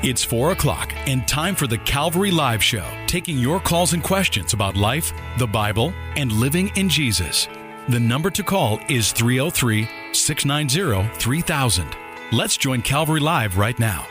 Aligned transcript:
It's 0.00 0.22
4 0.22 0.52
o'clock 0.52 0.92
and 1.08 1.26
time 1.26 1.56
for 1.56 1.66
the 1.66 1.78
Calvary 1.78 2.30
Live 2.30 2.62
Show, 2.62 2.84
taking 3.08 3.36
your 3.36 3.58
calls 3.58 3.94
and 3.94 4.02
questions 4.02 4.52
about 4.52 4.76
life, 4.76 5.12
the 5.38 5.46
Bible, 5.48 5.92
and 6.14 6.30
living 6.30 6.70
in 6.76 6.88
Jesus. 6.88 7.48
The 7.88 7.98
number 7.98 8.30
to 8.30 8.44
call 8.44 8.78
is 8.88 9.10
303 9.10 9.88
690 10.12 11.18
3000. 11.18 11.96
Let's 12.30 12.56
join 12.56 12.80
Calvary 12.80 13.18
Live 13.18 13.58
right 13.58 13.76
now. 13.76 14.06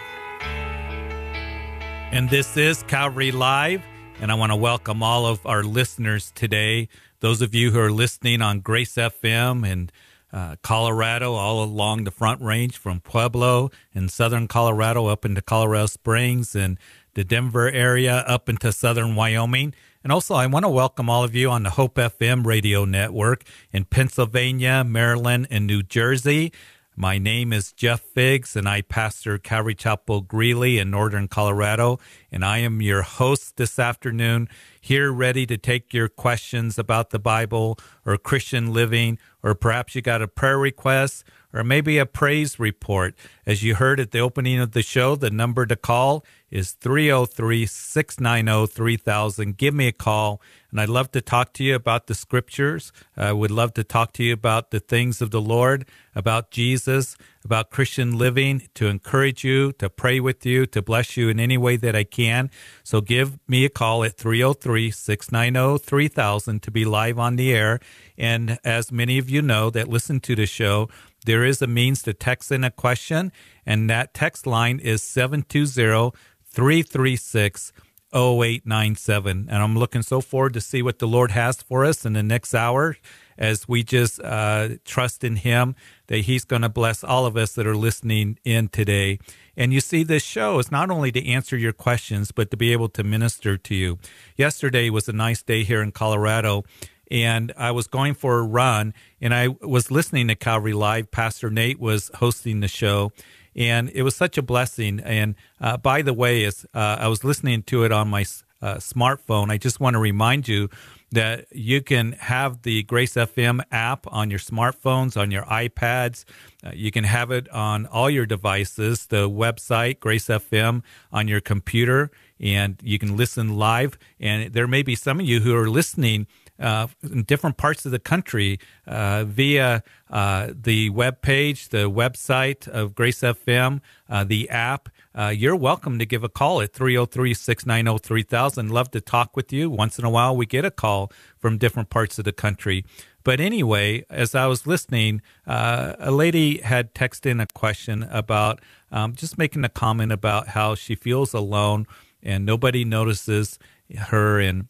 And 2.12 2.30
this 2.30 2.58
is 2.58 2.84
Calvary 2.84 3.32
Live, 3.32 3.82
and 4.20 4.30
I 4.30 4.36
want 4.36 4.52
to 4.52 4.58
welcome 4.58 5.02
all 5.02 5.26
of 5.26 5.46
our 5.46 5.64
listeners 5.64 6.34
today. 6.36 6.90
Those 7.22 7.42
of 7.42 7.56
you 7.56 7.72
who 7.72 7.80
are 7.80 7.94
listening 7.94 8.42
on 8.42 8.60
Grace 8.60 8.96
FM 8.96 9.66
and 9.66 9.90
uh, 10.32 10.56
Colorado, 10.62 11.34
all 11.34 11.64
along 11.64 12.04
the 12.04 12.12
Front 12.12 12.42
Range 12.42 12.76
from 12.78 13.00
Pueblo 13.00 13.72
in 13.94 14.10
southern 14.10 14.48
Colorado 14.48 15.08
up 15.08 15.26
into 15.26 15.42
Colorado 15.42 15.86
Springs 15.86 16.56
and 16.56 16.78
the 17.14 17.24
Denver 17.24 17.70
area 17.70 18.18
up 18.28 18.50
into 18.50 18.72
southern 18.72 19.16
Wyoming. 19.16 19.74
And 20.04 20.12
also, 20.12 20.36
I 20.36 20.46
want 20.48 20.64
to 20.64 20.70
welcome 20.70 21.10
all 21.10 21.24
of 21.24 21.36
you 21.36 21.50
on 21.50 21.64
the 21.64 21.72
Hope 21.72 21.96
FM 21.96 22.46
radio 22.46 22.86
network 22.86 23.44
in 23.72 23.86
Pennsylvania, 23.86 24.84
Maryland, 24.86 25.48
and 25.50 25.66
New 25.66 25.84
Jersey. 25.84 26.54
My 27.00 27.20
name 27.20 27.54
is 27.54 27.74
Jeff 27.74 28.02
Figs, 28.02 28.56
and 28.56 28.68
I 28.68 28.82
pastor 28.82 29.38
Calvary 29.38 29.76
Chapel 29.76 30.22
Greeley 30.22 30.80
in 30.80 30.90
northern 30.90 31.28
Colorado. 31.28 32.00
And 32.32 32.44
I 32.44 32.58
am 32.58 32.82
your 32.82 33.04
host 33.04 33.58
this 33.58 33.78
afternoon, 33.78 34.50
here 34.82 35.12
ready 35.12 35.46
to 35.46 35.58
take 35.58 35.94
your 35.94 36.10
questions 36.10 36.80
about 36.80 37.12
the 37.12 37.20
Bible 37.20 37.78
or 38.04 38.18
Christian 38.18 38.74
living, 38.74 39.20
or 39.44 39.54
perhaps 39.54 39.94
you 39.94 40.02
got 40.02 40.24
a 40.24 40.28
prayer 40.28 40.58
request 40.58 41.24
or 41.54 41.64
maybe 41.64 41.98
a 41.98 42.06
praise 42.06 42.60
report. 42.60 43.16
As 43.46 43.64
you 43.64 43.76
heard 43.76 44.00
at 44.00 44.12
the 44.12 44.20
opening 44.20 44.60
of 44.60 44.72
the 44.72 44.82
show, 44.82 45.16
the 45.16 45.30
number 45.30 45.66
to 45.66 45.76
call 45.76 46.26
is 46.50 46.72
303 46.72 47.66
690 47.66 48.72
3000. 48.72 49.58
Give 49.58 49.74
me 49.74 49.88
a 49.88 49.92
call, 49.92 50.42
and 50.72 50.80
I'd 50.80 50.90
love 50.90 51.12
to 51.12 51.22
talk 51.22 51.54
to 51.54 51.64
you 51.64 51.76
about 51.76 52.08
the 52.08 52.16
scriptures. 52.16 52.92
Uh, 53.18 53.22
I 53.22 53.34
would 53.34 53.52
love 53.52 53.74
to 53.74 53.84
talk 53.84 54.14
to 54.14 54.24
you 54.24 54.34
about 54.34 54.72
the 54.72 54.80
things 54.80 55.22
of 55.22 55.32
the 55.32 55.42
Lord, 55.42 55.86
about 56.16 56.52
Jesus, 56.52 57.18
about 57.44 57.70
Christian 57.70 58.18
living, 58.18 58.68
to 58.76 58.88
encourage 58.88 59.44
you, 59.44 59.74
to 59.74 59.90
pray 59.90 60.20
with 60.20 60.46
you, 60.46 60.66
to 60.68 60.82
bless 60.82 61.18
you 61.18 61.30
in 61.30 61.40
any 61.40 61.58
way 61.58 61.76
that 61.78 61.96
I 61.96 62.04
can. 62.04 62.50
So 62.84 63.02
give 63.02 63.40
me 63.48 63.66
a 63.66 63.70
call 63.70 64.04
at 64.04 64.18
303 64.18 64.92
690 64.92 65.84
3000 65.84 66.64
to 66.64 66.72
be 66.72 66.86
live 66.86 67.20
on 67.20 67.36
the 67.36 67.54
air. 67.54 67.80
And 68.18 68.58
as 68.64 68.92
many 68.92 69.18
of 69.18 69.30
you 69.30 69.42
know 69.42 69.70
that 69.70 69.88
listen 69.88 70.20
to 70.22 70.36
the 70.36 70.46
show, 70.46 70.90
there 71.28 71.44
is 71.44 71.62
a 71.62 71.68
means 71.68 72.02
to 72.04 72.14
text 72.14 72.54
in 72.54 72.64
a 72.64 72.72
question, 72.72 73.34
and 73.66 73.90
that 73.90 74.14
text 74.14 74.48
line 74.48 74.80
is 74.80 75.04
720 75.04 76.18
336 76.46 77.74
0897. 78.14 79.48
And 79.50 79.62
I'm 79.62 79.78
looking 79.78 80.04
so 80.04 80.22
forward 80.22 80.54
to 80.54 80.62
see 80.62 80.82
what 80.82 81.00
the 81.00 81.08
Lord 81.08 81.32
has 81.32 81.62
for 81.62 81.84
us 81.84 82.06
in 82.06 82.14
the 82.14 82.24
next 82.24 82.56
hour 82.56 82.96
as 83.38 83.68
we 83.68 83.84
just 83.84 84.22
uh, 84.22 84.70
trust 84.86 85.26
in 85.26 85.36
Him 85.36 85.76
that 86.08 86.20
He's 86.20 86.46
going 86.46 86.62
to 86.62 86.70
bless 86.70 87.04
all 87.04 87.26
of 87.26 87.36
us 87.36 87.52
that 87.56 87.68
are 87.68 87.76
listening 87.76 88.40
in 88.46 88.70
today. 88.70 89.20
And 89.58 89.74
you 89.74 89.82
see, 89.82 90.04
this 90.04 90.24
show 90.24 90.60
is 90.60 90.72
not 90.72 90.90
only 90.90 91.12
to 91.12 91.28
answer 91.28 91.58
your 91.58 91.74
questions, 91.74 92.32
but 92.32 92.52
to 92.52 92.58
be 92.58 92.72
able 92.72 92.88
to 92.90 93.04
minister 93.04 93.58
to 93.58 93.76
you. 93.76 94.00
Yesterday 94.38 94.90
was 94.90 95.10
a 95.10 95.14
nice 95.14 95.44
day 95.44 95.66
here 95.66 95.82
in 95.82 95.92
Colorado 95.92 96.64
and 97.10 97.54
I 97.58 97.72
was 97.72 97.88
going 97.88 98.14
for 98.14 98.40
a 98.40 98.44
run 98.44 98.94
and 99.22 99.34
I 99.34 99.48
was 99.48 99.92
listening 99.92 100.28
to 100.28 100.36
Calvary 100.36 100.74
Live. 100.74 101.12
Pastor 101.12 101.50
Nate 101.50 101.80
was 101.80 102.12
hosting 102.16 102.60
the 102.60 102.68
show 102.68 103.12
and 103.56 103.90
it 103.90 104.04
was 104.04 104.16
such 104.16 104.38
a 104.38 104.42
blessing. 104.42 105.00
And 105.00 105.36
uh, 105.60 105.78
by 105.78 106.02
the 106.04 106.14
way, 106.14 106.46
as 106.46 106.66
uh, 106.74 106.98
I 107.00 107.08
was 107.08 107.24
listening 107.24 107.64
to 107.64 107.84
it 107.84 107.92
on 107.92 108.08
my 108.08 108.26
uh, 108.62 108.76
smartphone, 108.76 109.50
I 109.50 109.58
just 109.58 109.80
want 109.80 109.96
to 109.96 110.00
remind 110.00 110.48
you 110.48 110.70
that 111.12 111.46
you 111.52 111.82
can 111.82 112.12
have 112.14 112.64
the 112.64 112.84
Grace 112.84 113.14
FM 113.14 113.62
app 113.72 114.06
on 114.12 114.30
your 114.30 114.40
smartphones, 114.40 115.16
on 115.16 115.32
your 115.32 115.44
iPads. 115.44 116.26
Uh, 116.64 116.72
you 116.74 116.92
can 116.92 117.06
have 117.06 117.32
it 117.32 117.50
on 117.50 117.86
all 117.86 118.10
your 118.10 118.26
devices, 118.26 119.06
the 119.08 119.30
website, 119.30 120.00
Grace 120.00 120.28
FM, 120.28 120.84
on 121.12 121.28
your 121.28 121.40
computer, 121.40 122.12
and 122.40 122.78
you 122.84 123.00
can 123.00 123.16
listen 123.16 123.58
live. 123.58 123.98
And 124.20 124.54
there 124.54 124.68
may 124.68 124.84
be 124.84 124.96
some 124.96 125.22
of 125.22 125.26
you 125.26 125.40
who 125.40 125.56
are 125.56 125.70
listening 125.70 126.28
uh, 126.60 126.88
in 127.04 127.24
different 127.24 127.58
parts 127.58 127.86
of 127.86 127.92
the 127.92 128.00
country 128.00 128.60
uh, 128.86 129.24
via 129.26 129.84
uh, 130.10 130.50
the 130.54 130.90
web 130.90 131.22
page, 131.22 131.70
the 131.70 131.90
website 131.90 132.68
of 132.68 132.96
Grace 132.96 133.22
FM, 133.22 133.82
uh, 134.10 134.24
the 134.24 134.50
app. 134.50 134.90
Uh, 135.14 135.34
you're 135.36 135.56
welcome 135.56 136.00
to 136.00 136.06
give 136.06 136.24
a 136.24 136.30
call 136.30 136.62
at 136.62 136.74
303 136.74 137.34
690 137.34 138.04
3000. 138.04 138.70
Love 138.70 138.92
to 138.92 139.02
talk 139.02 139.36
with 139.36 139.52
you. 139.52 139.70
Once 139.70 139.98
in 139.98 140.06
a 140.06 140.10
while, 140.10 140.36
we 140.36 140.46
get 140.46 140.66
a 140.66 140.72
call 140.72 141.12
from 141.38 141.58
different 141.58 141.90
parts 141.90 142.20
of 142.20 142.26
the 142.26 142.34
country. 142.34 142.86
But 143.24 143.42
anyway, 143.42 144.06
as 144.10 144.36
I 144.36 144.46
was 144.46 144.66
listening, 144.66 145.22
uh, 145.46 145.96
a 146.00 146.12
lady 146.12 146.60
had 146.60 146.94
texted 146.94 147.26
in 147.26 147.42
a 147.42 147.48
question 147.48 148.04
about 148.04 148.62
um, 148.90 149.16
just 149.16 149.38
making 149.38 149.66
a 149.66 149.70
comment 149.70 150.14
about 150.14 150.50
how 150.50 150.76
she 150.76 150.96
feels 150.96 151.34
alone 151.34 151.88
and 152.24 152.46
nobody 152.46 152.86
notices 152.86 153.60
her 153.96 154.40
and 154.40 154.68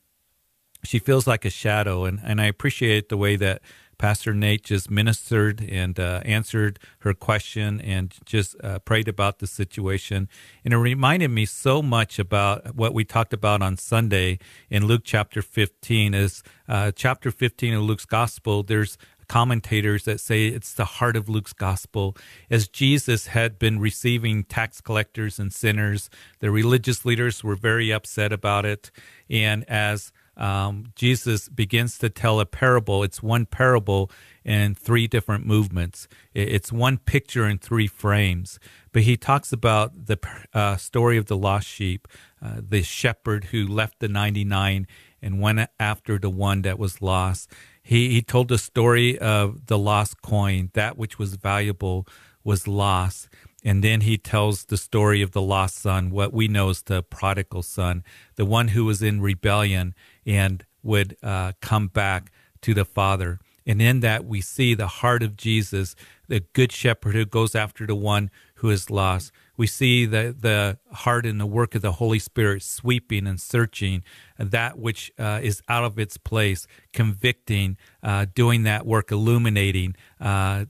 she 0.87 0.99
feels 0.99 1.27
like 1.27 1.45
a 1.45 1.49
shadow. 1.49 2.05
And, 2.05 2.19
and 2.23 2.39
I 2.39 2.45
appreciate 2.45 3.09
the 3.09 3.17
way 3.17 3.35
that 3.35 3.61
Pastor 3.97 4.33
Nate 4.33 4.63
just 4.63 4.91
ministered 4.91 5.61
and 5.61 5.99
uh, 5.99 6.21
answered 6.23 6.79
her 6.99 7.13
question 7.13 7.81
and 7.81 8.13
just 8.25 8.55
uh, 8.63 8.79
prayed 8.79 9.07
about 9.07 9.39
the 9.39 9.47
situation. 9.47 10.29
And 10.63 10.73
it 10.73 10.77
reminded 10.77 11.29
me 11.29 11.45
so 11.45 11.81
much 11.81 12.19
about 12.19 12.75
what 12.75 12.93
we 12.93 13.03
talked 13.03 13.33
about 13.33 13.61
on 13.61 13.75
Sunday 13.77 14.39
in 14.69 14.85
Luke 14.85 15.01
chapter 15.03 15.41
15. 15.41 16.13
Is 16.13 16.43
uh, 16.69 16.91
chapter 16.95 17.31
15 17.31 17.73
of 17.73 17.83
Luke's 17.83 18.05
gospel, 18.05 18.63
there's 18.63 18.97
commentators 19.27 20.05
that 20.05 20.19
say 20.19 20.47
it's 20.47 20.73
the 20.73 20.85
heart 20.85 21.15
of 21.15 21.27
Luke's 21.27 21.53
gospel. 21.53 22.15
As 22.49 22.67
Jesus 22.67 23.27
had 23.27 23.59
been 23.59 23.79
receiving 23.79 24.43
tax 24.43 24.79
collectors 24.79 25.37
and 25.37 25.51
sinners, 25.51 26.09
the 26.39 26.49
religious 26.49 27.03
leaders 27.03 27.43
were 27.43 27.55
very 27.55 27.91
upset 27.91 28.31
about 28.31 28.65
it. 28.65 28.89
And 29.29 29.69
as 29.69 30.11
um, 30.37 30.91
Jesus 30.95 31.49
begins 31.49 31.97
to 31.97 32.09
tell 32.09 32.39
a 32.39 32.45
parable. 32.45 33.03
It's 33.03 33.23
one 33.23 33.45
parable 33.45 34.11
in 34.45 34.75
three 34.75 35.07
different 35.07 35.45
movements. 35.45 36.07
It's 36.33 36.71
one 36.71 36.99
picture 36.99 37.47
in 37.47 37.57
three 37.57 37.87
frames. 37.87 38.59
But 38.93 39.01
he 39.01 39.17
talks 39.17 39.51
about 39.51 40.05
the 40.05 40.17
uh, 40.53 40.77
story 40.77 41.17
of 41.17 41.25
the 41.25 41.37
lost 41.37 41.67
sheep, 41.67 42.07
uh, 42.41 42.61
the 42.67 42.83
shepherd 42.83 43.45
who 43.45 43.67
left 43.67 43.99
the 43.99 44.07
99 44.07 44.87
and 45.21 45.41
went 45.41 45.69
after 45.79 46.19
the 46.19 46.29
one 46.29 46.61
that 46.61 46.77
was 46.77 47.01
lost. 47.01 47.51
He, 47.81 48.09
he 48.09 48.21
told 48.21 48.47
the 48.47 48.57
story 48.57 49.17
of 49.17 49.65
the 49.65 49.77
lost 49.77 50.21
coin, 50.21 50.69
that 50.73 50.97
which 50.97 51.17
was 51.17 51.35
valuable 51.35 52.07
was 52.43 52.67
lost. 52.67 53.27
And 53.63 53.83
then 53.83 54.01
he 54.01 54.17
tells 54.17 54.65
the 54.65 54.77
story 54.77 55.21
of 55.21 55.31
the 55.31 55.41
lost 55.41 55.77
son, 55.77 56.11
what 56.11 56.31
we 56.31 56.47
know 56.47 56.69
as 56.69 56.83
the 56.83 57.03
prodigal 57.03 57.63
son, 57.63 58.03
the 58.35 58.45
one 58.45 58.69
who 58.69 58.85
was 58.85 59.01
in 59.01 59.19
rebellion 59.19 59.95
and 60.27 60.63
would 60.83 61.17
uh, 61.23 61.53
come 61.61 61.87
back 61.87 62.31
to 62.61 62.73
the 62.73 62.85
Father. 62.85 63.39
And 63.65 63.81
in 63.81 64.01
that, 64.01 64.25
we 64.25 64.39
see 64.39 64.75
the 64.75 64.87
heart 64.87 65.23
of 65.23 65.35
Jesus, 65.35 65.95
the 66.27 66.41
good 66.53 66.71
shepherd 66.71 67.15
who 67.15 67.25
goes 67.25 67.55
after 67.55 67.85
the 67.85 67.95
one 67.95 68.29
who 68.55 68.69
is 68.69 68.89
lost. 68.89 69.31
We 69.57 69.67
see 69.67 70.05
the, 70.05 70.35
the 70.39 70.77
heart 70.93 71.25
and 71.25 71.39
the 71.39 71.45
work 71.45 71.75
of 71.75 71.81
the 71.81 71.93
Holy 71.93 72.19
Spirit 72.19 72.63
sweeping 72.63 73.27
and 73.27 73.41
searching 73.41 74.03
that 74.37 74.77
which 74.77 75.11
uh, 75.19 75.41
is 75.43 75.61
out 75.67 75.83
of 75.83 75.99
its 75.99 76.17
place, 76.17 76.65
convicting, 76.93 77.77
uh, 78.01 78.27
doing 78.33 78.63
that 78.63 78.85
work, 78.85 79.11
illuminating 79.11 79.95
uh, 80.21 80.65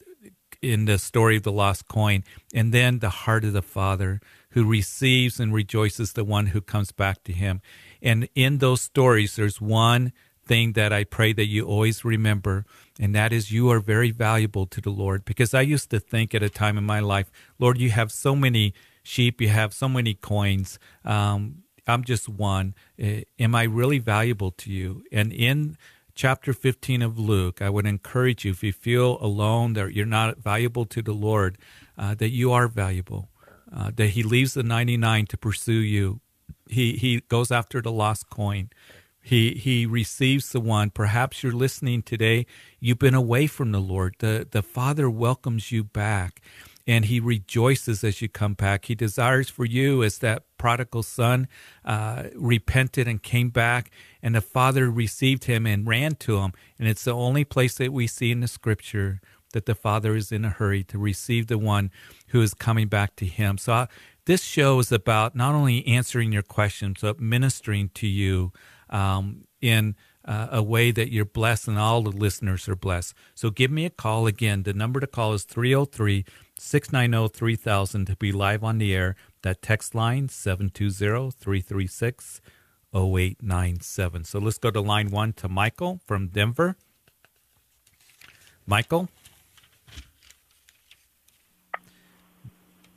in 0.62 0.86
the 0.86 0.98
story 0.98 1.38
of 1.38 1.44
the 1.44 1.52
lost 1.52 1.88
coin. 1.88 2.24
And 2.54 2.74
then 2.74 3.00
the 3.00 3.10
heart 3.10 3.44
of 3.44 3.54
the 3.54 3.62
Father 3.62 4.22
who 4.52 4.66
receives 4.66 5.40
and 5.40 5.54
rejoices 5.54 6.14
the 6.14 6.24
one 6.24 6.48
who 6.48 6.62
comes 6.62 6.92
back 6.92 7.24
to 7.26 7.34
him. 7.34 7.62
And 8.02 8.30
in 8.36 8.60
those 8.60 8.82
stories, 8.82 9.36
there's 9.36 9.62
one 9.62 10.14
thing 10.48 10.74
that 10.74 10.94
I 10.94 11.04
pray 11.04 11.34
that 11.34 11.48
you 11.48 11.66
always 11.66 12.06
remember, 12.06 12.66
and 13.00 13.14
that 13.14 13.34
is 13.34 13.52
you 13.52 13.70
are 13.70 13.80
very 13.80 14.12
valuable 14.12 14.66
to 14.68 14.82
the 14.82 14.90
Lord. 14.90 15.26
Because 15.26 15.54
I 15.54 15.62
used 15.62 15.90
to 15.92 16.00
think 16.00 16.34
at 16.34 16.42
a 16.42 16.50
time 16.50 16.78
in 16.78 16.86
my 16.86 17.00
life, 17.00 17.30
Lord, 17.60 17.78
you 17.78 17.90
have 17.92 18.12
so 18.12 18.36
many 18.36 18.74
sheep, 19.04 19.42
you 19.42 19.50
have 19.50 19.74
so 19.74 19.88
many 19.90 20.14
coins. 20.14 20.80
Um, 21.06 21.64
I'm 21.86 22.04
just 22.04 22.28
one. 22.28 22.76
Uh, 23.02 23.22
am 23.40 23.56
I 23.56 23.64
really 23.64 24.00
valuable 24.00 24.52
to 24.52 24.72
you? 24.72 25.04
And 25.12 25.32
in 25.32 25.78
chapter 26.16 26.52
15 26.52 27.02
of 27.02 27.20
Luke, 27.20 27.62
I 27.62 27.70
would 27.70 27.86
encourage 27.86 28.44
you 28.44 28.52
if 28.52 28.64
you 28.64 28.74
feel 28.74 29.18
alone, 29.22 29.74
that 29.74 29.94
you're 29.94 30.06
not 30.06 30.40
valuable 30.40 30.86
to 30.86 31.02
the 31.02 31.14
Lord, 31.14 31.58
uh, 31.98 32.16
that 32.16 32.30
you 32.30 32.52
are 32.52 32.68
valuable, 32.68 33.30
uh, 33.74 33.92
that 33.96 34.08
He 34.10 34.24
leaves 34.24 34.54
the 34.54 34.64
99 34.64 35.28
to 35.28 35.38
pursue 35.38 35.74
you 35.74 36.20
he 36.70 36.94
he 36.98 37.22
goes 37.30 37.52
after 37.52 37.82
the 37.82 37.92
lost 37.92 38.30
coin. 38.30 38.70
He 39.22 39.54
he 39.56 39.86
receives 39.86 40.52
the 40.52 40.62
one. 40.62 40.92
Perhaps 40.92 41.44
you're 41.44 41.54
listening 41.54 42.04
today. 42.04 42.46
You've 42.80 43.00
been 43.00 43.16
away 43.16 43.48
from 43.48 43.72
the 43.74 43.82
Lord. 43.82 44.16
The 44.20 44.48
the 44.50 44.64
Father 44.64 45.10
welcomes 45.10 45.72
you 45.72 45.84
back. 45.84 46.42
and 46.88 47.06
he 47.06 47.20
rejoices 47.20 48.04
as 48.04 48.22
you 48.22 48.30
come 48.30 48.54
back. 48.56 48.86
He 48.86 48.96
desires 48.96 49.50
for 49.50 49.66
you 49.66 50.04
as 50.04 50.20
that 50.20 50.44
prodigal 50.58 51.04
son 51.04 51.48
uh, 51.86 52.26
repented 52.36 53.08
and 53.08 53.22
came 53.22 53.50
back, 53.50 53.92
and 54.22 54.36
the 54.36 54.42
father 54.42 54.90
received 54.90 55.46
him 55.46 55.66
and 55.66 55.88
ran 55.88 56.16
to 56.16 56.38
him. 56.40 56.54
And 56.80 56.88
it's 56.88 57.04
the 57.06 57.14
only 57.14 57.46
place 57.46 57.76
that 57.76 57.94
we 57.94 58.08
see 58.08 58.32
in 58.32 58.42
the 58.42 58.48
scripture 58.48 59.22
that 59.54 59.66
the 59.66 59.76
father 59.76 60.16
is 60.16 60.32
in 60.32 60.46
a 60.46 60.50
hurry 60.50 60.84
to 60.86 60.98
receive 60.98 61.48
the 61.48 61.58
one 61.60 61.92
who 62.30 62.42
is 62.42 62.54
coming 62.54 62.88
back 62.88 63.16
to 63.18 63.26
him. 63.26 63.58
So, 63.58 63.74
uh, 63.74 63.86
this 64.28 64.44
show 64.44 64.78
is 64.80 64.92
about 64.92 65.36
not 65.36 65.56
only 65.56 65.88
answering 65.88 66.34
your 66.34 66.44
questions, 66.44 67.00
but 67.02 67.20
ministering 67.20 67.90
to 67.96 68.06
you 68.06 68.52
um, 68.90 69.46
in 69.62 69.96
uh, 70.26 70.50
a 70.52 70.62
way 70.62 70.92
that 70.92 71.12
you're 71.12 71.24
blessed 71.24 71.70
and 71.70 71.80
all 71.80 72.02
the 72.02 72.12
listeners 72.12 72.68
are 72.68 72.76
blessed. 72.76 73.14
So, 73.34 73.50
give 73.50 73.72
me 73.72 73.86
a 73.86 73.90
call 73.90 74.28
again. 74.28 74.64
The 74.64 74.74
number 74.74 75.00
to 75.00 75.08
call 75.08 75.34
is 75.34 75.46
303 75.46 76.26
690 76.60 77.34
3000 77.38 78.06
to 78.06 78.16
be 78.18 78.34
live 78.34 78.66
on 78.66 78.80
the 78.80 78.94
air. 78.94 79.16
That 79.44 79.62
text 79.62 79.96
line 79.96 80.28
720 80.28 81.32
336 81.32 82.42
0897. 82.94 84.26
So, 84.26 84.40
let's 84.40 84.58
go 84.58 84.72
to 84.72 84.82
line 84.82 85.10
one 85.10 85.32
to 85.34 85.48
Michael 85.48 86.02
from 86.06 86.28
Denver. 86.28 86.76
Michael? 88.66 89.08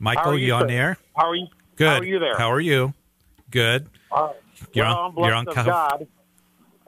Michael, 0.01 0.37
you, 0.39 0.47
you 0.47 0.55
on 0.55 0.71
air? 0.71 0.97
How 1.15 1.29
are 1.29 1.37
you? 1.37 1.47
Good. 1.77 1.87
How 1.89 1.99
are 1.99 2.05
you 2.05 2.19
there? 2.19 2.37
How 2.39 2.51
are 2.51 2.61
you? 2.61 2.95
Good. 3.51 3.87
Uh, 4.11 4.31
You're 4.73 4.87
well, 4.87 4.97
on- 4.97 5.13
I'm 5.19 5.25
you're 5.25 5.35
on 5.35 5.49
of 5.49 5.55
God. 5.55 6.07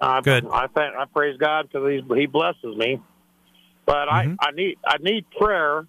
Uh, 0.01 0.21
Good. 0.23 0.47
I 0.51 0.67
thank, 0.67 0.97
I 0.97 1.05
praise 1.05 1.37
God 1.37 1.69
because 1.71 2.03
He 2.17 2.27
blesses 2.27 2.77
me. 2.77 3.01
But 3.87 4.09
Mhm. 4.09 4.37
I, 4.41 4.49
I 4.49 4.51
need 4.53 4.79
I 4.85 4.97
need 5.01 5.27
prayer, 5.31 5.87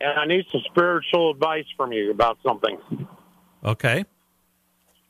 and 0.00 0.18
I 0.20 0.26
need 0.26 0.46
some 0.50 0.60
spiritual 0.66 1.30
advice 1.30 1.64
from 1.76 1.92
you 1.92 2.10
about 2.10 2.38
something. 2.44 2.76
Okay. 3.64 4.04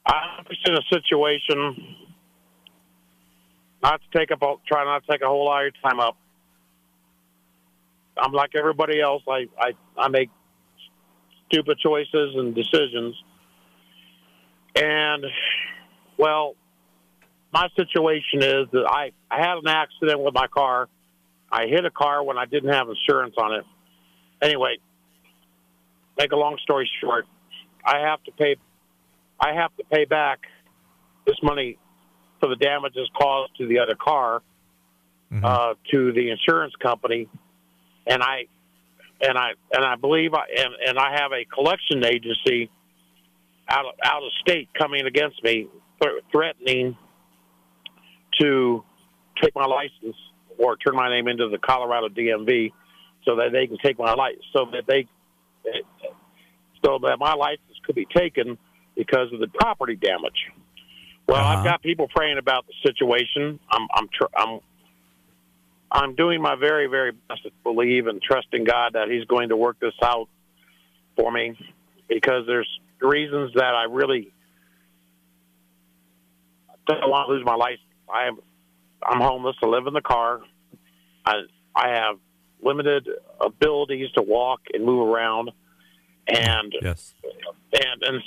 I'm 0.07 0.45
just 0.49 0.69
in 0.69 0.75
a 0.75 0.83
situation. 0.91 1.97
Not 3.83 4.01
to 4.03 4.19
take 4.19 4.31
up, 4.33 4.43
a- 4.43 4.57
try 4.67 4.85
not 4.85 5.05
to 5.07 5.13
take 5.13 5.23
a 5.23 5.27
whole 5.27 5.45
lot 5.47 5.65
of 5.67 5.73
your 5.73 5.91
time 5.91 6.01
up. 6.01 6.17
I'm 8.17 8.33
like 8.33 8.51
everybody 8.55 9.01
else. 9.01 9.23
I 9.29 9.47
I, 9.59 9.73
I 9.97 10.09
make 10.09 10.31
stupid 11.49 11.79
choices 11.79 12.35
and 12.37 12.55
decisions, 12.55 13.15
and 14.75 15.25
well, 16.17 16.55
my 17.53 17.69
situation 17.77 18.43
is 18.43 18.67
that 18.73 18.87
I 18.89 19.13
I 19.31 19.41
had 19.41 19.59
an 19.59 19.69
accident 19.69 20.21
with 20.21 20.35
my 20.35 20.47
car. 20.47 20.89
I 21.51 21.67
hit 21.67 21.85
a 21.85 21.91
car 21.91 22.23
when 22.23 22.37
I 22.37 22.45
didn't 22.45 22.73
have 22.73 22.89
insurance 22.89 23.35
on 23.39 23.55
it. 23.55 23.65
Anyway, 24.43 24.77
make 26.19 26.33
a 26.33 26.37
long 26.37 26.59
story 26.63 26.89
short, 27.01 27.27
I 27.85 28.01
have 28.01 28.23
to 28.25 28.33
pay 28.33 28.57
I 29.41 29.55
have 29.55 29.75
to 29.77 29.85
pay 29.85 30.05
back 30.05 30.41
this 31.27 31.37
money 31.43 31.79
for 32.41 32.49
the 32.49 32.57
damages 32.57 33.09
caused 33.19 33.57
to 33.59 33.67
the 33.67 33.79
other 33.79 33.95
car 33.95 34.43
Mhm. 35.33 35.45
uh, 35.45 35.75
to 35.91 36.13
the 36.13 36.31
insurance 36.31 36.75
company, 36.77 37.29
and 38.07 38.23
I 38.23 38.47
and 39.21 39.37
I 39.37 39.51
and 39.73 39.85
I 39.85 39.97
believe 39.97 40.35
I 40.35 40.45
and, 40.57 40.75
and 40.87 40.99
I 40.99 41.13
have 41.21 41.33
a 41.33 41.45
collection 41.45 42.05
agency 42.05 42.71
out 43.69 43.85
of, 43.87 43.95
out 44.03 44.23
of 44.23 44.31
state 44.41 44.69
coming 44.79 45.07
against 45.07 45.43
me, 45.45 45.69
th- 46.01 46.23
threatening 46.33 46.97
to 48.41 48.85
take 49.43 49.55
my 49.55 49.67
license 49.67 50.17
or 50.59 50.77
turn 50.77 50.95
my 50.97 51.09
name 51.09 51.29
into 51.29 51.49
the 51.49 51.59
Colorado 51.59 52.09
DMV, 52.09 52.73
so 53.25 53.37
that 53.37 53.53
they 53.53 53.67
can 53.67 53.77
take 53.83 53.99
my 53.99 54.13
license, 54.15 54.45
so 54.53 54.67
that 54.73 54.87
they 54.87 55.07
so 56.85 56.99
that 57.03 57.19
my 57.19 57.35
license 57.35 57.79
could 57.85 57.95
be 57.95 58.07
taken 58.17 58.57
because 58.97 59.33
of 59.33 59.41
the 59.41 59.49
property 59.49 59.97
damage. 59.97 60.47
Well, 61.27 61.41
Uh-huh. 61.43 61.55
I've 61.59 61.65
got 61.65 61.83
people 61.83 62.09
praying 62.09 62.39
about 62.39 62.67
the 62.67 62.75
situation. 62.83 63.61
I'm 63.71 63.87
I'm 63.95 64.09
tr- 64.09 64.35
I'm 64.37 64.61
I'm 65.91 66.15
doing 66.15 66.41
my 66.43 66.55
very 66.55 66.87
very 66.87 67.13
best 67.13 67.43
to 67.45 67.51
believe 67.63 68.07
and 68.07 68.21
trust 68.21 68.49
in 68.53 68.65
God 68.65 68.93
that 68.95 69.09
He's 69.09 69.25
going 69.25 69.49
to 69.51 69.57
work 69.57 69.79
this 69.81 69.95
out 70.03 70.29
for 71.17 71.31
me 71.33 71.59
because 72.09 72.47
there's 72.47 72.69
reasons 73.01 73.53
that 73.55 73.75
I 73.75 73.85
really 73.85 74.33
don't 76.87 77.09
want 77.09 77.29
to 77.29 77.35
lose 77.35 77.45
my 77.45 77.55
life. 77.55 77.79
I 78.13 78.27
am 78.29 78.39
I'm 79.07 79.21
homeless. 79.21 79.57
I 79.63 79.67
live 79.67 79.87
in 79.87 79.95
the 79.95 80.01
car. 80.01 80.41
I 81.25 81.43
I 81.75 81.89
have 81.91 82.17
limited 82.63 83.09
abilities 83.41 84.11
to 84.17 84.23
walk 84.23 84.61
and 84.75 84.85
move 84.85 85.09
around, 85.09 85.51
and 86.27 86.75
Yes. 86.83 87.15
and 87.73 88.03
and 88.03 88.23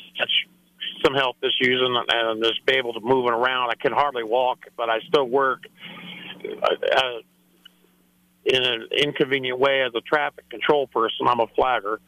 some 1.04 1.13
health 1.16 1.38
issues 1.42 1.81
and, 1.84 2.06
and 2.10 2.44
just 2.44 2.66
be 2.66 2.74
able 2.74 2.94
to 2.94 3.02
move 3.02 3.25
around. 3.25 3.72
I 3.72 3.75
can 3.75 3.92
hardly 3.92 4.24
walk, 4.24 4.60
but 4.78 4.90
I 4.90 5.00
still 5.08 5.25
work 5.25 5.63
uh, 6.46 6.68
uh, 6.96 7.02
in 8.51 8.63
an 8.63 8.88
inconvenient 8.92 9.57
way 9.57 9.81
as 9.81 9.94
a 9.95 10.01
traffic 10.01 10.50
control 10.50 10.88
person. 10.88 11.27
I'm 11.27 11.39
a 11.39 11.48
flagger, 11.56 12.01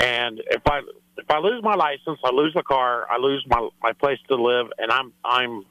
and 0.00 0.40
if 0.50 0.62
I 0.66 0.80
if 1.18 1.30
I 1.30 1.38
lose 1.38 1.62
my 1.62 1.74
license, 1.74 2.18
I 2.24 2.30
lose 2.30 2.54
the 2.54 2.62
car, 2.62 3.06
I 3.10 3.18
lose 3.18 3.44
my 3.48 3.68
my 3.82 3.92
place 3.92 4.18
to 4.28 4.36
live, 4.36 4.68
and 4.78 4.90
I'm 4.90 5.12
I'm 5.24 5.64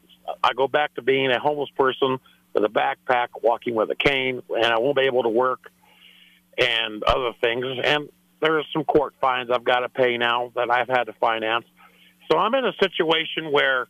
I 0.44 0.54
go 0.54 0.68
back 0.68 0.94
to 0.96 1.02
being 1.02 1.32
a 1.32 1.40
homeless 1.40 1.70
person 1.76 2.20
with 2.54 2.64
a 2.64 2.70
backpack, 2.70 3.30
walking 3.42 3.74
with 3.74 3.90
a 3.90 3.96
cane, 3.96 4.42
and 4.50 4.66
I 4.66 4.78
won't 4.78 4.98
be 4.98 5.04
able 5.04 5.24
to 5.24 5.30
work 5.30 5.72
and 6.58 7.04
other 7.04 7.32
things. 7.42 7.66
And 7.84 8.10
there 8.42 8.58
are 8.58 8.64
some 8.74 8.84
court 8.84 9.16
fines 9.20 9.50
I've 9.52 9.64
got 9.64 9.80
to 9.80 9.90
pay 9.90 10.18
now 10.18 10.52
that 10.56 10.70
I've 10.70 10.88
had 10.88 11.06
to 11.06 11.14
finance. 11.14 11.66
So 12.32 12.38
I'm 12.38 12.54
in 12.54 12.66
a 12.66 12.74
situation 12.80 13.52
where 13.52 13.88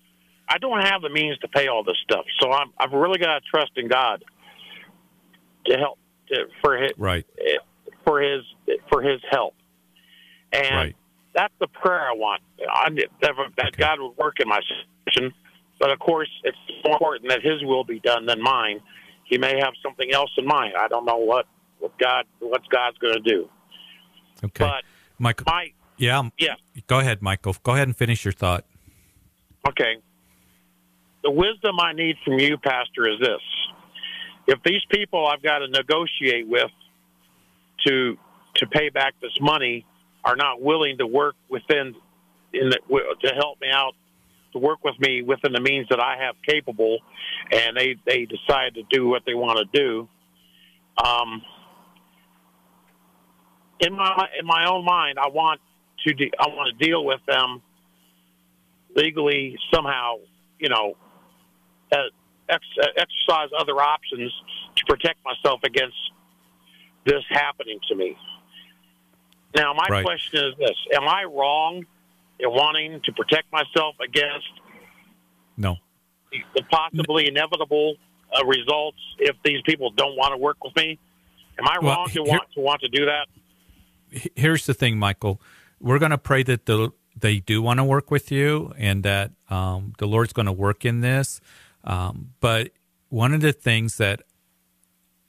I 0.47 0.57
don't 0.57 0.81
have 0.81 1.01
the 1.01 1.09
means 1.09 1.37
to 1.39 1.47
pay 1.47 1.67
all 1.67 1.83
this 1.83 1.97
stuff. 2.03 2.25
So 2.39 2.51
I'm 2.51 2.71
I've 2.77 2.93
really 2.93 3.19
got 3.19 3.39
to 3.39 3.41
trust 3.49 3.71
in 3.75 3.89
God 3.89 4.23
to 5.69 5.77
help 5.77 5.99
to, 6.29 6.45
for 6.61 6.77
his 6.77 6.91
Right. 6.97 7.25
for 8.05 8.21
his 8.21 8.43
for 8.89 9.01
his 9.01 9.21
help. 9.31 9.53
And 10.53 10.75
Right. 10.75 10.95
that's 11.33 11.53
the 11.59 11.67
prayer 11.67 12.09
I 12.09 12.13
want. 12.13 12.41
I, 12.69 12.89
that, 12.89 13.09
that 13.21 13.67
Okay. 13.67 13.71
God 13.77 13.99
would 13.99 14.17
work 14.17 14.39
in 14.39 14.47
my 14.47 14.59
situation. 15.05 15.33
But 15.79 15.91
of 15.91 15.99
course, 15.99 16.29
it's 16.43 16.57
more 16.83 16.93
important 16.95 17.29
that 17.29 17.43
His 17.43 17.63
will 17.63 17.83
be 17.83 17.99
done 17.99 18.25
than 18.25 18.41
mine. 18.41 18.79
He 19.25 19.37
may 19.37 19.59
have 19.59 19.73
something 19.83 20.11
else 20.11 20.31
in 20.37 20.45
mind. 20.45 20.73
I 20.79 20.87
don't 20.87 21.05
know 21.05 21.17
what 21.17 21.45
what 21.79 21.97
God 21.99 22.25
what 22.39 22.67
God's 22.69 22.97
going 22.97 23.13
to 23.13 23.19
do. 23.19 23.49
Okay. 24.43 24.65
But 24.65 24.83
Michael. 25.19 25.43
my 25.47 25.71
Yeah. 25.97 26.23
yeah 26.39 26.55
Go 26.87 26.99
ahead, 26.99 27.21
Michael. 27.21 27.55
Go 27.63 27.73
ahead 27.73 27.87
and 27.87 27.95
finish 27.95 28.25
your 28.25 28.31
thought. 28.31 28.65
Okay. 29.67 29.97
The 31.23 31.31
wisdom 31.31 31.79
I 31.79 31.93
need 31.93 32.15
from 32.23 32.39
you, 32.39 32.57
Pastor, 32.57 33.09
is 33.09 33.19
this. 33.19 33.41
If 34.47 34.63
these 34.63 34.81
people 34.89 35.27
I've 35.27 35.43
got 35.43 35.59
to 35.59 35.67
negotiate 35.67 36.47
with 36.47 36.71
to 37.85 38.17
to 38.55 38.67
pay 38.67 38.89
back 38.89 39.13
this 39.21 39.37
money 39.39 39.85
are 40.23 40.35
not 40.35 40.61
willing 40.61 40.97
to 40.97 41.07
work 41.07 41.35
within 41.49 41.95
in 42.53 42.69
the, 42.69 42.79
to 43.21 43.27
help 43.35 43.59
me 43.61 43.67
out 43.71 43.93
to 44.53 44.59
work 44.59 44.83
with 44.83 44.99
me 44.99 45.21
within 45.21 45.51
the 45.51 45.59
means 45.59 45.87
that 45.89 45.99
I 45.99 46.17
have 46.23 46.35
capable, 46.45 46.99
and 47.51 47.75
they 47.75 47.95
they 48.05 48.25
decide 48.25 48.75
to 48.75 48.83
do 48.89 49.07
what 49.07 49.23
they 49.25 49.33
want 49.33 49.59
to 49.59 49.79
do. 49.79 50.07
Um, 51.03 51.43
in 53.79 53.93
my 53.93 54.27
in 54.39 54.45
my 54.45 54.65
own 54.69 54.85
mind, 54.85 55.19
I 55.19 55.27
want 55.27 55.61
to 56.05 56.13
de- 56.13 56.31
I 56.39 56.47
want 56.47 56.77
to 56.77 56.85
deal 56.85 57.03
with 57.05 57.19
them 57.27 57.61
legally 58.95 59.57
somehow, 59.73 60.15
you 60.59 60.69
know, 60.69 60.95
ex- 62.49 62.63
exercise 62.95 63.49
other 63.57 63.81
options 63.81 64.31
to 64.75 64.85
protect 64.85 65.19
myself 65.25 65.61
against 65.63 65.97
this 67.05 67.23
happening 67.29 67.79
to 67.89 67.95
me. 67.95 68.15
Now, 69.55 69.73
my 69.73 69.87
Right. 69.89 70.03
question 70.05 70.43
is 70.45 70.55
this: 70.57 70.75
Am 70.93 71.07
I 71.07 71.23
wrong 71.23 71.85
in 72.39 72.49
wanting 72.51 73.01
to 73.05 73.11
protect 73.13 73.51
myself 73.51 73.95
against 73.99 74.47
No. 75.57 75.77
the, 76.31 76.39
the 76.55 76.63
possibly 76.63 77.27
inevitable 77.27 77.95
uh, 78.37 78.45
results 78.45 78.99
if 79.19 79.35
these 79.43 79.61
people 79.65 79.89
don't 79.91 80.15
want 80.17 80.33
to 80.33 80.37
work 80.37 80.63
with 80.63 80.75
me? 80.75 80.99
Am 81.59 81.67
I 81.67 81.77
Well, 81.81 81.95
wrong 81.95 82.07
to 82.07 82.11
here- 82.11 82.23
want 82.23 82.43
to 82.53 82.59
want 82.59 82.81
to 82.81 82.89
do 82.89 83.05
that? 83.05 83.27
Here's 84.35 84.65
the 84.65 84.73
thing, 84.73 84.97
Michael. 84.97 85.41
We're 85.79 85.99
going 85.99 86.11
to 86.11 86.17
pray 86.17 86.43
that 86.43 86.65
the, 86.65 86.91
they 87.19 87.39
do 87.39 87.61
want 87.61 87.79
to 87.79 87.83
work 87.83 88.09
with 88.11 88.31
you 88.31 88.73
and 88.77 89.03
that 89.03 89.31
um, 89.49 89.93
the 89.97 90.07
Lord's 90.07 90.33
going 90.33 90.45
to 90.45 90.51
work 90.51 90.85
in 90.85 91.01
this. 91.01 91.41
Um, 91.87 92.33
but 92.39 92.69
one 93.09 93.33
of 93.33 93.41
the 93.41 93.53
things 93.53 93.97
that 93.97 94.21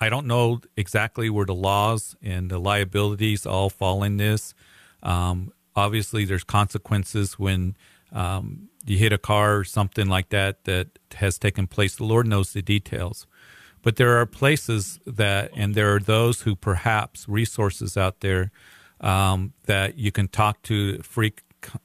I 0.01 0.11
don't 0.11 0.27
know 0.27 0.61
exactly 0.77 1.31
where 1.31 1.47
the 1.47 1.55
laws 1.55 2.15
and 2.23 2.51
the 2.51 2.59
liabilities 2.59 3.47
all 3.47 3.71
fall 3.71 4.03
in 4.03 4.17
this. 4.17 4.55
Um, 5.03 5.53
obviously, 5.75 6.25
there's 6.25 6.45
consequences 6.45 7.39
when 7.39 7.77
um, 8.13 8.69
you 8.85 8.97
hit 8.97 9.13
a 9.13 9.19
car 9.19 9.57
or 9.57 9.65
something 9.65 10.07
like 10.07 10.29
that 10.29 10.65
that 10.65 10.99
has 11.17 11.39
taken 11.39 11.67
place. 11.67 11.97
The 11.97 12.05
Lord 12.05 12.27
knows 12.27 12.53
the 12.53 12.63
details. 12.63 13.27
But 13.83 13.97
there 13.97 14.19
are 14.19 14.27
places 14.27 14.99
that, 15.07 15.51
and 15.55 15.75
there 15.75 15.95
are 15.95 16.01
those 16.01 16.43
who 16.43 16.57
perhaps 16.57 17.29
resources 17.29 17.97
out 17.97 18.21
there 18.21 18.51
um, 19.01 19.53
that 19.67 19.97
you 19.97 20.11
can 20.11 20.29
talk 20.29 20.63
to 20.63 20.99
free, 21.03 21.33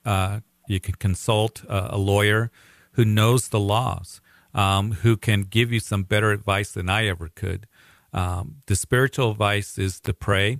uh, 0.05 0.39
you 0.67 0.79
can 0.79 0.95
consult 0.95 1.63
a, 1.65 1.95
a, 1.95 1.97
lawyer 1.97 2.49
who 2.93 3.05
knows 3.05 3.49
the 3.49 3.59
laws, 3.59 4.21
um, 4.53 4.91
who 4.91 5.17
can 5.17 5.43
give 5.43 5.71
you 5.71 5.79
some 5.79 6.03
better 6.03 6.31
advice 6.31 6.71
than 6.71 6.89
I 6.89 7.07
ever 7.07 7.29
could. 7.33 7.67
Um, 8.13 8.57
the 8.67 8.75
spiritual 8.75 9.31
advice 9.31 9.77
is 9.77 9.99
to 10.01 10.13
pray 10.13 10.59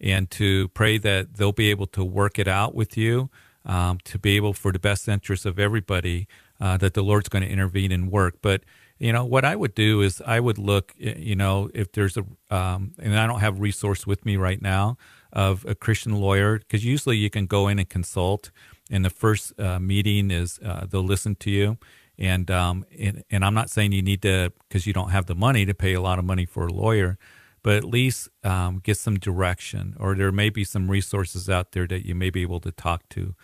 and 0.00 0.30
to 0.32 0.68
pray 0.68 0.98
that 0.98 1.34
they'll 1.34 1.52
be 1.52 1.70
able 1.70 1.86
to 1.88 2.04
work 2.04 2.38
it 2.38 2.48
out 2.48 2.74
with 2.74 2.96
you, 2.96 3.30
um, 3.64 3.98
to 4.04 4.18
be 4.18 4.36
able 4.36 4.52
for 4.52 4.72
the 4.72 4.78
best 4.78 5.08
interest 5.08 5.46
of 5.46 5.58
everybody, 5.58 6.26
uh, 6.60 6.76
that 6.78 6.94
the 6.94 7.02
Lord's 7.02 7.28
going 7.28 7.44
to 7.44 7.48
intervene 7.48 7.92
and 7.92 8.10
work. 8.10 8.36
But 8.42 8.62
you 8.98 9.12
know 9.12 9.24
what 9.24 9.44
I 9.44 9.56
would 9.56 9.74
do 9.74 10.02
is 10.02 10.22
I 10.24 10.40
would 10.40 10.58
look, 10.58 10.94
you 10.96 11.36
know, 11.36 11.68
if 11.74 11.92
there's 11.92 12.16
a, 12.16 12.24
um, 12.54 12.92
and 12.98 13.18
I 13.18 13.26
don't 13.26 13.40
have 13.40 13.60
resource 13.60 14.06
with 14.06 14.24
me 14.24 14.36
right 14.36 14.60
now 14.62 14.96
of 15.32 15.64
a 15.66 15.74
Christian 15.74 16.14
lawyer 16.14 16.58
because 16.58 16.84
usually 16.84 17.16
you 17.16 17.28
can 17.28 17.46
go 17.46 17.66
in 17.68 17.78
and 17.78 17.88
consult, 17.88 18.50
and 18.90 19.04
the 19.04 19.10
first 19.10 19.58
uh, 19.58 19.80
meeting 19.80 20.30
is 20.30 20.60
uh, 20.64 20.86
they'll 20.88 21.02
listen 21.02 21.34
to 21.36 21.50
you. 21.50 21.76
And, 22.18 22.50
um, 22.50 22.84
and 22.96 23.24
and 23.30 23.44
I'm 23.44 23.54
not 23.54 23.70
saying 23.70 23.92
you 23.92 24.02
need 24.02 24.22
to 24.22 24.52
because 24.68 24.86
you 24.86 24.92
don't 24.92 25.10
have 25.10 25.26
the 25.26 25.34
money 25.34 25.66
to 25.66 25.74
pay 25.74 25.94
a 25.94 26.00
lot 26.00 26.18
of 26.18 26.24
money 26.24 26.46
for 26.46 26.66
a 26.66 26.72
lawyer, 26.72 27.18
but 27.62 27.76
at 27.76 27.84
least 27.84 28.28
um, 28.44 28.80
get 28.82 28.98
some 28.98 29.18
direction, 29.18 29.96
or 29.98 30.14
there 30.14 30.30
may 30.30 30.48
be 30.50 30.64
some 30.64 30.90
resources 30.90 31.50
out 31.50 31.72
there 31.72 31.86
that 31.88 32.06
you 32.06 32.14
may 32.14 32.30
be 32.30 32.42
able 32.42 32.60
to 32.60 32.70
talk 32.70 33.08
to. 33.10 33.34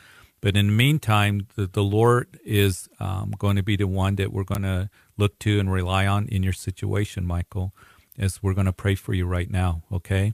But 0.41 0.57
in 0.57 0.69
the 0.69 0.73
meantime, 0.73 1.49
the, 1.57 1.67
the 1.67 1.83
Lord 1.83 2.39
is 2.45 2.89
um, 2.99 3.33
going 3.39 3.57
to 3.57 3.63
be 3.63 3.77
the 3.77 3.87
one 3.87 4.17
that 4.17 4.33
we're 4.33 4.45
going 4.45 4.63
to 4.63 4.89
look 5.19 5.39
to 5.41 5.61
and 5.61 5.71
rely 5.71 6.07
on 6.07 6.29
in 6.29 6.43
your 6.43 6.53
situation, 6.53 7.27
Michael, 7.27 7.75
as 8.19 8.43
we're 8.43 8.55
going 8.55 8.67
to 8.67 8.73
pray 8.73 8.95
for 8.95 9.13
you 9.15 9.27
right 9.27 9.51
now, 9.51 9.83
okay? 9.93 10.33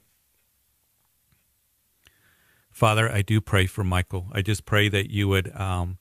Father, 2.70 3.10
I 3.10 3.22
do 3.22 3.40
pray 3.40 3.66
for 3.66 3.82
Michael. 3.82 4.28
I 4.32 4.42
just 4.42 4.64
pray 4.64 4.88
that 4.90 5.10
you 5.10 5.28
would 5.28 5.54
um, 5.56 5.98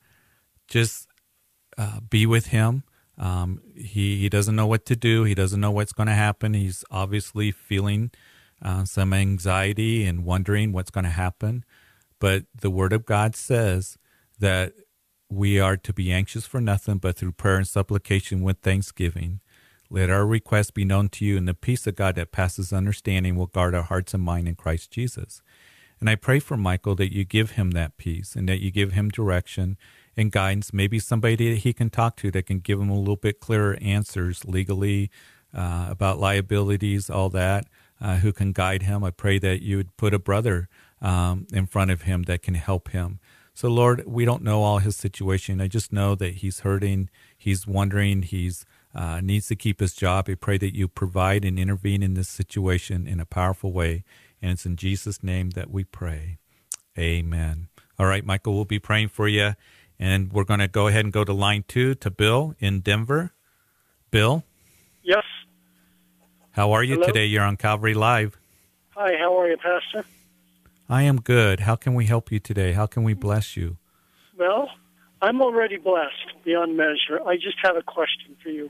just 0.67 1.07
uh, 1.77 1.99
be 2.01 2.25
with 2.25 2.47
him. 2.47 2.83
Um, 3.17 3.61
he 3.75 4.17
he 4.17 4.29
doesn't 4.29 4.55
know 4.55 4.67
what 4.67 4.85
to 4.87 4.95
do. 4.95 5.23
He 5.23 5.35
doesn't 5.35 5.61
know 5.61 5.71
what's 5.71 5.93
going 5.93 6.07
to 6.07 6.13
happen. 6.13 6.53
He's 6.53 6.83
obviously 6.91 7.51
feeling 7.51 8.11
uh, 8.61 8.85
some 8.85 9.13
anxiety 9.13 10.05
and 10.05 10.25
wondering 10.25 10.71
what's 10.71 10.91
going 10.91 11.05
to 11.05 11.09
happen. 11.09 11.63
But 12.19 12.45
the 12.59 12.69
Word 12.69 12.93
of 12.93 13.05
God 13.05 13.35
says 13.35 13.97
that 14.39 14.73
we 15.29 15.59
are 15.59 15.77
to 15.77 15.93
be 15.93 16.11
anxious 16.11 16.45
for 16.45 16.61
nothing, 16.61 16.97
but 16.97 17.17
through 17.17 17.33
prayer 17.33 17.57
and 17.57 17.67
supplication 17.67 18.41
with 18.41 18.59
thanksgiving, 18.59 19.39
let 19.89 20.09
our 20.09 20.25
requests 20.25 20.71
be 20.71 20.85
known 20.85 21.09
to 21.09 21.25
you, 21.25 21.37
and 21.37 21.47
the 21.47 21.53
peace 21.53 21.85
of 21.87 21.95
God 21.95 22.15
that 22.15 22.31
passes 22.31 22.73
understanding 22.73 23.35
will 23.35 23.47
guard 23.47 23.75
our 23.75 23.83
hearts 23.83 24.13
and 24.13 24.23
mind 24.23 24.47
in 24.47 24.55
Christ 24.55 24.91
Jesus. 24.91 25.41
And 25.99 26.09
I 26.09 26.15
pray 26.15 26.39
for 26.39 26.57
Michael 26.57 26.95
that 26.95 27.13
you 27.13 27.23
give 27.23 27.51
him 27.51 27.71
that 27.71 27.97
peace 27.97 28.35
and 28.35 28.49
that 28.49 28.61
you 28.61 28.71
give 28.71 28.91
him 28.91 29.09
direction 29.09 29.77
and 30.17 30.31
guidance, 30.31 30.73
maybe 30.73 30.99
somebody 30.99 31.51
that 31.51 31.59
he 31.59 31.73
can 31.73 31.89
talk 31.89 32.15
to 32.17 32.31
that 32.31 32.45
can 32.45 32.59
give 32.59 32.79
him 32.79 32.89
a 32.89 32.97
little 32.97 33.15
bit 33.15 33.39
clearer 33.39 33.77
answers 33.81 34.45
legally 34.45 35.09
uh, 35.53 35.87
about 35.89 36.19
liabilities, 36.19 37.09
all 37.09 37.29
that, 37.29 37.67
uh, 38.01 38.17
who 38.17 38.31
can 38.31 38.51
guide 38.51 38.83
him. 38.83 39.03
I 39.03 39.11
pray 39.11 39.39
that 39.39 39.61
you 39.61 39.77
would 39.77 39.95
put 39.97 40.13
a 40.13 40.19
brother 40.19 40.69
um, 41.01 41.47
in 41.53 41.65
front 41.65 41.91
of 41.91 42.03
him 42.03 42.23
that 42.23 42.41
can 42.41 42.55
help 42.55 42.89
him. 42.89 43.19
So, 43.53 43.69
Lord, 43.69 44.03
we 44.05 44.25
don't 44.25 44.43
know 44.43 44.63
all 44.63 44.79
his 44.79 44.97
situation. 44.97 45.61
I 45.61 45.67
just 45.67 45.93
know 45.93 46.13
that 46.15 46.35
he's 46.35 46.59
hurting, 46.59 47.09
he's 47.37 47.65
wondering, 47.65 48.21
he's 48.21 48.65
uh, 48.93 49.19
needs 49.21 49.47
to 49.47 49.55
keep 49.55 49.81
his 49.81 49.93
job. 49.93 50.27
I 50.29 50.35
pray 50.35 50.57
that 50.57 50.75
you 50.75 50.87
provide 50.87 51.43
and 51.43 51.59
intervene 51.59 52.01
in 52.01 52.13
this 52.13 52.29
situation 52.29 53.07
in 53.07 53.19
a 53.19 53.25
powerful 53.25 53.73
way. 53.73 54.05
And 54.41 54.51
it's 54.51 54.65
in 54.65 54.77
Jesus' 54.77 55.21
name 55.21 55.51
that 55.51 55.69
we 55.69 55.83
pray. 55.83 56.37
Amen. 56.97 57.67
All 57.99 58.05
right, 58.05 58.25
Michael, 58.25 58.55
we'll 58.55 58.65
be 58.65 58.79
praying 58.79 59.09
for 59.09 59.27
you. 59.27 59.53
And 59.99 60.31
we're 60.31 60.43
going 60.43 60.59
to 60.59 60.67
go 60.67 60.87
ahead 60.87 61.05
and 61.05 61.13
go 61.13 61.23
to 61.23 61.33
line 61.33 61.63
two 61.67 61.95
to 61.95 62.11
Bill 62.11 62.55
in 62.59 62.81
Denver. 62.81 63.33
Bill? 64.11 64.43
Yes. 65.03 65.23
How 66.51 66.71
are 66.71 66.83
you 66.83 66.95
Hello? 66.95 67.07
today? 67.07 67.25
You're 67.25 67.43
on 67.43 67.57
Calvary 67.57 67.93
Live. 67.93 68.37
Hi, 68.95 69.13
how 69.19 69.37
are 69.39 69.49
you, 69.49 69.57
Pastor? 69.57 70.05
I 70.87 71.03
am 71.03 71.19
good. 71.19 71.61
How 71.61 71.75
can 71.75 71.95
we 71.95 72.05
help 72.05 72.31
you 72.31 72.39
today? 72.39 72.73
How 72.73 72.85
can 72.85 73.03
we 73.03 73.13
bless 73.13 73.57
you? 73.57 73.77
Well, 74.37 74.69
I'm 75.21 75.41
already 75.41 75.77
blessed 75.77 76.43
beyond 76.43 76.77
measure. 76.77 77.19
I 77.25 77.35
just 77.35 77.57
have 77.63 77.75
a 77.75 77.81
question 77.81 78.35
for 78.41 78.49
you. 78.49 78.69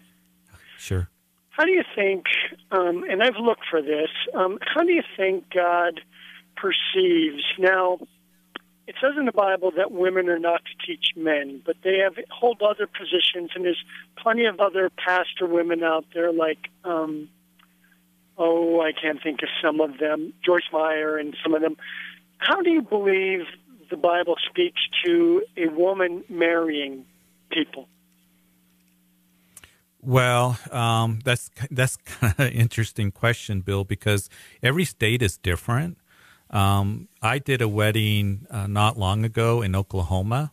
Sure. 0.77 1.09
How 1.49 1.63
do 1.63 1.71
you 1.71 1.83
think, 1.95 2.25
um, 2.71 3.03
and 3.09 3.23
I've 3.23 3.37
looked 3.37 3.65
for 3.69 3.81
this, 3.81 4.09
um, 4.33 4.57
how 4.61 4.83
do 4.83 4.91
you 4.91 5.03
think 5.15 5.49
God 5.53 6.01
perceives? 6.55 7.43
Now, 7.57 7.99
it 8.87 8.95
says 9.01 9.13
in 9.17 9.25
the 9.25 9.31
Bible 9.31 9.71
that 9.77 9.91
women 9.91 10.29
are 10.29 10.39
not 10.39 10.61
to 10.65 10.85
teach 10.85 11.15
men, 11.15 11.61
but 11.65 11.75
they 11.83 11.97
have 11.97 12.13
hold 12.29 12.61
other 12.61 12.87
positions, 12.87 13.51
and 13.55 13.65
there's 13.65 13.83
plenty 14.17 14.45
of 14.45 14.59
other 14.59 14.89
pastor 14.89 15.47
women 15.47 15.83
out 15.83 16.05
there, 16.13 16.31
like 16.31 16.69
um, 16.83 17.29
oh, 18.37 18.81
I 18.81 18.91
can't 18.91 19.21
think 19.21 19.41
of 19.41 19.49
some 19.61 19.81
of 19.81 19.97
them, 19.97 20.33
Joyce 20.45 20.69
Meyer 20.71 21.17
and 21.17 21.35
some 21.41 21.53
of 21.53 21.61
them. 21.61 21.77
How 22.37 22.61
do 22.61 22.69
you 22.69 22.81
believe 22.81 23.45
the 23.89 23.97
Bible 23.97 24.35
speaks 24.49 24.81
to 25.05 25.43
a 25.57 25.67
woman 25.67 26.23
marrying 26.29 27.05
people? 27.49 27.87
Well, 30.01 30.59
um, 30.71 31.19
that's 31.23 31.49
that's 31.71 31.97
kind 31.97 32.33
of 32.37 32.39
an 32.39 32.53
interesting 32.53 33.11
question, 33.11 33.61
Bill, 33.61 33.83
because 33.83 34.29
every 34.61 34.85
state 34.85 35.23
is 35.23 35.37
different. 35.37 35.97
Um, 36.49 37.07
I 37.21 37.39
did 37.39 37.61
a 37.61 37.67
wedding 37.67 38.45
uh, 38.49 38.67
not 38.67 38.97
long 38.97 39.25
ago 39.25 39.61
in 39.61 39.75
Oklahoma, 39.75 40.51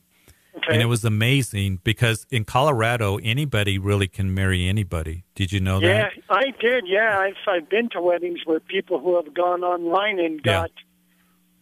okay. 0.56 0.72
and 0.72 0.82
it 0.82 0.86
was 0.86 1.04
amazing 1.04 1.80
because 1.84 2.26
in 2.30 2.44
Colorado, 2.44 3.18
anybody 3.18 3.78
really 3.78 4.08
can 4.08 4.34
marry 4.34 4.66
anybody. 4.66 5.24
Did 5.34 5.52
you 5.52 5.60
know 5.60 5.80
yeah, 5.80 5.88
that? 5.88 6.12
Yeah, 6.16 6.22
I 6.30 6.44
did. 6.60 6.84
Yeah, 6.86 7.18
I've 7.18 7.36
I've 7.46 7.68
been 7.68 7.88
to 7.90 8.00
weddings 8.00 8.40
where 8.44 8.58
people 8.58 8.98
who 9.00 9.16
have 9.16 9.34
gone 9.34 9.62
online 9.62 10.18
and 10.18 10.42
got 10.42 10.70
yeah. 10.74 10.82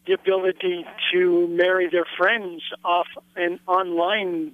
the 0.06 0.22
ability 0.22 0.86
to 1.12 1.48
marry 1.48 1.88
their 1.90 2.06
friends 2.16 2.62
off 2.84 3.08
an 3.36 3.58
online, 3.66 4.52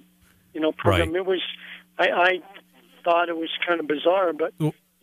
you 0.53 0.59
know, 0.59 0.71
program. 0.71 1.09
Right. 1.09 1.17
It 1.17 1.25
was, 1.25 1.41
I, 1.99 2.09
I 2.09 2.39
thought 3.03 3.29
it 3.29 3.37
was 3.37 3.49
kind 3.65 3.79
of 3.79 3.87
bizarre, 3.87 4.33
but. 4.33 4.53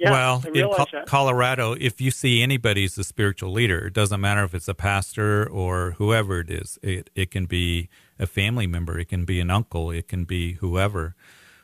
Yeah, 0.05 0.11
well, 0.13 0.45
in 0.55 0.69
Co- 0.69 1.05
Colorado, 1.07 1.73
if 1.79 2.01
you 2.01 2.11
see 2.11 2.43
anybody 2.43 2.85
as 2.85 2.99
a 2.99 3.05
spiritual 3.05 3.53
leader, 3.53 3.87
it 3.87 3.95
doesn't 3.95 4.21
matter 4.21 4.45
if 4.45 4.55
it's 4.55 4.69
a 4.69 4.75
pastor 4.75 5.49
or 5.49 5.93
whoever 5.93 6.41
it 6.41 6.51
is. 6.51 6.79
It 6.83 7.11
it 7.15 7.31
can 7.31 7.47
be 7.47 7.89
a 8.19 8.27
family 8.27 8.67
member, 8.67 8.99
it 8.99 9.09
can 9.09 9.25
be 9.25 9.41
an 9.41 9.51
uncle, 9.51 9.91
it 9.91 10.09
can 10.09 10.25
be 10.25 10.55
whoever. 10.55 11.15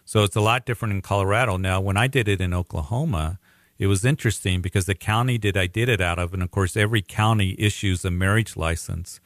So 0.05 0.25
it's 0.25 0.37
a 0.37 0.41
lot 0.41 0.67
different 0.67 0.95
in 0.95 1.03
Colorado. 1.03 1.57
Now, 1.57 1.81
when 1.81 1.97
I 1.97 2.09
did 2.09 2.27
it 2.29 2.41
in 2.41 2.53
Oklahoma, 2.53 3.39
it 3.79 3.87
was 3.87 4.05
interesting 4.05 4.61
because 4.61 4.87
the 4.87 4.95
county 4.95 5.39
that 5.39 5.57
I 5.57 5.67
did 5.67 5.89
it 5.89 6.01
out 6.01 6.19
of, 6.19 6.35
and 6.35 6.43
of 6.43 6.51
course, 6.51 6.77
every 6.77 7.03
county 7.03 7.55
issues 7.59 8.05
a 8.05 8.11
marriage 8.11 8.57
license, 8.57 9.21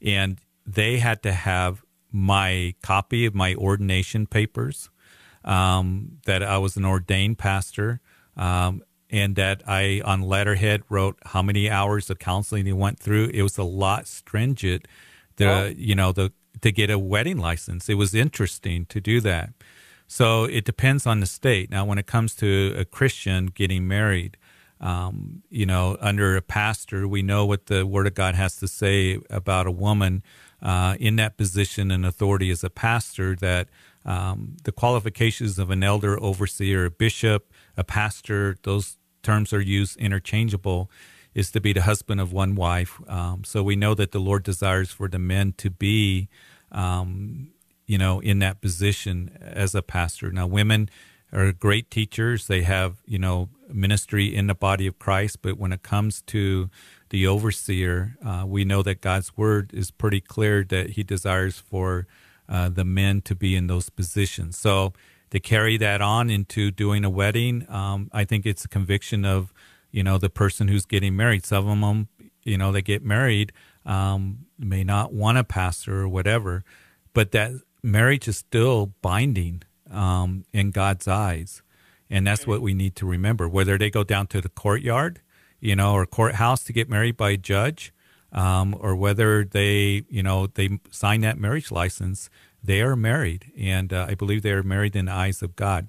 and 0.00 0.38
they 0.66 0.98
had 0.98 1.22
to 1.24 1.32
have 1.32 1.82
my 2.12 2.74
copy 2.82 3.26
of 3.26 3.34
my 3.34 3.54
ordination 3.54 4.26
papers 4.26 4.90
um, 5.44 6.18
that 6.26 6.42
I 6.42 6.58
was 6.58 6.76
an 6.76 6.84
ordained 6.84 7.38
pastor 7.38 8.00
um, 8.38 8.82
and 9.10 9.36
that 9.36 9.62
I 9.66 10.00
on 10.04 10.22
letterhead 10.22 10.82
wrote 10.88 11.18
how 11.26 11.42
many 11.42 11.68
hours 11.68 12.08
of 12.08 12.18
counseling 12.18 12.66
he 12.66 12.72
went 12.72 12.98
through. 12.98 13.30
It 13.34 13.42
was 13.42 13.58
a 13.58 13.64
lot 13.64 14.06
stringent. 14.06 14.86
The 15.36 15.48
oh. 15.48 15.74
you 15.76 15.94
know 15.94 16.12
the 16.12 16.32
to 16.62 16.72
get 16.72 16.90
a 16.90 16.98
wedding 16.98 17.38
license. 17.38 17.88
It 17.88 17.94
was 17.94 18.14
interesting 18.14 18.86
to 18.86 19.00
do 19.00 19.20
that. 19.20 19.50
So 20.06 20.44
it 20.44 20.64
depends 20.64 21.06
on 21.06 21.20
the 21.20 21.26
state. 21.26 21.70
Now, 21.70 21.84
when 21.84 21.98
it 21.98 22.06
comes 22.06 22.34
to 22.36 22.74
a 22.76 22.84
Christian 22.84 23.46
getting 23.46 23.86
married, 23.86 24.38
um, 24.80 25.42
you 25.50 25.66
know, 25.66 25.98
under 26.00 26.36
a 26.36 26.42
pastor, 26.42 27.06
we 27.06 27.20
know 27.20 27.44
what 27.44 27.66
the 27.66 27.86
Word 27.86 28.06
of 28.06 28.14
God 28.14 28.34
has 28.34 28.56
to 28.56 28.68
say 28.68 29.18
about 29.28 29.66
a 29.66 29.70
woman 29.70 30.22
uh, 30.62 30.96
in 30.98 31.16
that 31.16 31.36
position 31.36 31.90
and 31.90 32.06
authority 32.06 32.50
as 32.50 32.64
a 32.64 32.70
pastor. 32.70 33.36
That 33.36 33.68
um, 34.04 34.56
the 34.64 34.72
qualifications 34.72 35.58
of 35.58 35.70
an 35.70 35.82
elder, 35.82 36.20
overseer, 36.22 36.88
bishop, 36.90 37.52
a 37.78 37.84
pastor, 37.84 38.56
those 38.64 38.98
terms 39.22 39.52
are 39.52 39.60
used 39.60 39.96
interchangeable, 39.98 40.90
is 41.34 41.50
to 41.52 41.60
be 41.60 41.72
the 41.72 41.82
husband 41.82 42.20
of 42.20 42.32
one 42.32 42.54
wife. 42.54 43.00
Um, 43.08 43.44
so 43.44 43.62
we 43.62 43.76
know 43.76 43.94
that 43.94 44.10
the 44.10 44.18
Lord 44.18 44.42
desires 44.42 44.90
for 44.90 45.08
the 45.08 45.18
men 45.18 45.54
to 45.58 45.70
be, 45.70 46.28
um, 46.72 47.52
you 47.86 47.96
know, 47.96 48.20
in 48.20 48.40
that 48.40 48.60
position 48.60 49.38
as 49.40 49.74
a 49.74 49.82
pastor. 49.82 50.32
Now, 50.32 50.48
women 50.48 50.90
are 51.32 51.52
great 51.52 51.90
teachers. 51.90 52.46
They 52.46 52.62
have, 52.62 52.96
you 53.06 53.18
know, 53.18 53.48
ministry 53.72 54.34
in 54.34 54.48
the 54.48 54.54
body 54.54 54.86
of 54.86 54.98
Christ. 54.98 55.42
But 55.42 55.58
when 55.58 55.72
it 55.72 55.82
comes 55.82 56.22
to 56.22 56.70
the 57.10 57.26
overseer, 57.26 58.16
uh, 58.24 58.44
we 58.46 58.64
know 58.64 58.82
that 58.82 59.00
God's 59.00 59.36
word 59.36 59.70
is 59.72 59.90
pretty 59.90 60.20
clear 60.20 60.64
that 60.64 60.90
he 60.90 61.02
desires 61.04 61.58
for 61.58 62.06
uh, 62.48 62.68
the 62.68 62.84
men 62.84 63.20
to 63.22 63.34
be 63.34 63.54
in 63.54 63.66
those 63.66 63.90
positions. 63.90 64.56
So 64.58 64.92
to 65.30 65.40
carry 65.40 65.76
that 65.78 66.00
on 66.00 66.30
into 66.30 66.70
doing 66.70 67.04
a 67.04 67.10
wedding, 67.10 67.66
um, 67.68 68.10
I 68.12 68.24
think 68.24 68.46
it's 68.46 68.64
a 68.64 68.68
conviction 68.68 69.24
of, 69.24 69.52
you 69.90 70.02
know, 70.02 70.18
the 70.18 70.30
person 70.30 70.68
who's 70.68 70.86
getting 70.86 71.16
married. 71.16 71.44
Some 71.44 71.68
of 71.68 71.80
them, 71.80 72.08
you 72.44 72.58
know, 72.58 72.72
they 72.72 72.82
get 72.82 73.04
married 73.04 73.52
um, 73.84 74.46
may 74.58 74.84
not 74.84 75.12
want 75.12 75.38
a 75.38 75.44
pastor 75.44 76.00
or 76.00 76.08
whatever, 76.08 76.64
but 77.14 77.32
that 77.32 77.52
marriage 77.82 78.28
is 78.28 78.36
still 78.36 78.92
binding 79.02 79.62
um, 79.90 80.44
in 80.52 80.70
God's 80.70 81.08
eyes. 81.08 81.62
And 82.10 82.26
that's 82.26 82.46
what 82.46 82.62
we 82.62 82.72
need 82.74 82.96
to 82.96 83.06
remember. 83.06 83.48
Whether 83.48 83.76
they 83.76 83.90
go 83.90 84.04
down 84.04 84.28
to 84.28 84.40
the 84.40 84.48
courtyard, 84.48 85.20
you 85.60 85.76
know, 85.76 85.92
or 85.92 86.06
courthouse 86.06 86.64
to 86.64 86.72
get 86.72 86.88
married 86.88 87.16
by 87.16 87.30
a 87.30 87.36
judge, 87.36 87.92
um, 88.32 88.76
or 88.78 88.94
whether 88.94 89.44
they, 89.44 90.04
you 90.08 90.22
know, 90.22 90.46
they 90.46 90.78
sign 90.90 91.22
that 91.22 91.38
marriage 91.38 91.70
license, 91.70 92.30
they 92.62 92.80
are 92.80 92.96
married. 92.96 93.52
And 93.58 93.92
uh, 93.92 94.06
I 94.08 94.14
believe 94.14 94.42
they 94.42 94.52
are 94.52 94.62
married 94.62 94.96
in 94.96 95.06
the 95.06 95.12
eyes 95.12 95.42
of 95.42 95.56
God. 95.56 95.88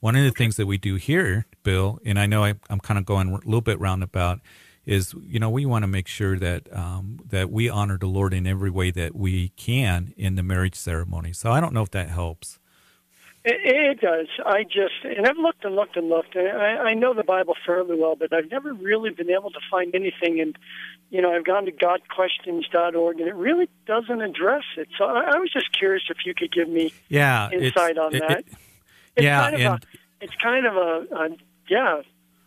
One 0.00 0.16
of 0.16 0.24
the 0.24 0.30
things 0.30 0.56
that 0.56 0.66
we 0.66 0.78
do 0.78 0.94
here, 0.94 1.46
Bill, 1.62 1.98
and 2.04 2.18
I 2.18 2.26
know 2.26 2.44
I, 2.44 2.54
am 2.70 2.80
kind 2.80 2.98
of 2.98 3.04
going 3.04 3.28
a 3.28 3.34
little 3.34 3.60
bit 3.60 3.78
roundabout, 3.78 4.40
is 4.86 5.14
you 5.22 5.38
know 5.38 5.50
we 5.50 5.66
want 5.66 5.82
to 5.82 5.86
make 5.86 6.08
sure 6.08 6.38
that 6.38 6.74
um, 6.74 7.20
that 7.28 7.50
we 7.50 7.68
honor 7.68 7.98
the 7.98 8.06
Lord 8.06 8.32
in 8.32 8.46
every 8.46 8.70
way 8.70 8.90
that 8.90 9.14
we 9.14 9.50
can 9.50 10.14
in 10.16 10.36
the 10.36 10.42
marriage 10.42 10.74
ceremony. 10.74 11.34
So 11.34 11.52
I 11.52 11.60
don't 11.60 11.74
know 11.74 11.82
if 11.82 11.90
that 11.90 12.08
helps. 12.08 12.58
It, 13.44 13.60
it 13.62 14.00
does. 14.00 14.26
I 14.44 14.64
just 14.64 15.04
and 15.04 15.26
I've 15.26 15.36
looked 15.36 15.64
and 15.64 15.76
looked 15.76 15.96
and 15.96 16.08
looked, 16.08 16.34
and 16.34 16.48
I, 16.48 16.90
I 16.90 16.94
know 16.94 17.14
the 17.14 17.22
Bible 17.22 17.54
fairly 17.66 17.96
well, 17.96 18.16
but 18.16 18.32
I've 18.32 18.50
never 18.50 18.72
really 18.72 19.10
been 19.10 19.30
able 19.30 19.50
to 19.50 19.60
find 19.70 19.94
anything. 19.94 20.40
And 20.40 20.56
you 21.10 21.20
know, 21.20 21.32
I've 21.32 21.44
gone 21.44 21.66
to 21.66 21.72
GotQuestions.org, 21.72 23.20
and 23.20 23.28
it 23.28 23.34
really 23.34 23.68
doesn't 23.86 24.22
address 24.22 24.62
it. 24.76 24.88
So 24.96 25.04
I, 25.04 25.32
I 25.34 25.38
was 25.38 25.52
just 25.52 25.76
curious 25.76 26.04
if 26.08 26.18
you 26.24 26.34
could 26.34 26.52
give 26.52 26.68
me 26.68 26.92
yeah 27.08 27.50
insight 27.50 27.98
on 27.98 28.14
it, 28.14 28.20
that. 28.20 28.38
It, 28.38 28.46
it's 29.16 29.24
yeah, 29.24 29.40
kind 29.42 29.54
of 29.54 29.60
and, 29.60 29.84
a, 29.84 29.86
it's 30.20 30.34
kind 30.36 30.66
of 30.66 30.76
a, 30.76 31.14
a 31.14 31.28
yeah, 31.68 32.02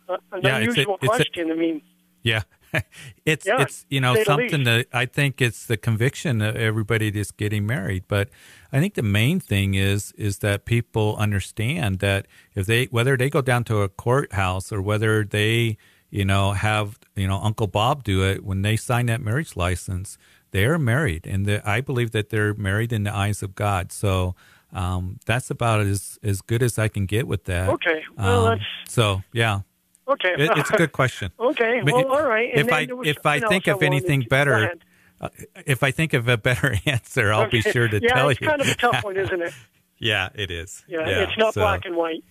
a, 0.08 0.12
an 0.32 0.40
yeah, 0.42 0.56
unusual 0.56 0.94
it's 0.94 1.04
a, 1.04 1.06
question. 1.06 1.50
I 1.50 1.54
mean, 1.54 1.82
yeah. 2.22 2.42
it's 3.24 3.46
Yeah, 3.46 3.60
it's 3.62 3.86
you 3.88 4.00
know 4.00 4.16
something 4.24 4.64
that 4.64 4.86
I 4.92 5.06
think 5.06 5.40
it's 5.40 5.66
the 5.66 5.76
conviction 5.76 6.40
of 6.40 6.56
everybody 6.56 7.10
that's 7.10 7.30
getting 7.30 7.66
married, 7.66 8.04
but 8.08 8.30
I 8.72 8.80
think 8.80 8.94
the 8.94 9.02
main 9.02 9.38
thing 9.38 9.74
is 9.74 10.12
is 10.12 10.38
that 10.38 10.64
people 10.64 11.16
understand 11.16 12.00
that 12.00 12.26
if 12.54 12.66
they 12.66 12.86
whether 12.86 13.16
they 13.16 13.30
go 13.30 13.42
down 13.42 13.62
to 13.64 13.82
a 13.82 13.88
courthouse 13.88 14.72
or 14.72 14.82
whether 14.82 15.22
they 15.22 15.76
you 16.18 16.24
know 16.24 16.52
have 16.52 16.98
you 17.16 17.26
know 17.28 17.38
Uncle 17.42 17.66
Bob 17.66 18.04
do 18.04 18.24
it 18.30 18.44
when 18.44 18.62
they 18.62 18.76
sign 18.76 19.06
that 19.06 19.20
marriage 19.20 19.56
license, 19.56 20.16
they 20.52 20.64
are 20.64 20.78
married, 20.78 21.26
and 21.26 21.44
the, 21.46 21.56
I 21.68 21.80
believe 21.80 22.10
that 22.12 22.30
they're 22.30 22.54
married 22.54 22.92
in 22.92 23.02
the 23.04 23.14
eyes 23.14 23.42
of 23.42 23.54
God. 23.54 23.92
So. 23.92 24.34
Um, 24.76 25.20
that's 25.24 25.50
about 25.50 25.82
as 25.82 26.18
as 26.24 26.40
good 26.42 26.60
as 26.60 26.80
I 26.80 26.88
can 26.88 27.06
get 27.06 27.28
with 27.28 27.44
that. 27.44 27.68
okay, 27.68 28.02
well, 28.18 28.46
Um, 28.46 28.58
that's 28.58 28.92
so 28.92 29.22
yeah, 29.32 29.60
okay. 30.08 30.34
it, 30.36 30.50
it's 30.58 30.70
a 30.70 30.76
good 30.76 30.90
question. 30.90 31.30
okay, 31.38 31.80
well, 31.84 32.08
all 32.08 32.26
right. 32.26 32.50
And 32.52 32.66
if 32.66 32.72
I 32.72 32.88
if 33.04 33.24
I 33.24 33.38
think 33.38 33.68
of 33.68 33.84
anything 33.84 34.22
better, 34.28 34.74
uh, 35.20 35.28
if 35.64 35.84
I 35.84 35.92
think 35.92 36.12
of 36.12 36.26
a 36.26 36.36
better 36.36 36.74
answer, 36.86 37.32
I'll 37.32 37.48
be 37.48 37.60
sure 37.60 37.86
to 37.86 38.00
yeah, 38.02 38.14
tell 38.14 38.30
it's 38.30 38.40
kind 38.40 38.60
of 38.60 38.66
a 38.66 38.74
tough 38.74 39.04
one, 39.04 39.16
isn't 39.16 39.42
it? 39.42 39.52
yeah, 40.00 40.30
it 40.34 40.50
is. 40.50 40.82
Yeah, 40.88 41.06
it's 41.22 41.38
not 41.38 41.54
so- 41.54 41.60
black 41.60 41.84
and 41.84 41.94
white. 41.94 42.24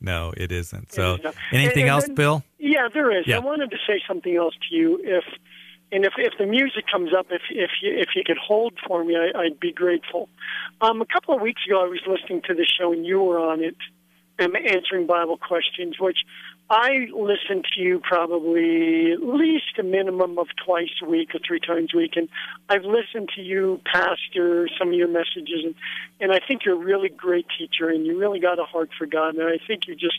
No, 0.00 0.32
it 0.36 0.50
isn't. 0.50 0.90
So, 0.92 1.14
is 1.14 1.22
not. 1.22 1.34
anything 1.52 1.70
And- 1.70 1.80
and 1.82 1.88
else, 1.90 2.06
then- 2.06 2.14
Bill? 2.16 2.42
Yeah, 2.58 2.88
there 2.92 3.16
is. 3.16 3.26
Yeah. 3.26 3.36
I 3.36 3.38
wanted 3.40 3.70
to 3.70 3.76
say 3.86 4.00
something 4.06 4.34
else 4.34 4.54
to 4.68 4.74
you. 4.74 5.00
If 5.02 5.24
and 5.90 6.04
if 6.04 6.12
if 6.18 6.34
the 6.38 6.46
music 6.46 6.84
comes 6.90 7.10
up, 7.16 7.26
if 7.30 7.42
if 7.50 7.70
you 7.82 7.96
if 7.96 8.08
you 8.14 8.22
could 8.26 8.38
hold 8.38 8.74
for 8.86 9.04
me, 9.04 9.16
I, 9.16 9.38
I'd 9.38 9.60
be 9.60 9.72
grateful. 9.72 10.28
Um, 10.80 11.00
a 11.00 11.06
couple 11.06 11.34
of 11.34 11.40
weeks 11.40 11.62
ago, 11.66 11.82
I 11.82 11.88
was 11.88 12.00
listening 12.06 12.42
to 12.48 12.54
the 12.54 12.66
show, 12.66 12.92
and 12.92 13.06
you 13.06 13.22
were 13.22 13.38
on 13.38 13.62
it, 13.62 13.76
um, 14.40 14.54
answering 14.56 15.06
Bible 15.06 15.38
questions, 15.38 15.96
which 15.98 16.18
I 16.70 17.06
listen 17.16 17.62
to 17.74 17.80
you 17.80 18.00
probably 18.00 19.12
at 19.12 19.22
least 19.22 19.78
a 19.78 19.82
minimum 19.82 20.38
of 20.38 20.48
twice 20.62 20.90
a 21.02 21.08
week 21.08 21.34
or 21.34 21.40
three 21.46 21.60
times 21.60 21.90
a 21.94 21.96
week, 21.96 22.12
and 22.16 22.28
I've 22.68 22.84
listened 22.84 23.30
to 23.36 23.40
you 23.40 23.80
pastor 23.90 24.68
some 24.78 24.88
of 24.88 24.94
your 24.94 25.08
messages, 25.08 25.64
and 25.64 25.74
and 26.20 26.32
I 26.32 26.40
think 26.46 26.64
you're 26.66 26.74
a 26.74 26.84
really 26.84 27.08
great 27.08 27.46
teacher, 27.56 27.88
and 27.88 28.04
you 28.04 28.18
really 28.18 28.40
got 28.40 28.58
a 28.58 28.64
heart 28.64 28.90
for 28.98 29.06
God, 29.06 29.36
and 29.36 29.48
I 29.48 29.58
think 29.66 29.86
you 29.86 29.94
just 29.94 30.18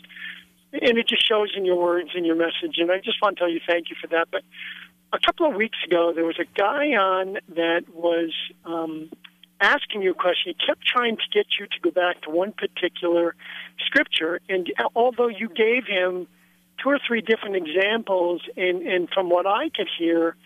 and 0.72 0.98
it 0.98 1.08
just 1.08 1.26
shows 1.26 1.52
in 1.56 1.64
your 1.64 1.76
words 1.76 2.10
and 2.14 2.24
your 2.24 2.36
message. 2.36 2.78
And 2.78 2.90
I 2.90 2.98
just 2.98 3.20
want 3.22 3.36
to 3.36 3.40
tell 3.40 3.50
you 3.50 3.60
thank 3.66 3.90
you 3.90 3.96
for 4.00 4.06
that. 4.08 4.28
But 4.30 4.42
a 5.12 5.18
couple 5.18 5.48
of 5.48 5.54
weeks 5.54 5.78
ago, 5.84 6.12
there 6.14 6.24
was 6.24 6.38
a 6.38 6.46
guy 6.58 6.94
on 6.94 7.38
that 7.56 7.82
was 7.92 8.32
um, 8.64 9.10
asking 9.60 10.02
you 10.02 10.12
a 10.12 10.14
question. 10.14 10.54
He 10.56 10.66
kept 10.66 10.86
trying 10.86 11.16
to 11.16 11.22
get 11.32 11.46
you 11.58 11.66
to 11.66 11.80
go 11.82 11.90
back 11.90 12.22
to 12.22 12.30
one 12.30 12.52
particular 12.52 13.34
scripture, 13.86 14.40
and 14.48 14.72
although 14.94 15.28
you 15.28 15.48
gave 15.48 15.84
him 15.86 16.26
two 16.82 16.88
or 16.88 16.98
three 17.06 17.20
different 17.20 17.56
examples, 17.56 18.42
and, 18.56 18.86
and 18.86 19.08
from 19.10 19.28
what 19.28 19.46
I 19.46 19.68
could 19.70 19.88
hear, 19.98 20.36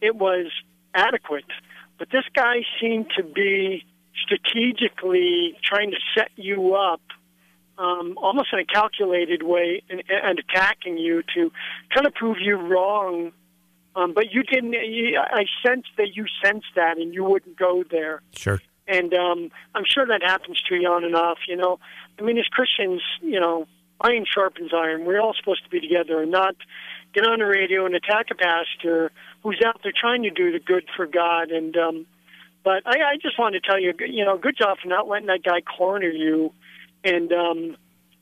it 0.00 0.14
was 0.14 0.46
adequate. 0.94 1.44
But 1.98 2.08
this 2.10 2.24
guy 2.34 2.64
seemed 2.80 3.10
to 3.16 3.22
be 3.22 3.84
strategically 4.22 5.56
trying 5.62 5.90
to 5.90 5.96
set 6.14 6.30
you 6.36 6.74
up 6.74 7.00
um, 7.80 8.18
almost 8.18 8.48
in 8.52 8.58
a 8.58 8.64
calculated 8.64 9.42
way 9.42 9.82
and, 9.88 10.02
and 10.08 10.38
attacking 10.38 10.98
you 10.98 11.22
to 11.34 11.50
kind 11.94 12.06
of 12.06 12.14
prove 12.14 12.36
you 12.38 12.56
wrong. 12.56 13.32
Um, 13.96 14.12
but 14.14 14.30
you 14.30 14.42
didn't. 14.44 14.72
You, 14.72 15.18
I 15.18 15.46
sensed 15.66 15.88
that 15.96 16.14
you 16.14 16.26
sensed 16.44 16.68
that, 16.76 16.98
and 16.98 17.12
you 17.12 17.24
wouldn't 17.24 17.58
go 17.58 17.82
there. 17.90 18.22
Sure. 18.36 18.60
And 18.86 19.12
um, 19.14 19.50
I'm 19.74 19.84
sure 19.84 20.06
that 20.06 20.22
happens 20.22 20.60
to 20.68 20.76
you 20.76 20.88
on 20.88 21.04
and 21.04 21.16
off. 21.16 21.38
You 21.48 21.56
know, 21.56 21.80
I 22.18 22.22
mean, 22.22 22.38
as 22.38 22.46
Christians, 22.46 23.02
you 23.22 23.40
know, 23.40 23.66
iron 24.00 24.24
sharpens 24.32 24.72
iron. 24.74 25.04
We're 25.04 25.20
all 25.20 25.34
supposed 25.34 25.64
to 25.64 25.70
be 25.70 25.80
together 25.80 26.22
and 26.22 26.30
not 26.30 26.54
get 27.14 27.26
on 27.26 27.40
the 27.40 27.46
radio 27.46 27.86
and 27.86 27.94
attack 27.94 28.26
a 28.30 28.34
pastor 28.34 29.10
who's 29.42 29.60
out 29.66 29.80
there 29.82 29.92
trying 29.98 30.22
to 30.22 30.30
do 30.30 30.52
the 30.52 30.60
good 30.60 30.84
for 30.96 31.06
God. 31.06 31.50
And 31.50 31.76
um, 31.76 32.06
but 32.62 32.82
I, 32.86 33.12
I 33.12 33.16
just 33.20 33.38
wanted 33.38 33.62
to 33.62 33.68
tell 33.68 33.80
you, 33.80 33.92
you 34.06 34.24
know, 34.24 34.38
good 34.38 34.56
job 34.56 34.78
for 34.82 34.88
not 34.88 35.08
letting 35.08 35.26
that 35.26 35.42
guy 35.42 35.62
corner 35.62 36.08
you. 36.08 36.52
And 37.04 37.32
um, 37.32 37.76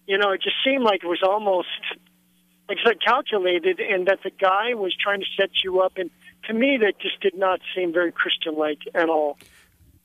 you 0.07 0.19
know, 0.19 0.31
it 0.33 0.43
just 0.43 0.57
seemed 0.65 0.85
like 0.85 1.03
it 1.05 1.09
was 1.09 1.23
almost 1.23 1.69
like 2.69 2.79
said, 2.85 3.03
calculated, 3.05 3.81
and 3.81 4.07
that 4.07 4.21
the 4.23 4.31
guy 4.31 4.75
was 4.75 4.95
trying 4.95 5.21
to 5.21 5.27
set 5.39 5.51
you 5.65 5.81
up. 5.81 5.93
And 5.97 6.11
to 6.47 6.53
me, 6.53 6.79
that 6.83 6.99
just 7.01 7.21
did 7.21 7.37
not 7.37 7.61
seem 7.75 7.93
very 7.93 8.13
Christian-like 8.13 8.81
at 8.95 9.09
all. 9.09 9.39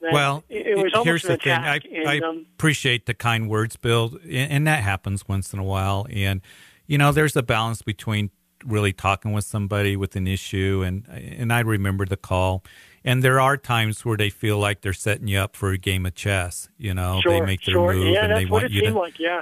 That 0.02 0.14
Well, 0.14 0.44
it, 0.50 0.78
was 0.78 0.94
almost 0.94 1.06
here's 1.06 1.22
the 1.24 1.38
thing. 1.38 1.54
I, 1.54 1.80
and, 1.92 2.08
I 2.08 2.20
um, 2.20 2.46
appreciate 2.56 3.06
the 3.06 3.14
kind 3.14 3.50
words, 3.50 3.76
Bill, 3.76 4.18
and, 4.24 4.52
and 4.52 4.68
that 4.68 4.84
happens 4.84 5.28
once 5.28 5.54
in 5.54 5.60
a 5.60 5.64
while. 5.64 6.08
And 6.10 6.42
you 6.88 6.98
know, 6.98 7.12
there's 7.12 7.36
a 7.36 7.44
balance 7.44 7.82
between 7.82 8.30
really 8.66 8.94
talking 8.94 9.34
with 9.34 9.46
somebody 9.46 9.96
with 9.96 10.16
an 10.16 10.28
issue, 10.28 10.84
and 10.86 11.06
and 11.10 11.52
I 11.52 11.60
remember 11.60 12.06
the 12.06 12.18
call. 12.18 12.64
And 13.06 13.22
there 13.22 13.40
are 13.40 13.58
times 13.58 14.06
where 14.06 14.16
they 14.18 14.30
feel 14.30 14.58
like 14.58 14.82
they're 14.82 14.94
setting 14.94 15.28
you 15.28 15.40
up 15.40 15.56
for 15.56 15.72
a 15.72 15.78
game 15.78 16.06
of 16.06 16.16
chess. 16.16 16.70
You 16.78 16.94
know, 16.94 17.20
sure, 17.22 17.34
they 17.34 17.42
make 17.46 17.62
their 17.66 17.74
sure. 17.74 17.94
move 17.94 18.08
yeah, 18.14 18.24
and 18.24 18.32
that's 18.32 18.40
they 18.40 18.46
what 18.46 18.62
want 18.64 18.66
it 18.66 18.72
you 18.72 18.82
to. 18.84 18.94
like. 18.98 19.20
Yeah, 19.20 19.42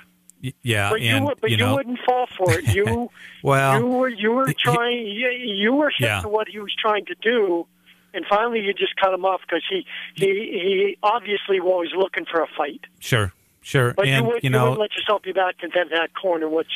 Yeah, 0.63 0.89
but 0.89 1.01
and 1.01 1.19
you, 1.19 1.25
would- 1.27 1.41
but 1.41 1.49
you 1.51 1.57
you, 1.57 1.63
know, 1.63 1.75
wouldn't 1.75 1.99
fall 2.05 2.27
for 2.35 2.51
it. 2.53 2.73
You, 2.73 3.09
well, 3.43 3.79
you 3.79 3.85
were 3.85 4.09
you 4.09 4.31
were 4.31 4.51
trying. 4.57 5.05
You, 5.05 5.29
you 5.29 5.73
were 5.73 5.89
hit 5.91 6.07
Yeah. 6.07 6.21
to 6.21 6.27
what 6.29 6.47
he 6.47 6.57
was 6.59 6.73
trying 6.81 7.05
to 7.05 7.15
do, 7.21 7.67
and 8.15 8.25
finally 8.27 8.61
you 8.61 8.73
just 8.73 8.95
cut 8.95 9.13
him 9.13 9.25
off 9.25 9.41
because 9.41 9.63
he 9.69 9.85
he 10.15 10.25
he 10.25 10.97
obviously 11.03 11.59
was 11.59 11.91
looking 11.95 12.25
for 12.25 12.41
a 12.41 12.47
fight. 12.57 12.81
sure, 12.99 13.31
sure, 13.61 13.93
But 13.93 14.07
and 14.07 14.25
you, 14.25 14.31
would, 14.33 14.43
you 14.43 14.49
know, 14.49 14.63
wouldn't 14.71 14.79
let 14.79 14.95
yourself 14.95 15.21
be 15.21 15.33
back 15.33 15.57
into 15.61 15.85
that 15.91 16.15
corner, 16.19 16.49
which 16.49 16.71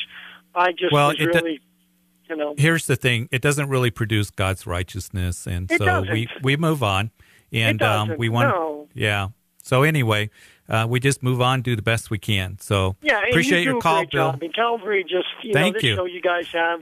I 0.54 0.70
just 0.70 0.92
Well, 0.92 1.08
was 1.08 1.18
really, 1.18 1.60
you 2.28 2.36
know. 2.36 2.54
here's 2.56 2.86
the 2.86 2.96
thing 2.96 3.28
it 3.30 3.40
doesn't 3.42 3.68
really 3.68 3.90
produce 3.90 4.30
god's 4.30 4.66
righteousness 4.66 5.46
and 5.46 5.70
It 5.70 5.78
so 5.78 6.02
we 6.02 6.26
doesn't. 6.26 6.42
we 6.42 6.56
move 6.56 6.82
on 6.82 7.10
and 7.52 7.80
um 7.82 8.14
we 8.18 8.28
want 8.28 8.48
no. 8.48 8.88
yeah 8.94 9.28
so 9.62 9.82
anyway 9.82 10.30
uh 10.68 10.86
we 10.88 10.98
just 11.00 11.22
move 11.22 11.40
on 11.40 11.62
do 11.62 11.76
the 11.76 11.82
best 11.82 12.10
we 12.10 12.18
can 12.18 12.58
so 12.60 12.96
Yeah, 13.02 13.20
appreciate 13.28 13.62
you 13.64 13.72
your 13.72 13.80
call 13.80 14.00
bill 14.02 14.32
Job. 14.32 14.40
mean, 14.40 14.52
Calvary 14.52 15.02
just 15.04 15.26
you 15.42 15.52
Thank 15.52 15.74
know 15.74 15.80
this 15.80 15.84
you. 15.84 15.96
show 15.96 16.04
you 16.06 16.20
guys 16.20 16.46
have. 16.52 16.80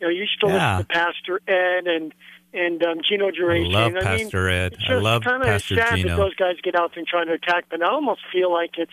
You 0.00 0.08
know, 0.08 0.12
you 0.14 0.26
still 0.36 0.48
Yeah. 0.50 0.78
listen 0.78 0.86
to 0.88 0.92
Pastor 0.92 1.40
Ed 1.46 1.86
and 1.86 2.12
and 2.52 2.82
um, 2.84 2.98
Gino 3.08 3.30
Geraci. 3.30 3.72
love 3.72 3.94
and, 3.94 4.06
I 4.06 4.16
mean, 4.16 4.24
Pastor 4.24 4.48
Ed. 4.48 4.72
It's 4.74 4.82
I 4.88 4.94
love 4.94 5.22
Pastor 5.22 5.76
sad 5.76 5.96
Gino. 5.96 6.08
that 6.08 6.16
those 6.16 6.34
guys 6.34 6.56
get 6.62 6.74
out 6.74 6.90
there 6.90 6.98
and 6.98 7.06
try 7.06 7.24
to 7.24 7.32
attack, 7.32 7.66
but 7.70 7.82
I 7.82 7.86
almost 7.88 8.20
feel 8.32 8.52
like 8.52 8.72
it's 8.78 8.92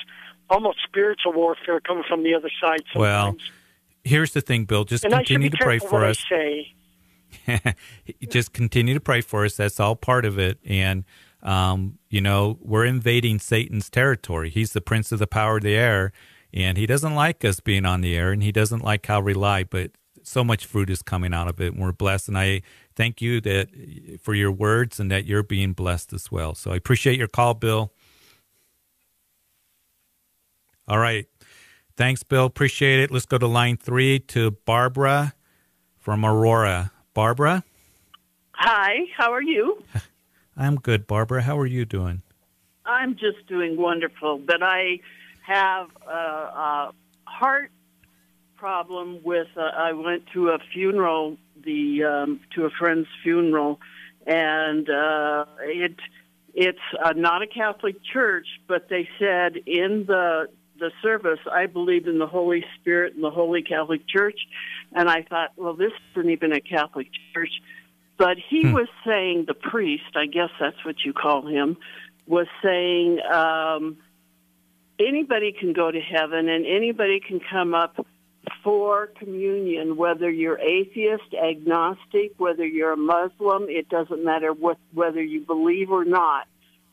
almost 0.51 0.77
spiritual 0.88 1.33
warfare 1.33 1.79
coming 1.81 2.03
from 2.07 2.23
the 2.23 2.35
other 2.35 2.49
side. 2.62 2.83
Well, 2.95 3.25
Sometimes. 3.31 3.51
Here's 4.10 4.34
the 4.34 4.41
thing 4.41 4.65
bill 4.65 4.84
just 4.84 5.06
and 5.06 5.13
continue 5.13 5.50
to 5.50 5.58
pray 5.58 5.80
for 5.80 6.06
us. 6.06 6.17
just 8.30 8.54
continue 8.54 8.93
to 8.93 9.00
pray 9.00 9.22
for 9.22 9.45
us. 9.45 9.56
That's 9.56 9.80
all 9.80 9.95
part 9.95 10.26
of 10.26 10.38
it. 10.38 10.60
And 10.65 11.06
um 11.41 11.98
you 12.10 12.19
know 12.19 12.58
we're 12.62 12.86
invading 12.86 13.39
satan's 13.39 13.89
territory. 13.89 14.50
He's 14.50 14.74
the 14.74 14.82
prince 14.82 15.12
of 15.12 15.19
the 15.19 15.28
power 15.28 15.58
of 15.58 15.63
the 15.63 15.76
air 15.76 16.12
and 16.54 16.78
he 16.78 16.86
doesn't 16.86 17.15
like 17.15 17.45
us 17.45 17.60
being 17.60 17.86
on 17.86 18.02
the 18.02 18.17
air 18.17 18.32
and 18.32 18.43
he 18.43 18.52
doesn't 18.52 18.84
like 18.84 19.06
how 19.06 19.22
we 19.22 19.34
lie. 19.34 19.63
but 19.63 19.91
so 20.22 20.43
much 20.43 20.65
fruit 20.65 20.89
is 20.89 21.02
coming 21.02 21.34
out 21.34 21.48
of 21.48 21.60
it 21.62 21.74
and 21.74 21.82
we're 21.82 21.93
blessed. 21.93 22.28
And 22.28 22.38
i 22.38 22.62
thank 22.95 23.22
you 23.22 23.39
that 23.41 24.19
for 24.22 24.36
your 24.36 24.52
words 24.52 25.00
and 25.00 25.10
that 25.10 25.26
you're 25.26 25.43
being 25.43 25.74
blessed 25.74 26.12
as 26.13 26.32
well. 26.32 26.54
So 26.56 26.72
i 26.72 26.76
appreciate 26.76 27.17
your 27.17 27.30
call 27.30 27.54
bill. 27.54 27.93
All 30.88 31.00
right 31.00 31.28
thanks 31.99 32.23
bill 32.23 32.45
appreciate 32.45 32.99
it 32.99 33.12
let's 33.12 33.25
go 33.25 33.38
to 33.38 33.45
line 33.45 33.75
three 33.77 34.19
to 34.19 34.51
barbara 34.65 35.33
from 35.99 36.25
aurora 36.25 36.91
barbara 37.13 37.63
Hi, 38.62 39.05
how 39.15 39.31
are 39.31 39.41
you? 39.41 39.81
I'm 40.57 40.75
good, 40.75 41.07
Barbara. 41.07 41.43
How 41.43 41.57
are 41.57 41.65
you 41.65 41.85
doing? 41.85 42.23
I'm 42.85 43.13
just 43.13 43.47
doing 43.47 43.77
wonderful, 43.77 44.38
but 44.38 44.62
I 44.62 44.99
have 45.47 45.88
a, 46.05 46.12
a 46.12 46.91
heart 47.23 47.71
problem 48.57 49.21
with. 49.23 49.47
Uh, 49.55 49.62
I 49.62 49.93
went 49.93 50.23
to 50.33 50.49
a 50.49 50.59
funeral, 50.73 51.38
the 51.63 52.03
um, 52.03 52.41
to 52.53 52.65
a 52.65 52.69
friend's 52.69 53.07
funeral, 53.23 53.79
and 54.27 54.89
uh, 54.89 55.45
it 55.62 55.95
it's 56.53 56.79
uh, 57.01 57.13
not 57.13 57.41
a 57.41 57.47
Catholic 57.47 57.95
church, 58.03 58.47
but 58.67 58.89
they 58.89 59.07
said 59.17 59.55
in 59.65 60.03
the 60.05 60.49
the 60.79 60.91
service, 61.01 61.39
I 61.51 61.65
believed 61.65 62.07
in 62.07 62.19
the 62.19 62.27
Holy 62.27 62.65
Spirit 62.79 63.15
and 63.15 63.23
the 63.23 63.29
Holy 63.29 63.61
Catholic 63.61 64.07
Church, 64.07 64.39
and 64.93 65.09
I 65.09 65.23
thought, 65.23 65.51
well, 65.55 65.73
this 65.73 65.91
isn't 66.11 66.29
even 66.29 66.51
a 66.53 66.61
Catholic 66.61 67.07
church. 67.33 67.51
But 68.17 68.37
he 68.49 68.63
hmm. 68.63 68.73
was 68.73 68.87
saying, 69.05 69.45
the 69.47 69.53
priest, 69.53 70.15
I 70.15 70.25
guess 70.25 70.49
that's 70.59 70.83
what 70.83 70.95
you 71.05 71.13
call 71.13 71.47
him, 71.47 71.77
was 72.27 72.47
saying 72.63 73.19
um, 73.21 73.97
anybody 74.99 75.53
can 75.57 75.73
go 75.73 75.89
to 75.89 75.99
heaven 75.99 76.49
and 76.49 76.65
anybody 76.65 77.19
can 77.25 77.39
come 77.39 77.73
up 77.73 78.05
for 78.63 79.07
communion, 79.07 79.95
whether 79.95 80.29
you're 80.29 80.59
atheist, 80.59 81.33
agnostic, 81.33 82.33
whether 82.37 82.65
you're 82.65 82.93
a 82.93 82.97
Muslim, 82.97 83.67
it 83.69 83.89
doesn't 83.89 84.23
matter 84.23 84.51
what 84.51 84.77
whether 84.93 85.21
you 85.21 85.41
believe 85.41 85.91
or 85.91 86.05
not. 86.05 86.47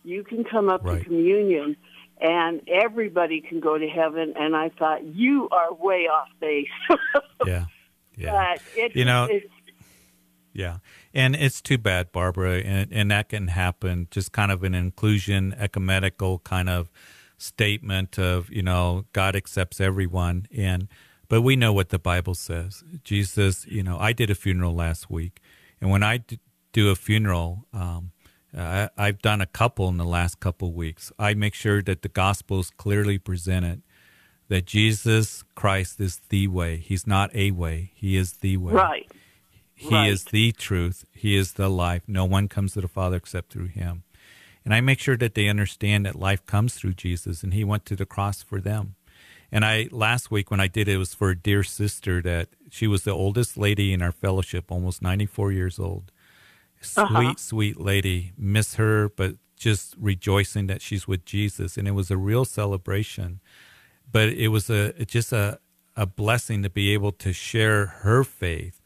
You 0.04 0.22
can 0.22 0.44
come 0.44 0.68
up 0.68 0.84
right. 0.84 0.98
to 0.98 1.04
communion 1.04 1.76
and 2.20 2.62
everybody 2.68 3.40
can 3.40 3.60
go 3.60 3.76
to 3.76 3.86
heaven 3.88 4.34
and 4.36 4.56
I 4.56 4.70
thought 4.70 5.04
you 5.04 5.48
are 5.50 5.72
way 5.74 6.08
off 6.08 6.28
base. 6.40 6.68
yeah. 7.46 7.66
Yeah. 8.16 8.54
It, 8.74 8.96
you 8.96 9.04
know, 9.04 9.28
yeah. 10.56 10.78
And 11.12 11.36
it's 11.36 11.60
too 11.60 11.76
bad, 11.76 12.12
Barbara, 12.12 12.60
and, 12.60 12.90
and 12.90 13.10
that 13.10 13.28
can 13.28 13.48
happen. 13.48 14.08
Just 14.10 14.32
kind 14.32 14.50
of 14.50 14.64
an 14.64 14.74
inclusion, 14.74 15.54
ecumenical 15.58 16.38
kind 16.40 16.70
of 16.70 16.90
statement 17.36 18.18
of, 18.18 18.50
you 18.50 18.62
know, 18.62 19.04
God 19.12 19.36
accepts 19.36 19.80
everyone. 19.80 20.46
And, 20.56 20.88
but 21.28 21.42
we 21.42 21.56
know 21.56 21.74
what 21.74 21.90
the 21.90 21.98
Bible 21.98 22.34
says. 22.34 22.82
Jesus, 23.04 23.66
you 23.66 23.82
know, 23.82 23.98
I 23.98 24.14
did 24.14 24.30
a 24.30 24.34
funeral 24.34 24.74
last 24.74 25.10
week. 25.10 25.40
And 25.78 25.90
when 25.90 26.02
I 26.02 26.20
do 26.72 26.88
a 26.88 26.96
funeral, 26.96 27.66
um, 27.74 28.12
uh, 28.56 28.88
I've 28.96 29.20
done 29.20 29.40
a 29.40 29.46
couple 29.46 29.88
in 29.88 29.98
the 29.98 30.04
last 30.04 30.40
couple 30.40 30.72
weeks. 30.72 31.12
I 31.18 31.34
make 31.34 31.54
sure 31.54 31.82
that 31.82 32.02
the 32.02 32.08
gospel 32.08 32.60
is 32.60 32.70
clearly 32.70 33.18
presented 33.18 33.82
that 34.48 34.64
Jesus 34.64 35.44
Christ 35.54 36.00
is 36.00 36.20
the 36.28 36.48
way. 36.48 36.76
He's 36.76 37.06
not 37.06 37.34
a 37.34 37.50
way, 37.50 37.92
He 37.94 38.16
is 38.16 38.34
the 38.34 38.56
way. 38.56 38.72
Right. 38.72 39.10
He 39.74 39.94
right. 39.94 40.10
is 40.10 40.24
the 40.24 40.52
truth. 40.52 41.04
He 41.12 41.36
is 41.36 41.52
the 41.52 41.68
life. 41.68 42.04
No 42.06 42.24
one 42.24 42.48
comes 42.48 42.72
to 42.72 42.80
the 42.80 42.88
Father 42.88 43.16
except 43.16 43.52
through 43.52 43.68
Him. 43.68 44.04
And 44.64 44.72
I 44.74 44.80
make 44.80 45.00
sure 45.00 45.18
that 45.18 45.34
they 45.34 45.48
understand 45.48 46.06
that 46.06 46.16
life 46.16 46.44
comes 46.46 46.74
through 46.74 46.94
Jesus 46.94 47.42
and 47.42 47.52
He 47.52 47.62
went 47.62 47.84
to 47.86 47.96
the 47.96 48.06
cross 48.06 48.42
for 48.42 48.60
them. 48.60 48.94
And 49.52 49.64
I 49.64 49.88
last 49.92 50.30
week 50.30 50.50
when 50.50 50.60
I 50.60 50.66
did 50.66 50.88
it, 50.88 50.94
it 50.94 50.98
was 50.98 51.14
for 51.14 51.30
a 51.30 51.36
dear 51.36 51.62
sister 51.62 52.22
that 52.22 52.48
she 52.70 52.86
was 52.86 53.02
the 53.02 53.12
oldest 53.12 53.56
lady 53.56 53.92
in 53.92 54.02
our 54.02 54.12
fellowship, 54.12 54.72
almost 54.72 55.02
94 55.02 55.52
years 55.52 55.78
old. 55.78 56.10
Uh-huh. 56.96 57.06
Sweet, 57.08 57.26
uh-huh. 57.26 57.34
sweet 57.36 57.80
lady. 57.80 58.32
Miss 58.36 58.74
her, 58.74 59.08
but 59.08 59.34
just 59.56 59.94
rejoicing 59.98 60.66
that 60.66 60.82
she's 60.82 61.08
with 61.08 61.24
Jesus. 61.24 61.76
And 61.76 61.88
it 61.88 61.92
was 61.92 62.10
a 62.10 62.16
real 62.16 62.44
celebration. 62.44 63.40
But 64.10 64.28
it 64.28 64.48
was 64.48 64.70
a 64.70 64.92
just 65.04 65.32
a, 65.32 65.58
a 65.96 66.06
blessing 66.06 66.62
to 66.62 66.70
be 66.70 66.92
able 66.92 67.12
to 67.12 67.32
share 67.32 67.86
her 67.86 68.22
faith 68.22 68.80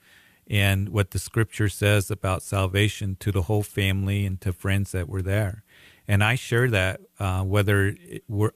and 0.48 0.88
what 0.88 1.12
the 1.12 1.18
scripture 1.18 1.68
says 1.68 2.10
about 2.10 2.42
salvation 2.42 3.16
to 3.20 3.30
the 3.30 3.42
whole 3.42 3.62
family 3.62 4.26
and 4.26 4.40
to 4.40 4.52
friends 4.52 4.92
that 4.92 5.08
were 5.08 5.22
there. 5.22 5.62
And 6.08 6.24
I 6.24 6.34
share 6.34 6.68
that 6.70 7.00
uh, 7.20 7.42
whether 7.44 7.94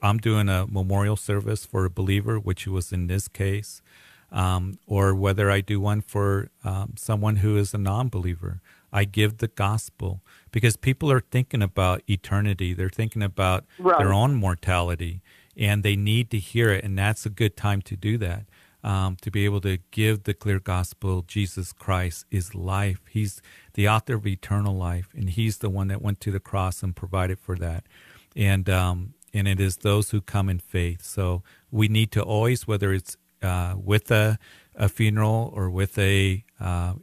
I'm 0.01 0.17
doing 0.17 0.49
a 0.49 0.67
memorial 0.67 1.15
service 1.15 1.65
for 1.65 1.85
a 1.85 1.89
believer, 1.89 2.37
which 2.37 2.67
was 2.67 2.91
in 2.91 3.07
this 3.07 3.29
case, 3.29 3.81
um, 4.29 4.77
or 4.85 5.15
whether 5.15 5.49
I 5.49 5.61
do 5.61 5.79
one 5.79 6.01
for 6.01 6.49
um, 6.65 6.95
someone 6.97 7.37
who 7.37 7.55
is 7.55 7.73
a 7.73 7.77
non 7.77 8.09
believer. 8.09 8.61
I 8.95 9.03
give 9.03 9.37
the 9.37 9.47
gospel 9.47 10.21
because 10.51 10.77
people 10.77 11.11
are 11.11 11.19
thinking 11.19 11.61
about 11.61 12.01
eternity. 12.07 12.73
They're 12.73 12.89
thinking 12.89 13.21
about 13.21 13.65
right. 13.77 13.97
their 13.97 14.13
own 14.13 14.35
mortality 14.35 15.21
and 15.57 15.83
they 15.83 15.95
need 15.95 16.29
to 16.31 16.39
hear 16.39 16.69
it. 16.69 16.83
And 16.83 16.97
that's 16.97 17.25
a 17.25 17.29
good 17.29 17.57
time 17.57 17.81
to 17.83 17.95
do 17.95 18.17
that 18.19 18.45
um, 18.85 19.17
to 19.21 19.31
be 19.31 19.45
able 19.45 19.61
to 19.61 19.79
give 19.89 20.23
the 20.23 20.35
clear 20.35 20.59
gospel. 20.59 21.23
Jesus 21.23 21.73
Christ 21.73 22.25
is 22.29 22.53
life. 22.53 23.01
He's 23.09 23.41
the 23.73 23.89
author 23.89 24.13
of 24.13 24.27
eternal 24.27 24.75
life, 24.77 25.09
and 25.15 25.31
He's 25.31 25.57
the 25.57 25.71
one 25.71 25.87
that 25.87 26.03
went 26.03 26.21
to 26.21 26.31
the 26.31 26.39
cross 26.39 26.83
and 26.83 26.95
provided 26.95 27.39
for 27.39 27.55
that. 27.55 27.87
And 28.35 28.69
um, 28.69 29.15
and 29.33 29.47
it 29.47 29.59
is 29.59 29.77
those 29.77 30.11
who 30.11 30.21
come 30.21 30.49
in 30.49 30.59
faith. 30.59 31.03
So 31.03 31.41
we 31.71 31.87
need 31.87 32.11
to 32.11 32.21
always, 32.21 32.67
whether 32.67 32.93
it's 32.93 33.17
uh, 33.41 33.73
with 33.75 34.11
a, 34.11 34.37
a 34.75 34.87
funeral 34.87 35.51
or 35.55 35.69
with 35.69 35.97
a 35.97 36.45
uh, 36.59 36.93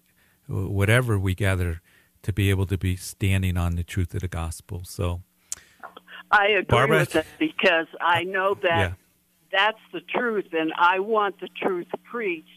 whatever 0.53 1.19
we 1.19 1.35
gather, 1.35 1.81
to 2.23 2.33
be 2.33 2.51
able 2.51 2.67
to 2.67 2.79
be 2.79 2.97
standing 2.97 3.57
on 3.57 3.77
the 3.77 3.85
truth 3.85 4.15
of 4.15 4.21
the 4.21 4.29
gospel. 4.29 4.83
So. 4.85 5.23
I 6.31 6.47
agree 6.47 6.65
Barbara, 6.69 7.01
with 7.01 7.13
that 7.13 7.27
because 7.39 7.89
I 8.01 8.23
know 8.23 8.55
that 8.63 8.79
yeah 8.79 8.93
that's 9.53 9.79
the 9.93 10.01
truth, 10.01 10.47
and 10.53 10.73
I 10.77 10.99
want 10.99 11.41
the 11.41 11.49
truth 11.49 11.87
preached. 12.11 12.49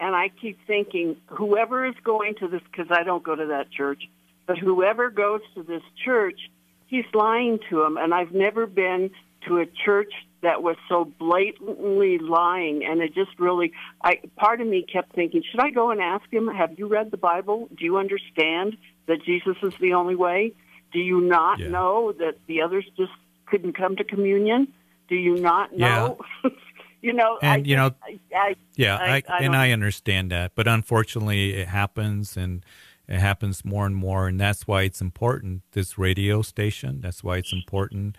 And 0.00 0.14
I 0.14 0.30
keep 0.40 0.58
thinking, 0.66 1.16
whoever 1.26 1.84
is 1.84 1.94
going 2.04 2.36
to 2.36 2.48
this, 2.48 2.62
because 2.70 2.86
I 2.90 3.02
don't 3.02 3.22
go 3.22 3.34
to 3.34 3.46
that 3.46 3.70
church, 3.70 4.04
but 4.46 4.56
whoever 4.56 5.10
goes 5.10 5.40
to 5.54 5.62
this 5.62 5.82
church, 6.04 6.40
he's 6.86 7.04
lying 7.12 7.58
to 7.68 7.82
them. 7.82 7.96
And 7.96 8.14
I've 8.14 8.32
never 8.32 8.66
been 8.66 9.10
to 9.46 9.58
a 9.58 9.66
church 9.66 10.12
that 10.42 10.62
was 10.62 10.76
so 10.88 11.04
blatantly 11.04 12.18
lying 12.18 12.84
and 12.84 13.00
it 13.00 13.14
just 13.14 13.30
really 13.38 13.72
i 14.02 14.20
part 14.36 14.60
of 14.60 14.66
me 14.66 14.84
kept 14.90 15.14
thinking 15.14 15.42
should 15.50 15.60
i 15.60 15.70
go 15.70 15.90
and 15.90 16.00
ask 16.00 16.24
him 16.32 16.48
have 16.48 16.78
you 16.78 16.86
read 16.86 17.10
the 17.10 17.16
bible 17.16 17.68
do 17.76 17.84
you 17.84 17.96
understand 17.96 18.76
that 19.06 19.22
jesus 19.24 19.56
is 19.62 19.74
the 19.80 19.92
only 19.92 20.14
way 20.14 20.52
do 20.92 20.98
you 21.00 21.20
not 21.20 21.58
yeah. 21.58 21.68
know 21.68 22.12
that 22.12 22.38
the 22.46 22.62
others 22.62 22.86
just 22.96 23.12
couldn't 23.46 23.76
come 23.76 23.96
to 23.96 24.04
communion 24.04 24.68
do 25.08 25.16
you 25.16 25.36
not 25.36 25.76
know? 25.76 26.18
Yeah. 26.44 26.50
you 27.02 27.12
know, 27.12 27.38
and 27.42 27.64
I, 27.64 27.68
you 27.68 27.76
know, 27.76 27.94
I, 28.02 28.20
I, 28.34 28.56
yeah, 28.76 28.96
I, 28.96 29.22
and 29.40 29.56
I 29.56 29.72
understand 29.72 30.30
that, 30.30 30.52
but 30.54 30.68
unfortunately, 30.68 31.54
it 31.54 31.68
happens, 31.68 32.36
and 32.36 32.64
it 33.08 33.18
happens 33.18 33.64
more 33.64 33.86
and 33.86 33.96
more, 33.96 34.28
and 34.28 34.38
that's 34.38 34.66
why 34.66 34.82
it's 34.82 35.00
important. 35.00 35.62
This 35.72 35.98
radio 35.98 36.42
station. 36.42 37.00
That's 37.00 37.24
why 37.24 37.38
it's 37.38 37.52
important 37.52 38.16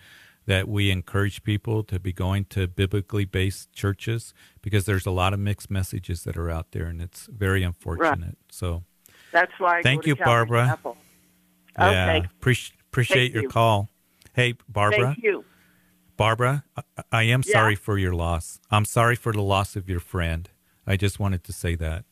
that 0.50 0.66
we 0.66 0.90
encourage 0.90 1.44
people 1.44 1.84
to 1.84 2.00
be 2.00 2.12
going 2.12 2.44
to 2.44 2.66
biblically 2.66 3.24
based 3.24 3.72
churches 3.72 4.34
because 4.62 4.84
there's 4.84 5.06
a 5.06 5.10
lot 5.12 5.32
of 5.32 5.38
mixed 5.38 5.70
messages 5.70 6.24
that 6.24 6.36
are 6.36 6.50
out 6.50 6.72
there, 6.72 6.86
and 6.86 7.00
it's 7.00 7.26
very 7.26 7.62
unfortunate. 7.62 8.20
Right. 8.20 8.50
So 8.50 8.82
that's 9.30 9.52
why. 9.58 9.78
I 9.78 9.82
thank 9.82 10.06
you, 10.06 10.16
Barbara. 10.16 10.76
Yeah, 11.78 12.16
okay. 12.16 12.26
Appreciate 12.36 12.80
appreciate 12.90 13.26
thank 13.26 13.34
your 13.34 13.44
you. 13.44 13.48
call. 13.48 13.90
Hey, 14.32 14.54
Barbara. 14.68 15.14
Thank 15.14 15.22
you. 15.22 15.44
Barbara, 16.16 16.64
I 17.12 17.22
am 17.22 17.44
yeah. 17.46 17.52
sorry 17.52 17.76
for 17.76 17.96
your 17.96 18.12
loss. 18.12 18.58
I'm 18.72 18.84
sorry 18.84 19.14
for 19.14 19.32
the 19.32 19.42
loss 19.42 19.76
of 19.76 19.88
your 19.88 20.00
friend. 20.00 20.50
I 20.84 20.96
just 20.96 21.20
wanted 21.20 21.44
to 21.44 21.52
say 21.52 21.76
that. 21.76 22.06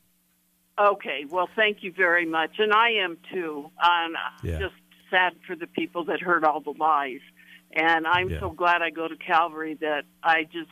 Okay, 0.79 1.25
well, 1.29 1.49
thank 1.57 1.79
you 1.83 1.93
very 1.93 2.25
much, 2.25 2.53
and 2.59 2.73
I 2.73 2.91
am 2.91 3.19
too. 3.33 3.69
I'm 3.81 4.13
yeah. 4.45 4.61
just 4.61 4.77
sad 5.11 5.33
for 5.45 5.57
the 5.57 5.67
people 5.67 6.05
that 6.05 6.21
heard 6.21 6.45
all 6.45 6.61
the 6.61 6.75
lies, 6.79 7.21
and 7.73 8.07
I'm 8.07 8.31
yeah. 8.31 8.41
so 8.41 8.51
glad 8.51 8.83
I 8.83 8.91
go 8.91 9.09
to 9.09 9.17
Calvary 9.17 9.77
that 9.81 10.05
I 10.23 10.45
just, 10.45 10.71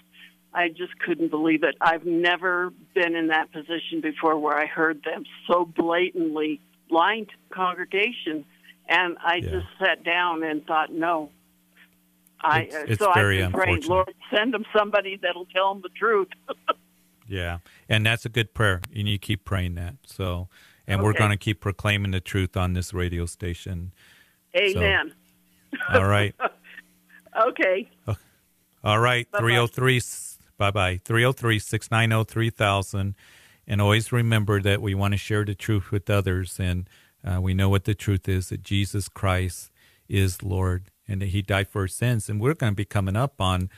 I 0.52 0.68
just 0.68 0.98
couldn't 0.98 1.30
believe 1.30 1.62
it. 1.62 1.74
I've 1.80 2.06
never 2.06 2.72
been 2.94 3.14
in 3.14 3.28
that 3.28 3.52
position 3.52 4.00
before 4.00 4.38
where 4.38 4.58
I 4.58 4.66
heard 4.66 5.02
them 5.04 5.24
so 5.46 5.64
blatantly 5.64 6.60
lying 6.90 7.26
to 7.26 7.32
the 7.48 7.54
congregation, 7.54 8.44
and 8.88 9.16
I 9.24 9.40
just 9.40 9.66
sat 9.78 10.04
down 10.04 10.42
and 10.42 10.64
thought, 10.64 10.92
no, 10.92 11.30
I 12.40 12.60
it's, 12.60 12.74
it's 12.74 12.98
so 12.98 13.12
very 13.12 13.44
I 13.44 13.50
pray, 13.50 13.78
Lord, 13.80 14.14
send 14.34 14.54
them 14.54 14.64
somebody 14.76 15.18
that'll 15.20 15.46
tell 15.46 15.74
them 15.74 15.82
the 15.82 15.90
truth. 15.90 16.28
yeah, 17.28 17.58
and 17.88 18.06
that's 18.06 18.24
a 18.24 18.28
good 18.28 18.54
prayer, 18.54 18.80
and 18.94 19.08
you 19.08 19.18
keep 19.18 19.44
praying 19.44 19.74
that. 19.76 19.96
So, 20.06 20.48
and 20.86 21.00
okay. 21.00 21.04
we're 21.04 21.12
going 21.14 21.30
to 21.30 21.36
keep 21.36 21.60
proclaiming 21.60 22.12
the 22.12 22.20
truth 22.20 22.56
on 22.56 22.74
this 22.74 22.94
radio 22.94 23.26
station. 23.26 23.92
Amen. 24.56 25.12
So, 25.92 25.98
all 25.98 26.06
right. 26.06 26.34
okay. 27.48 27.88
All 28.84 29.00
right. 29.00 29.26
303 29.36 30.00
bye 30.58 30.70
bye. 30.70 31.00
303 31.04 31.58
690 31.58 32.32
3000. 32.32 33.14
And 33.66 33.80
always 33.80 34.12
remember 34.12 34.60
that 34.62 34.80
we 34.80 34.94
want 34.94 35.12
to 35.12 35.18
share 35.18 35.44
the 35.44 35.54
truth 35.54 35.90
with 35.90 36.08
others. 36.08 36.58
And 36.60 36.88
uh, 37.24 37.40
we 37.40 37.52
know 37.52 37.68
what 37.68 37.84
the 37.84 37.94
truth 37.94 38.28
is 38.28 38.50
that 38.50 38.62
Jesus 38.62 39.08
Christ 39.08 39.70
is 40.08 40.42
Lord 40.42 40.90
and 41.08 41.20
that 41.20 41.30
he 41.30 41.42
died 41.42 41.68
for 41.68 41.82
our 41.82 41.88
sins. 41.88 42.28
And 42.28 42.40
we're 42.40 42.54
going 42.54 42.72
to 42.72 42.76
be 42.76 42.84
coming 42.84 43.16
up 43.16 43.40
on 43.40 43.70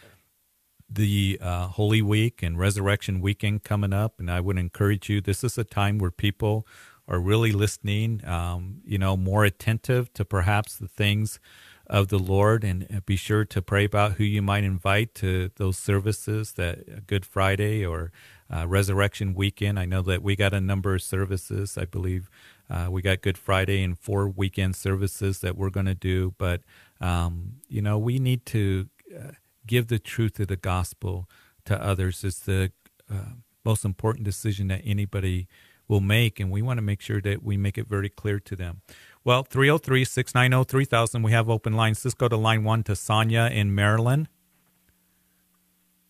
the 0.90 1.38
uh, 1.40 1.68
Holy 1.68 2.02
Week 2.02 2.42
and 2.42 2.58
Resurrection 2.58 3.20
Weekend 3.20 3.64
coming 3.64 3.92
up. 3.92 4.18
And 4.18 4.30
I 4.30 4.40
would 4.40 4.58
encourage 4.58 5.08
you, 5.08 5.20
this 5.20 5.44
is 5.44 5.58
a 5.58 5.64
time 5.64 5.98
where 5.98 6.10
people 6.10 6.66
are 7.06 7.20
really 7.20 7.52
listening, 7.52 8.22
um, 8.26 8.82
you 8.84 8.98
know, 8.98 9.16
more 9.16 9.44
attentive 9.44 10.12
to 10.14 10.24
perhaps 10.24 10.76
the 10.76 10.88
things 10.88 11.40
of 11.88 12.08
the 12.08 12.18
Lord, 12.18 12.64
and 12.64 13.02
be 13.06 13.16
sure 13.16 13.44
to 13.46 13.62
pray 13.62 13.84
about 13.84 14.12
who 14.12 14.24
you 14.24 14.42
might 14.42 14.64
invite 14.64 15.14
to 15.16 15.50
those 15.56 15.78
services 15.78 16.52
that 16.52 17.06
Good 17.06 17.24
Friday 17.24 17.84
or 17.84 18.12
uh, 18.54 18.66
Resurrection 18.66 19.34
Weekend. 19.34 19.78
I 19.78 19.86
know 19.86 20.02
that 20.02 20.22
we 20.22 20.36
got 20.36 20.52
a 20.52 20.60
number 20.60 20.94
of 20.94 21.02
services. 21.02 21.78
I 21.78 21.84
believe 21.86 22.30
uh, 22.70 22.88
we 22.90 23.00
got 23.00 23.22
Good 23.22 23.38
Friday 23.38 23.82
and 23.82 23.98
four 23.98 24.28
weekend 24.28 24.76
services 24.76 25.40
that 25.40 25.56
we're 25.56 25.70
going 25.70 25.86
to 25.86 25.94
do. 25.94 26.34
But 26.36 26.60
um, 27.00 27.54
you 27.68 27.80
know, 27.80 27.98
we 27.98 28.18
need 28.18 28.44
to 28.46 28.88
uh, 29.16 29.32
give 29.66 29.88
the 29.88 29.98
truth 29.98 30.38
of 30.40 30.48
the 30.48 30.56
gospel 30.56 31.28
to 31.64 31.82
others. 31.82 32.24
It's 32.24 32.40
the 32.40 32.72
uh, 33.10 33.34
most 33.64 33.84
important 33.84 34.24
decision 34.24 34.68
that 34.68 34.82
anybody 34.84 35.46
will 35.86 36.00
make, 36.00 36.38
and 36.38 36.50
we 36.50 36.60
want 36.60 36.76
to 36.78 36.82
make 36.82 37.00
sure 37.00 37.20
that 37.22 37.42
we 37.42 37.56
make 37.56 37.78
it 37.78 37.86
very 37.88 38.10
clear 38.10 38.38
to 38.40 38.54
them. 38.54 38.82
Well, 39.24 39.42
303 39.42 40.04
690 40.04 40.64
3000, 40.68 41.22
we 41.22 41.32
have 41.32 41.50
open 41.50 41.74
lines. 41.74 42.04
Let's 42.04 42.14
go 42.14 42.28
to 42.28 42.36
line 42.36 42.64
one 42.64 42.82
to 42.84 42.96
Sonia 42.96 43.50
in 43.52 43.74
Maryland. 43.74 44.28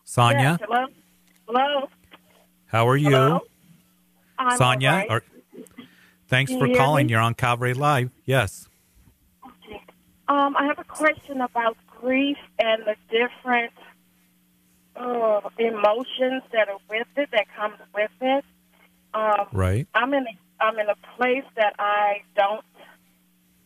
Sonia? 0.05 0.59
Yes, 0.61 0.68
hello? 0.68 0.87
Hello? 1.47 1.88
How 2.66 2.88
are 2.88 2.97
you? 2.97 3.11
Hello? 3.11 3.40
I'm 4.38 4.57
Sonia? 4.57 4.90
right. 4.90 5.11
Are, 5.11 5.23
thanks 6.29 6.53
for 6.53 6.68
calling. 6.75 7.07
me? 7.07 7.12
You're 7.12 7.21
on 7.21 7.35
Calvary 7.35 7.75
Live. 7.75 8.11
Yes. 8.25 8.68
Um, 10.29 10.57
I 10.57 10.66
have 10.66 10.79
a 10.79 10.85
question 10.85 11.40
about 11.40 11.77
grief 12.01 12.37
and 12.59 12.83
the 12.85 12.94
different 13.11 13.73
uh, 14.94 15.40
emotions 15.59 16.42
that 16.53 16.68
are 16.68 16.79
with 16.90 17.07
it, 17.16 17.31
that 17.33 17.47
comes 17.57 17.77
with 17.94 18.11
it. 18.21 18.44
Um, 19.14 19.47
Right. 19.53 19.88
I'm 19.94 20.12
in 20.12 20.25
a, 20.27 20.62
I'm 20.62 20.79
in 20.79 20.88
a 20.88 20.97
place 21.16 21.44
that 21.57 21.75
I 21.79 22.23
don't 22.37 22.62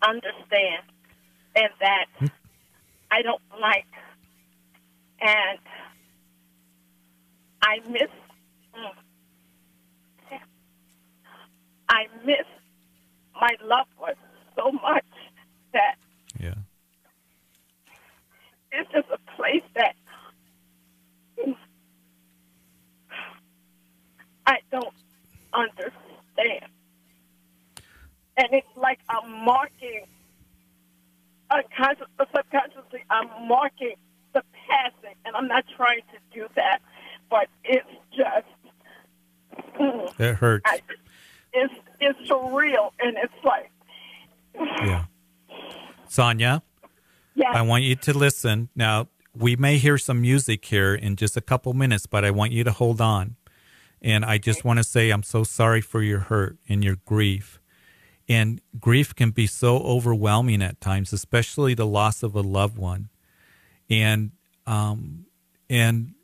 understand 0.02 0.82
and 1.54 1.70
that 1.80 2.06
I 3.10 3.22
don't 3.22 3.42
like, 3.60 3.86
and 5.20 5.58
I 7.62 7.78
miss. 7.88 8.08
I 11.88 12.06
miss 12.24 12.46
my 13.38 13.50
loved 13.62 13.90
ones 14.00 14.16
so 14.56 14.72
much 14.72 15.04
that 15.74 15.96
Yeah. 16.40 16.54
it's 18.72 18.90
just 18.92 19.08
a 19.10 19.18
place 19.36 19.62
that 19.74 19.94
I 24.46 24.58
don't 24.70 24.94
understand. 25.52 26.71
And 28.36 28.48
it's 28.52 28.66
like 28.76 28.98
I'm 29.08 29.44
marking, 29.44 30.06
unconscious, 31.50 32.06
subconsciously, 32.18 33.04
I'm 33.10 33.28
marking 33.46 33.94
the 34.32 34.42
passing. 34.68 35.14
And 35.24 35.36
I'm 35.36 35.48
not 35.48 35.64
trying 35.76 36.00
to 36.12 36.38
do 36.38 36.46
that, 36.56 36.80
but 37.30 37.48
it's 37.64 37.86
just, 38.16 38.46
mm, 39.78 40.20
It 40.20 40.36
hurts. 40.36 40.64
I, 40.66 40.80
it's, 41.52 41.74
it's 42.00 42.30
surreal. 42.30 42.92
And 43.00 43.16
it's 43.18 43.44
like, 43.44 43.70
Yeah. 44.84 45.04
Sonia, 46.08 46.62
yeah. 47.34 47.52
I 47.52 47.62
want 47.62 47.84
you 47.84 47.96
to 47.96 48.12
listen. 48.12 48.68
Now, 48.76 49.08
we 49.34 49.56
may 49.56 49.78
hear 49.78 49.96
some 49.96 50.20
music 50.20 50.64
here 50.64 50.94
in 50.94 51.16
just 51.16 51.36
a 51.36 51.40
couple 51.40 51.72
minutes, 51.72 52.06
but 52.06 52.24
I 52.24 52.30
want 52.30 52.52
you 52.52 52.64
to 52.64 52.72
hold 52.72 53.00
on. 53.00 53.36
And 54.02 54.24
I 54.24 54.36
just 54.36 54.64
want 54.64 54.78
to 54.78 54.84
say 54.84 55.10
I'm 55.10 55.22
so 55.22 55.44
sorry 55.44 55.80
for 55.80 56.02
your 56.02 56.20
hurt 56.20 56.58
and 56.68 56.84
your 56.84 56.96
grief. 57.06 57.60
And 58.28 58.60
grief 58.78 59.14
can 59.14 59.30
be 59.30 59.46
so 59.46 59.78
overwhelming 59.78 60.62
at 60.62 60.80
times, 60.80 61.12
especially 61.12 61.74
the 61.74 61.86
loss 61.86 62.22
of 62.22 62.34
a 62.34 62.40
loved 62.40 62.78
one. 62.78 63.08
And 63.90 64.32
um, 64.66 65.26
and 65.68 66.14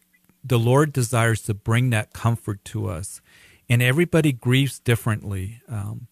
the 0.45 0.59
Lord 0.59 0.93
desires 0.93 1.43
to 1.43 1.55
bring 1.55 1.91
that 1.91 2.13
comfort 2.13 2.65
to 2.67 2.89
us. 2.89 3.21
And 3.69 3.83
everybody 3.83 4.33
grieves 4.33 4.79
differently. 4.79 5.61
Um, 5.69 6.07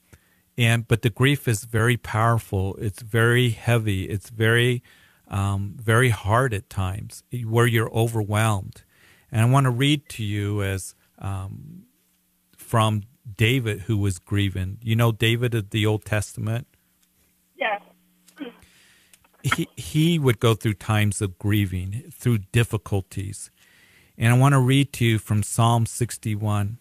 and 0.59 0.89
but 0.89 1.03
the 1.03 1.11
grief 1.11 1.47
is 1.47 1.65
very 1.65 1.97
powerful. 1.97 2.77
It's 2.77 3.03
very 3.03 3.51
heavy. 3.51 4.05
It's 4.05 4.31
very 4.31 4.83
um, 5.29 5.75
very 5.77 6.11
hard 6.11 6.55
at 6.55 6.71
times, 6.71 7.25
where 7.45 7.67
you're 7.67 7.93
overwhelmed. 7.93 8.85
And 9.33 9.43
I 9.43 9.45
want 9.47 9.65
to 9.65 9.71
read 9.71 10.09
to 10.11 10.25
you 10.25 10.63
as 10.63 10.95
um, 11.19 11.87
from 12.57 13.03
David, 13.35 13.83
who 13.83 13.97
was 13.99 14.19
grieving. 14.19 14.79
You 14.83 14.97
know 14.97 15.13
David 15.13 15.55
of 15.55 15.71
the 15.71 15.85
Old 15.87 16.05
Testament. 16.05 16.67
yes. 17.57 17.83
He 19.43 19.69
he 19.77 20.19
would 20.19 20.41
go 20.41 20.55
through 20.55 20.75
times 20.75 21.23
of 21.23 21.39
grieving, 21.39 22.11
through 22.13 22.39
difficulties. 22.51 23.51
And 24.19 24.35
I 24.35 24.39
want 24.39 24.55
to 24.55 24.59
read 24.61 24.93
to 24.95 25.05
you 25.05 25.19
from 25.19 25.43
Psalm 25.43 25.87
61. 25.87 26.79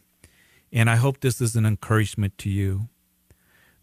And 0.71 0.89
I 0.89 0.95
hope 0.95 1.19
this 1.19 1.41
is 1.41 1.55
an 1.55 1.65
encouragement 1.65 2.37
to 2.39 2.49
you. 2.49 2.89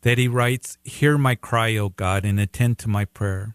That 0.00 0.18
he 0.18 0.26
writes, 0.26 0.78
Hear 0.82 1.16
my 1.16 1.34
cry, 1.36 1.76
O 1.76 1.90
God, 1.90 2.24
and 2.24 2.40
attend 2.40 2.78
to 2.78 2.88
my 2.88 3.04
prayer. 3.04 3.54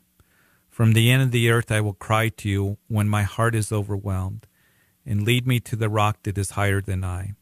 From 0.70 0.94
the 0.94 1.10
end 1.12 1.24
of 1.24 1.32
the 1.32 1.50
earth 1.50 1.72
I 1.72 1.82
will 1.82 1.94
cry 1.94 2.30
to 2.30 2.48
you 2.48 2.78
when 2.88 3.10
my 3.10 3.24
heart 3.24 3.56
is 3.56 3.72
overwhelmed, 3.72 4.48
and 5.06 5.24
lead 5.24 5.46
me 5.48 5.60
to 5.62 5.76
the 5.76 5.90
rock 5.90 6.24
that 6.24 6.38
is 6.38 6.52
higher 6.52 6.82
than 6.82 7.04
I. 7.04 7.34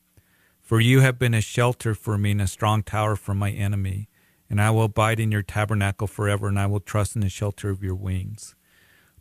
For 0.65 0.79
you 0.79 1.01
have 1.01 1.19
been 1.19 1.35
a 1.35 1.41
shelter 1.41 1.93
for 1.93 2.17
me 2.17 2.31
and 2.31 2.41
a 2.41 2.47
strong 2.47 2.81
tower 2.81 3.15
from 3.15 3.37
my 3.37 3.51
enemy, 3.51 4.09
and 4.49 4.59
I 4.59 4.71
will 4.71 4.85
abide 4.85 5.19
in 5.19 5.31
your 5.31 5.43
tabernacle 5.43 6.07
forever, 6.07 6.47
and 6.47 6.57
I 6.57 6.65
will 6.65 6.79
trust 6.79 7.13
in 7.13 7.21
the 7.21 7.29
shelter 7.29 7.69
of 7.69 7.83
your 7.83 7.93
wings. 7.93 8.55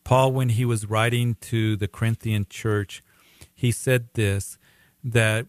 Paul, 0.05 0.33
when 0.33 0.49
he 0.49 0.65
was 0.65 0.89
writing 0.89 1.37
to 1.43 1.77
the 1.77 1.87
Corinthian 1.87 2.47
church, 2.49 3.05
he 3.55 3.71
said 3.71 4.09
this 4.15 4.57
that 5.05 5.47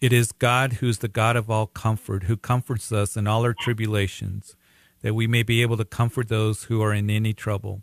it 0.00 0.14
is 0.14 0.32
God 0.32 0.74
who's 0.74 0.98
the 0.98 1.08
God 1.08 1.36
of 1.36 1.50
all 1.50 1.66
comfort, 1.66 2.22
who 2.22 2.38
comforts 2.38 2.90
us 2.90 3.14
in 3.14 3.26
all 3.26 3.42
our 3.42 3.52
tribulations, 3.52 4.56
that 5.02 5.12
we 5.12 5.26
may 5.26 5.42
be 5.42 5.60
able 5.60 5.76
to 5.76 5.84
comfort 5.84 6.28
those 6.28 6.64
who 6.64 6.80
are 6.80 6.94
in 6.94 7.10
any 7.10 7.34
trouble. 7.34 7.82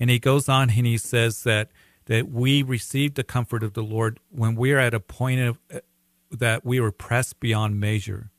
And 0.00 0.10
he 0.10 0.18
goes 0.18 0.48
on 0.48 0.70
and 0.70 0.86
he 0.86 0.98
says 0.98 1.44
that 1.44 1.70
that 2.06 2.28
we 2.28 2.64
receive 2.64 3.14
the 3.14 3.24
comfort 3.24 3.62
of 3.62 3.74
the 3.74 3.82
Lord 3.82 4.18
when 4.28 4.56
we 4.56 4.72
are 4.72 4.78
at 4.78 4.92
a 4.92 5.00
point 5.00 5.40
of 5.40 5.58
that 6.38 6.64
we 6.64 6.80
were 6.80 6.92
pressed 6.92 7.40
beyond 7.40 7.80
measure. 7.80 8.30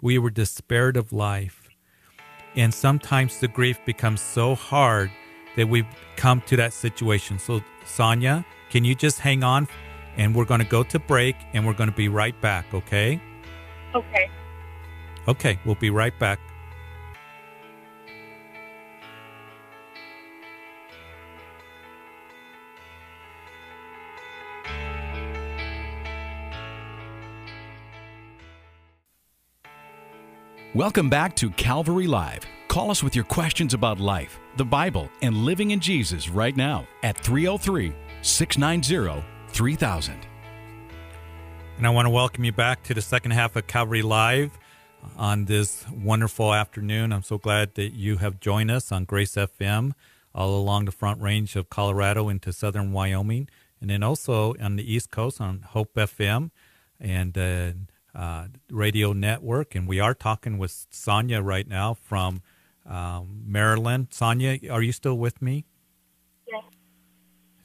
We 0.00 0.18
were 0.18 0.30
despaired 0.30 0.96
of 0.96 1.12
life. 1.12 1.68
And 2.56 2.74
sometimes 2.74 3.38
the 3.38 3.48
grief 3.48 3.78
becomes 3.84 4.20
so 4.20 4.54
hard 4.54 5.10
that 5.56 5.68
we 5.68 5.86
come 6.16 6.40
to 6.46 6.56
that 6.56 6.72
situation. 6.72 7.38
So, 7.38 7.60
Sonia, 7.84 8.44
can 8.70 8.84
you 8.84 8.94
just 8.94 9.20
hang 9.20 9.44
on? 9.44 9.68
And 10.16 10.34
we're 10.34 10.44
going 10.44 10.60
to 10.60 10.66
go 10.66 10.82
to 10.82 10.98
break 10.98 11.36
and 11.52 11.66
we're 11.66 11.74
going 11.74 11.90
to 11.90 11.96
be 11.96 12.08
right 12.08 12.38
back, 12.40 12.72
okay? 12.74 13.20
Okay. 13.94 14.30
Okay, 15.28 15.58
we'll 15.64 15.74
be 15.76 15.90
right 15.90 16.18
back. 16.18 16.40
Welcome 30.72 31.10
back 31.10 31.34
to 31.34 31.50
Calvary 31.50 32.06
Live. 32.06 32.46
Call 32.68 32.92
us 32.92 33.02
with 33.02 33.16
your 33.16 33.24
questions 33.24 33.74
about 33.74 33.98
life, 33.98 34.38
the 34.56 34.64
Bible, 34.64 35.10
and 35.20 35.38
living 35.38 35.72
in 35.72 35.80
Jesus 35.80 36.28
right 36.28 36.56
now 36.56 36.86
at 37.02 37.18
303 37.18 37.92
690 38.22 39.26
3000. 39.48 40.14
And 41.76 41.84
I 41.84 41.90
want 41.90 42.06
to 42.06 42.10
welcome 42.10 42.44
you 42.44 42.52
back 42.52 42.84
to 42.84 42.94
the 42.94 43.02
second 43.02 43.32
half 43.32 43.56
of 43.56 43.66
Calvary 43.66 44.02
Live 44.02 44.56
on 45.16 45.46
this 45.46 45.84
wonderful 45.90 46.54
afternoon. 46.54 47.12
I'm 47.12 47.24
so 47.24 47.36
glad 47.36 47.74
that 47.74 47.94
you 47.94 48.18
have 48.18 48.38
joined 48.38 48.70
us 48.70 48.92
on 48.92 49.06
Grace 49.06 49.34
FM 49.34 49.94
all 50.32 50.56
along 50.56 50.84
the 50.84 50.92
front 50.92 51.20
range 51.20 51.56
of 51.56 51.68
Colorado 51.68 52.28
into 52.28 52.52
southern 52.52 52.92
Wyoming, 52.92 53.48
and 53.80 53.90
then 53.90 54.04
also 54.04 54.54
on 54.62 54.76
the 54.76 54.94
East 54.94 55.10
Coast 55.10 55.40
on 55.40 55.62
Hope 55.62 55.94
FM 55.96 56.52
and 57.00 57.36
uh, 57.36 57.72
uh, 58.14 58.46
Radio 58.70 59.12
Network. 59.12 59.74
And 59.74 59.86
we 59.88 60.00
are 60.00 60.14
talking 60.14 60.58
with 60.58 60.86
Sonia 60.90 61.40
right 61.42 61.66
now 61.68 61.94
from 61.94 62.42
um, 62.86 63.42
Maryland. 63.46 64.08
Sonia, 64.10 64.58
are 64.70 64.82
you 64.82 64.92
still 64.92 65.16
with 65.18 65.40
me? 65.42 65.64
Yes. 66.48 66.64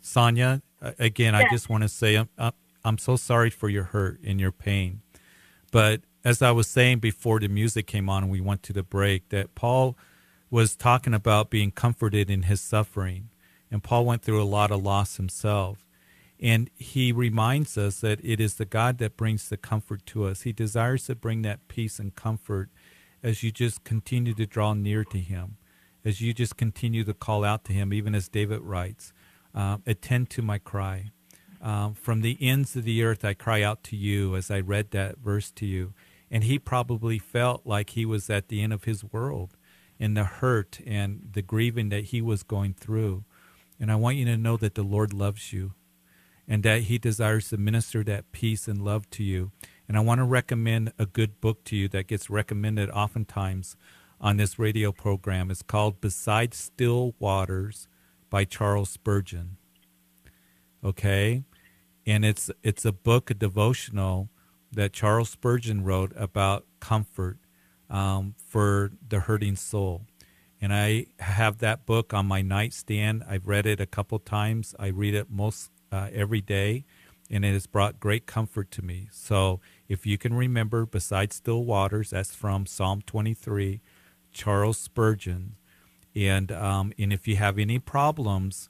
Sonia, 0.02 0.62
uh, 0.82 0.92
again, 1.00 1.34
I 1.36 1.50
just 1.50 1.70
want 1.70 1.84
to 1.84 1.90
say 1.90 2.16
I'm, 2.16 2.30
I'm- 2.38 2.54
I'm 2.88 3.00
so 3.00 3.16
sorry 3.16 3.50
for 3.50 3.68
your 3.68 3.86
hurt 3.86 4.20
and 4.24 4.40
your 4.40 4.52
pain. 4.52 5.02
But 5.72 6.02
as 6.24 6.44
I 6.44 6.52
was 6.52 6.68
saying 6.68 7.00
before 7.00 7.40
the 7.40 7.48
music 7.48 7.88
came 7.88 8.12
on 8.12 8.22
and 8.22 8.32
we 8.32 8.40
went 8.40 8.62
to 8.64 8.74
the 8.74 8.84
break, 8.84 9.30
that 9.30 9.56
Paul 9.56 9.98
was 10.52 10.76
talking 10.76 11.16
about 11.16 11.50
being 11.50 11.72
comforted 11.72 12.30
in 12.30 12.44
his 12.44 12.62
suffering. 12.62 13.30
And 13.72 13.82
Paul 13.82 14.06
went 14.06 14.22
through 14.22 14.40
a 14.40 14.46
lot 14.46 14.70
of 14.70 14.84
loss 14.84 15.18
himself. 15.18 15.85
And 16.40 16.70
he 16.76 17.12
reminds 17.12 17.78
us 17.78 18.02
that 18.02 18.20
it 18.24 18.40
is 18.40 18.56
the 18.56 18.66
God 18.66 18.98
that 18.98 19.18
brings 19.18 19.48
the 19.48 19.58
comfort 19.58 20.06
to 20.08 20.26
us. 20.26 20.42
He 20.42 20.52
desires 20.52 21.06
to 21.06 21.16
bring 21.16 21.44
that 21.44 21.68
peace 21.68 21.98
and 21.98 22.14
comfort 22.14 22.70
as 23.24 23.42
you 23.42 23.52
just 23.52 23.84
continue 23.84 24.34
to 24.34 24.46
draw 24.46 24.74
near 24.74 25.04
to 25.06 25.18
Him, 25.18 25.58
as 26.04 26.22
you 26.22 26.34
just 26.34 26.58
continue 26.58 27.04
to 27.06 27.14
call 27.14 27.44
out 27.44 27.64
to 27.66 27.74
Him, 27.74 27.94
even 27.94 28.14
as 28.14 28.28
David 28.28 28.62
writes, 28.62 29.14
uh, 29.54 29.78
attend 29.88 30.30
to 30.32 30.42
my 30.42 30.60
cry. 30.60 31.12
Um, 31.62 31.96
from 31.96 32.22
the 32.22 32.38
ends 32.40 32.76
of 32.76 32.84
the 32.84 33.04
earth, 33.04 33.26
I 33.26 33.34
cry 33.34 33.64
out 33.64 33.84
to 33.86 33.96
you 33.96 34.36
as 34.36 34.52
I 34.52 34.60
read 34.60 34.92
that 34.92 35.18
verse 35.18 35.50
to 35.52 35.66
you. 35.66 35.94
And 36.30 36.44
he 36.44 36.60
probably 36.60 37.18
felt 37.18 37.66
like 37.66 37.92
he 37.92 38.06
was 38.06 38.30
at 38.30 38.50
the 38.50 38.62
end 38.62 38.74
of 38.74 38.84
his 38.84 39.04
world 39.04 39.56
in 39.98 40.14
the 40.14 40.26
hurt 40.26 40.80
and 40.86 41.30
the 41.32 41.42
grieving 41.42 41.90
that 41.90 42.06
he 42.06 42.22
was 42.22 42.44
going 42.44 42.74
through. 42.74 43.24
And 43.80 43.92
I 43.92 43.96
want 43.96 44.18
you 44.18 44.26
to 44.26 44.38
know 44.38 44.58
that 44.58 44.76
the 44.76 44.84
Lord 44.84 45.14
loves 45.14 45.54
you 45.54 45.74
and 46.48 46.64
that 46.64 46.84
he 46.84 46.98
desires 46.98 47.50
to 47.50 47.58
minister 47.58 48.04
that 48.04 48.32
peace 48.32 48.68
and 48.68 48.84
love 48.84 49.10
to 49.12 49.24
you. 49.24 49.52
And 49.88 49.98
I 49.98 50.02
want 50.02 50.20
to 50.20 50.26
recommend 50.26 50.94
a 50.98 51.06
good 51.06 51.40
book 51.42 51.64
to 51.66 51.76
you 51.76 51.88
that 51.90 52.08
gets 52.08 52.30
recommended 52.30 52.90
oftentimes 52.90 53.76
on 54.20 54.38
this 54.38 54.58
radio 54.58 54.92
program. 54.92 55.52
It's 55.52 55.62
called 55.62 56.02
Beside 56.02 56.54
Still 56.54 57.16
Waters 57.20 57.88
by 58.30 58.46
Charles 58.46 58.90
Spurgeon. 58.90 59.58
Okay? 60.84 61.44
And 62.06 62.24
it's 62.24 62.52
it's 62.64 62.86
a 62.86 62.92
book, 62.92 63.32
a 63.32 63.34
devotional 63.34 64.30
that 64.72 64.94
Charles 64.94 65.30
Spurgeon 65.30 65.84
wrote 65.84 66.12
about 66.16 66.66
comfort 66.80 67.40
um, 67.90 68.36
for 68.48 68.92
the 69.08 69.22
hurting 69.22 69.56
soul. 69.56 70.06
And 70.62 70.74
I 70.74 71.08
have 71.20 71.60
that 71.60 71.86
book 71.86 72.14
on 72.14 72.26
my 72.26 72.42
nightstand. 72.42 73.24
I've 73.28 73.48
read 73.48 73.66
it 73.66 73.80
a 73.80 73.86
couple 73.86 74.20
times. 74.20 74.74
I 74.80 74.88
read 74.88 75.14
it 75.14 75.30
most 75.30 75.72
uh, 75.92 76.10
every 76.14 76.42
day, 76.42 76.86
and 77.30 77.44
it 77.44 77.54
has 77.54 77.68
brought 77.68 78.00
great 78.00 78.26
comfort 78.26 78.72
to 78.72 78.82
me. 78.82 79.08
So 79.12 79.60
if 79.88 80.06
you 80.06 80.18
can 80.18 80.34
remember, 80.34 80.86
besides 80.86 81.36
still 81.36 81.64
waters, 81.64 82.12
that's 82.12 82.36
from 82.36 82.66
Psalm 82.66 83.02
23, 83.06 83.82
Charles 84.32 84.78
Spurgeon. 84.78 85.56
And 86.16 86.52
um, 86.52 86.94
and 86.98 87.12
if 87.12 87.28
you 87.28 87.36
have 87.36 87.60
any 87.60 87.78
problems, 87.80 88.70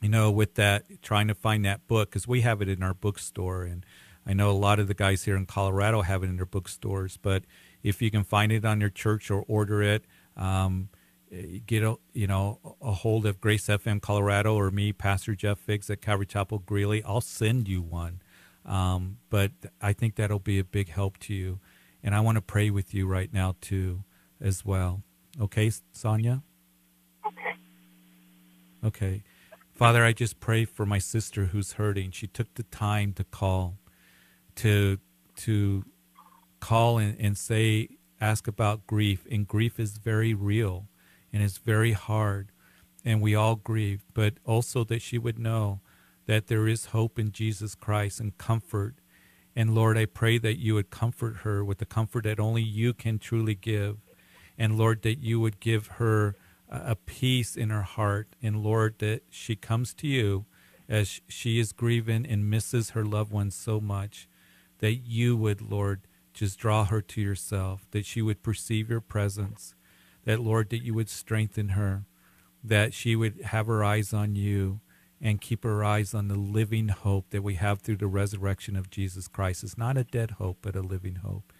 you 0.00 0.08
know, 0.08 0.30
with 0.30 0.54
that, 0.56 0.84
trying 1.02 1.28
to 1.28 1.34
find 1.34 1.64
that 1.64 1.86
book, 1.86 2.10
because 2.10 2.28
we 2.28 2.42
have 2.42 2.60
it 2.60 2.68
in 2.68 2.82
our 2.82 2.94
bookstore, 2.94 3.62
and 3.64 3.86
I 4.26 4.34
know 4.34 4.50
a 4.50 4.52
lot 4.52 4.78
of 4.78 4.88
the 4.88 4.94
guys 4.94 5.24
here 5.24 5.36
in 5.36 5.46
Colorado 5.46 6.02
have 6.02 6.22
it 6.22 6.28
in 6.28 6.36
their 6.36 6.46
bookstores. 6.46 7.16
But 7.16 7.44
if 7.82 8.02
you 8.02 8.10
can 8.10 8.24
find 8.24 8.52
it 8.52 8.64
on 8.64 8.80
your 8.80 8.90
church 8.90 9.30
or 9.30 9.44
order 9.48 9.82
it, 9.82 10.04
um, 10.36 10.90
get 11.66 11.82
a 11.82 11.96
you 12.12 12.26
know 12.26 12.76
a 12.80 12.92
hold 12.92 13.26
of 13.26 13.40
Grace 13.40 13.66
FM 13.66 14.00
Colorado 14.00 14.54
or 14.54 14.70
me, 14.70 14.92
Pastor 14.92 15.34
Jeff 15.34 15.58
Figs 15.58 15.88
at 15.90 16.00
Calvary 16.00 16.26
Chapel 16.26 16.58
Greeley. 16.58 17.02
I'll 17.04 17.20
send 17.20 17.68
you 17.68 17.82
one. 17.82 18.20
Um, 18.64 19.18
but 19.28 19.50
I 19.80 19.92
think 19.92 20.14
that'll 20.16 20.38
be 20.38 20.58
a 20.58 20.64
big 20.64 20.88
help 20.88 21.18
to 21.20 21.34
you, 21.34 21.58
and 22.02 22.14
I 22.14 22.20
want 22.20 22.36
to 22.36 22.42
pray 22.42 22.70
with 22.70 22.94
you 22.94 23.06
right 23.06 23.32
now 23.32 23.56
too, 23.60 24.04
as 24.40 24.64
well. 24.64 25.02
Okay, 25.40 25.70
Sonia. 25.92 26.42
Okay. 27.26 27.56
Okay. 28.84 29.22
Father, 29.74 30.04
I 30.04 30.12
just 30.12 30.38
pray 30.38 30.64
for 30.64 30.86
my 30.86 30.98
sister 30.98 31.46
who's 31.46 31.72
hurting. 31.72 32.10
She 32.12 32.26
took 32.26 32.54
the 32.54 32.62
time 32.64 33.12
to 33.14 33.24
call, 33.24 33.78
to 34.56 34.98
to 35.36 35.84
call 36.60 36.98
and, 36.98 37.16
and 37.18 37.36
say, 37.36 37.88
ask 38.20 38.46
about 38.46 38.86
grief. 38.86 39.26
And 39.30 39.48
grief 39.48 39.80
is 39.80 39.96
very 39.96 40.34
real 40.34 40.86
and 41.32 41.42
it's 41.42 41.58
very 41.58 41.92
hard. 41.92 42.52
And 43.04 43.20
we 43.20 43.34
all 43.34 43.56
grieve, 43.56 44.04
but 44.14 44.34
also 44.44 44.84
that 44.84 45.02
she 45.02 45.18
would 45.18 45.38
know 45.38 45.80
that 46.26 46.46
there 46.46 46.68
is 46.68 46.86
hope 46.86 47.18
in 47.18 47.32
Jesus 47.32 47.74
Christ 47.74 48.20
and 48.20 48.36
comfort. 48.38 48.94
And 49.56 49.74
Lord, 49.74 49.98
I 49.98 50.06
pray 50.06 50.38
that 50.38 50.58
you 50.58 50.74
would 50.74 50.90
comfort 50.90 51.38
her 51.38 51.64
with 51.64 51.78
the 51.78 51.86
comfort 51.86 52.24
that 52.24 52.38
only 52.38 52.62
you 52.62 52.94
can 52.94 53.18
truly 53.18 53.54
give. 53.54 53.98
And 54.56 54.78
Lord, 54.78 55.02
that 55.02 55.18
you 55.18 55.40
would 55.40 55.58
give 55.58 55.86
her 55.98 56.36
a 56.70 56.94
peace 56.94 57.56
in 57.56 57.70
her 57.70 57.82
heart. 57.82 58.28
And 58.42 58.62
Lord, 58.62 59.00
that 59.00 59.22
she 59.30 59.56
comes 59.56 59.92
to 59.94 60.06
you 60.06 60.46
as 60.88 61.20
she 61.28 61.58
is 61.58 61.72
grieving 61.72 62.24
and 62.26 62.48
misses 62.48 62.90
her 62.90 63.04
loved 63.04 63.32
ones 63.32 63.54
so 63.54 63.80
much, 63.80 64.28
that 64.78 64.94
you 64.94 65.36
would, 65.36 65.60
Lord, 65.60 66.02
just 66.32 66.58
draw 66.58 66.84
her 66.84 67.00
to 67.02 67.20
yourself, 67.20 67.86
that 67.90 68.06
she 68.06 68.22
would 68.22 68.42
perceive 68.42 68.88
your 68.88 69.00
presence, 69.00 69.74
that, 70.24 70.40
Lord, 70.40 70.70
that 70.70 70.84
you 70.84 70.94
would 70.94 71.08
strengthen 71.08 71.70
her, 71.70 72.04
that 72.62 72.94
she 72.94 73.16
would 73.16 73.40
have 73.42 73.66
her 73.66 73.82
eyes 73.82 74.12
on 74.12 74.34
you 74.36 74.80
and 75.20 75.40
keep 75.40 75.62
her 75.62 75.84
eyes 75.84 76.14
on 76.14 76.28
the 76.28 76.36
living 76.36 76.88
hope 76.88 77.30
that 77.30 77.42
we 77.42 77.54
have 77.54 77.80
through 77.80 77.96
the 77.96 78.08
resurrection 78.08 78.76
of 78.76 78.90
Jesus 78.90 79.28
Christ. 79.28 79.62
It's 79.62 79.78
not 79.78 79.96
a 79.96 80.04
dead 80.04 80.32
hope, 80.32 80.58
but 80.62 80.74
a 80.74 80.80
living 80.80 81.16
hope. 81.16 81.52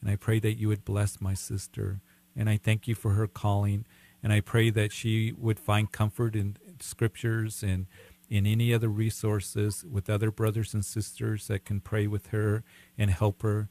And 0.00 0.10
I 0.10 0.16
pray 0.16 0.40
that 0.40 0.58
you 0.58 0.68
would 0.68 0.84
bless 0.84 1.20
my 1.20 1.34
sister. 1.34 2.00
And 2.36 2.50
I 2.50 2.56
thank 2.56 2.88
you 2.88 2.94
for 2.94 3.12
her 3.12 3.28
calling. 3.28 3.86
And 4.22 4.32
I 4.32 4.40
pray 4.40 4.70
that 4.70 4.92
she 4.92 5.32
would 5.32 5.60
find 5.60 5.92
comfort 5.92 6.34
in 6.34 6.56
scriptures 6.80 7.62
and 7.62 7.86
in 8.28 8.46
any 8.46 8.74
other 8.74 8.88
resources 8.88 9.84
with 9.88 10.10
other 10.10 10.30
brothers 10.30 10.74
and 10.74 10.84
sisters 10.84 11.46
that 11.46 11.64
can 11.64 11.80
pray 11.80 12.06
with 12.06 12.28
her 12.28 12.64
and 12.98 13.10
help 13.10 13.42
her. 13.42 13.68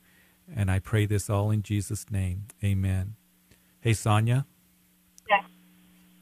And 0.56 0.71
I 0.71 0.79
pray 0.79 1.06
this 1.06 1.29
all 1.29 1.51
in 1.51 1.63
Jesus' 1.63 2.10
name. 2.10 2.45
Amen. 2.63 3.15
Hey, 3.84 3.91
Sonia? 3.91 4.46
Yes. 5.30 5.43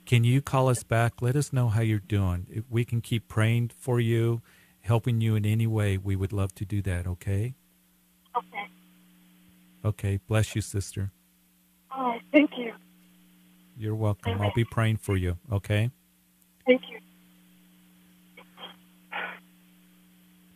Can 0.07 0.23
you 0.23 0.41
call 0.41 0.67
us 0.67 0.81
back? 0.81 1.21
Let 1.21 1.35
us 1.35 1.53
know 1.53 1.69
how 1.69 1.81
you're 1.81 1.99
doing. 1.99 2.47
If 2.49 2.63
we 2.71 2.83
can 2.83 3.01
keep 3.01 3.27
praying 3.27 3.69
for 3.77 3.99
you, 3.99 4.41
helping 4.79 5.21
you 5.21 5.35
in 5.35 5.45
any 5.45 5.67
way, 5.67 5.95
we 5.95 6.15
would 6.15 6.33
love 6.33 6.55
to 6.55 6.65
do 6.65 6.81
that, 6.81 7.05
okay? 7.05 7.53
Okay. 8.35 8.65
Okay. 9.85 10.19
Bless 10.27 10.55
you, 10.55 10.61
sister. 10.63 11.11
Oh, 11.95 12.15
thank 12.31 12.49
you. 12.57 12.73
You're 13.77 13.93
welcome. 13.93 14.41
I'll 14.41 14.53
be 14.55 14.65
praying 14.65 14.97
for 14.97 15.15
you, 15.15 15.37
okay? 15.51 15.91
Thank 16.65 16.81
you. 16.89 16.97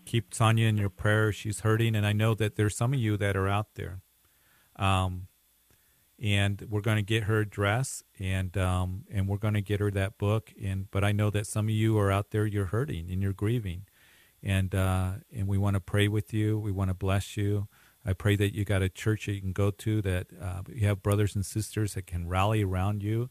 Keep 0.08 0.34
Sonia 0.34 0.66
in 0.66 0.78
your 0.78 0.90
prayers. 0.90 1.36
She's 1.36 1.60
hurting, 1.60 1.96
and 1.96 2.04
I 2.04 2.14
know 2.14 2.34
that 2.34 2.56
there's 2.56 2.76
some 2.76 2.96
of 2.96 3.00
you 3.00 3.16
that 3.18 3.38
are 3.38 3.48
out 3.48 3.68
there. 3.76 4.02
Um, 4.76 5.28
and 6.22 6.66
we're 6.70 6.82
going 6.82 6.98
to 6.98 7.04
get 7.04 7.24
her 7.24 7.40
address, 7.40 8.04
and 8.20 8.58
um, 8.58 9.04
and 9.12 9.28
we're 9.28 9.38
going 9.38 9.54
to 9.54 9.62
get 9.62 9.80
her 9.80 9.92
that 9.92 10.18
book. 10.18 10.54
And 10.62 10.90
but 10.92 11.04
I 11.04 11.12
know 11.12 11.30
that 11.30 11.48
some 11.48 11.66
of 11.66 11.72
you 11.72 11.98
are 11.98 12.12
out 12.12 12.32
there. 12.32 12.46
You're 12.46 12.68
hurting 12.68 13.12
and 13.12 13.22
you're 13.22 13.34
grieving, 13.34 13.86
and 14.42 14.74
uh, 14.74 15.14
and 15.34 15.48
we 15.48 15.58
want 15.58 15.76
to 15.76 15.82
pray 15.82 16.08
with 16.08 16.34
you. 16.34 16.58
We 16.58 16.72
want 16.72 16.90
to 16.90 16.96
bless 16.96 17.36
you. 17.36 17.68
I 18.06 18.14
pray 18.14 18.36
that 18.36 18.54
you 18.54 18.64
got 18.66 18.84
a 18.84 18.90
church 18.90 19.26
that 19.26 19.34
you 19.34 19.42
can 19.42 19.52
go 19.52 19.72
to, 19.72 20.02
that 20.04 20.28
uh, 20.40 20.62
you 20.72 20.88
have 20.88 21.02
brothers 21.02 21.36
and 21.36 21.46
sisters 21.46 21.96
that 21.96 22.06
can 22.06 22.28
rally 22.28 22.64
around 22.64 23.02
you. 23.02 23.30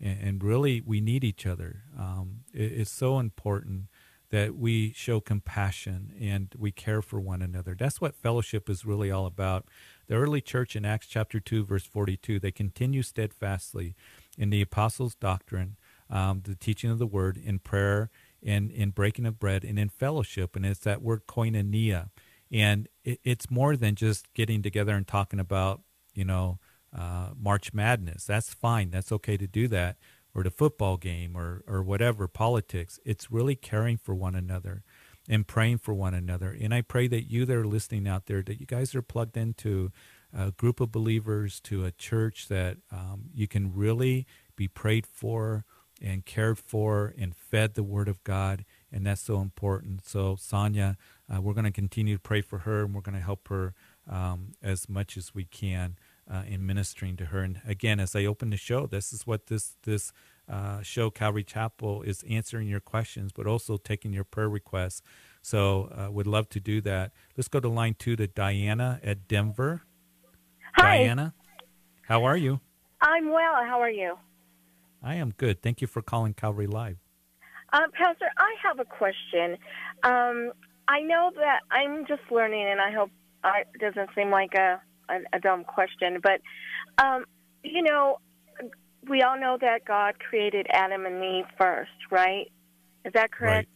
And, 0.00 0.20
and 0.20 0.44
really, 0.44 0.80
we 0.80 1.00
need 1.00 1.22
each 1.22 1.46
other. 1.46 1.84
Um, 1.96 2.40
it, 2.52 2.72
it's 2.72 2.90
so 2.90 3.18
important 3.20 3.84
that 4.30 4.56
we 4.56 4.92
show 4.92 5.20
compassion 5.20 6.12
and 6.20 6.52
we 6.58 6.72
care 6.72 7.00
for 7.00 7.20
one 7.20 7.40
another. 7.40 7.76
That's 7.78 8.00
what 8.00 8.16
fellowship 8.16 8.68
is 8.68 8.84
really 8.84 9.10
all 9.10 9.26
about. 9.26 9.66
The 10.08 10.14
early 10.14 10.40
church 10.40 10.76
in 10.76 10.84
Acts 10.84 11.06
chapter 11.06 11.40
2, 11.40 11.64
verse 11.64 11.84
42, 11.84 12.38
they 12.38 12.52
continue 12.52 13.02
steadfastly 13.02 13.94
in 14.38 14.50
the 14.50 14.62
apostles' 14.62 15.14
doctrine, 15.14 15.76
um, 16.08 16.42
the 16.44 16.54
teaching 16.54 16.90
of 16.90 16.98
the 16.98 17.06
word, 17.06 17.36
in 17.36 17.58
prayer, 17.58 18.10
and 18.42 18.70
in 18.70 18.90
breaking 18.90 19.26
of 19.26 19.38
bread, 19.38 19.64
and 19.64 19.78
in 19.78 19.88
fellowship. 19.88 20.54
And 20.54 20.64
it's 20.64 20.80
that 20.80 21.02
word 21.02 21.26
koinonia 21.26 22.10
and 22.50 22.88
it, 23.04 23.20
it's 23.24 23.50
more 23.50 23.76
than 23.76 23.94
just 23.94 24.32
getting 24.34 24.62
together 24.62 24.94
and 24.94 25.06
talking 25.06 25.40
about 25.40 25.82
you 26.14 26.24
know 26.24 26.58
uh, 26.96 27.30
March 27.38 27.72
Madness. 27.72 28.24
That's 28.24 28.54
fine. 28.54 28.90
That's 28.90 29.12
okay 29.12 29.36
to 29.36 29.46
do 29.46 29.68
that, 29.68 29.96
or 30.34 30.42
the 30.42 30.50
football 30.50 30.96
game, 30.96 31.36
or 31.36 31.62
or 31.66 31.82
whatever 31.82 32.28
politics. 32.28 32.98
It's 33.04 33.30
really 33.30 33.56
caring 33.56 33.96
for 33.96 34.14
one 34.14 34.34
another 34.34 34.82
and 35.28 35.46
praying 35.46 35.78
for 35.78 35.94
one 35.94 36.14
another. 36.14 36.56
And 36.58 36.72
I 36.72 36.82
pray 36.82 37.08
that 37.08 37.30
you 37.30 37.44
that 37.44 37.56
are 37.56 37.66
listening 37.66 38.06
out 38.06 38.26
there, 38.26 38.42
that 38.42 38.60
you 38.60 38.66
guys 38.66 38.94
are 38.94 39.02
plugged 39.02 39.36
into 39.36 39.90
a 40.36 40.52
group 40.52 40.80
of 40.80 40.92
believers, 40.92 41.60
to 41.60 41.84
a 41.84 41.90
church 41.90 42.48
that 42.48 42.78
um, 42.92 43.30
you 43.32 43.48
can 43.48 43.74
really 43.74 44.26
be 44.56 44.68
prayed 44.68 45.06
for 45.06 45.64
and 46.00 46.26
cared 46.26 46.58
for 46.58 47.14
and 47.18 47.34
fed 47.34 47.74
the 47.74 47.82
Word 47.82 48.08
of 48.08 48.22
God. 48.22 48.64
And 48.92 49.06
that's 49.06 49.22
so 49.22 49.40
important. 49.40 50.06
So, 50.06 50.36
Sonia, 50.36 50.96
uh, 51.32 51.40
we're 51.40 51.54
going 51.54 51.64
to 51.64 51.70
continue 51.70 52.16
to 52.16 52.22
pray 52.22 52.42
for 52.42 52.60
her 52.60 52.84
and 52.84 52.94
we're 52.94 53.00
going 53.00 53.16
to 53.16 53.24
help 53.24 53.48
her 53.48 53.74
um, 54.08 54.52
as 54.62 54.88
much 54.88 55.16
as 55.16 55.34
we 55.34 55.44
can 55.44 55.96
uh, 56.30 56.42
in 56.46 56.66
ministering 56.66 57.16
to 57.16 57.26
her. 57.26 57.40
And 57.40 57.60
again, 57.66 58.00
as 58.00 58.14
I 58.14 58.24
open 58.24 58.50
the 58.50 58.56
show, 58.56 58.86
this 58.86 59.12
is 59.12 59.26
what 59.26 59.46
this 59.46 59.76
this 59.84 60.12
uh, 60.48 60.82
show, 60.82 61.10
Calvary 61.10 61.44
Chapel, 61.44 62.02
is 62.02 62.24
answering 62.28 62.68
your 62.68 62.80
questions, 62.80 63.32
but 63.32 63.46
also 63.46 63.76
taking 63.76 64.12
your 64.12 64.24
prayer 64.24 64.48
requests. 64.48 65.02
So, 65.42 65.90
uh, 65.96 66.10
would 66.10 66.26
love 66.26 66.48
to 66.50 66.60
do 66.60 66.80
that. 66.82 67.12
Let's 67.36 67.48
go 67.48 67.60
to 67.60 67.68
line 67.68 67.94
two 67.98 68.16
to 68.16 68.26
Diana 68.26 69.00
at 69.02 69.28
Denver. 69.28 69.82
Hi. 70.76 70.98
Diana, 70.98 71.34
how 72.02 72.24
are 72.24 72.36
you? 72.36 72.60
I'm 73.00 73.30
well. 73.30 73.64
How 73.64 73.80
are 73.80 73.90
you? 73.90 74.18
I 75.02 75.14
am 75.14 75.32
good. 75.36 75.62
Thank 75.62 75.80
you 75.80 75.86
for 75.86 76.02
calling 76.02 76.34
Calvary 76.34 76.66
Live. 76.66 76.98
Um, 77.72 77.90
Pastor, 77.92 78.26
I 78.36 78.54
have 78.62 78.78
a 78.80 78.84
question. 78.84 79.58
Um, 80.02 80.52
I 80.88 81.00
know 81.00 81.30
that 81.34 81.60
I'm 81.70 82.06
just 82.06 82.22
learning, 82.30 82.66
and 82.68 82.80
I 82.80 82.92
hope 82.92 83.10
it 83.44 83.80
doesn't 83.80 84.10
seem 84.14 84.30
like 84.30 84.54
a 84.54 84.80
a, 85.08 85.36
a 85.36 85.40
dumb 85.40 85.64
question, 85.64 86.20
but 86.22 86.40
um, 87.02 87.24
you 87.62 87.82
know, 87.82 88.18
we 89.08 89.22
all 89.22 89.38
know 89.38 89.56
that 89.60 89.84
God 89.84 90.14
created 90.18 90.66
Adam 90.70 91.06
and 91.06 91.22
Eve 91.22 91.44
first, 91.58 91.90
right? 92.10 92.50
Is 93.04 93.12
that 93.14 93.30
correct? 93.32 93.68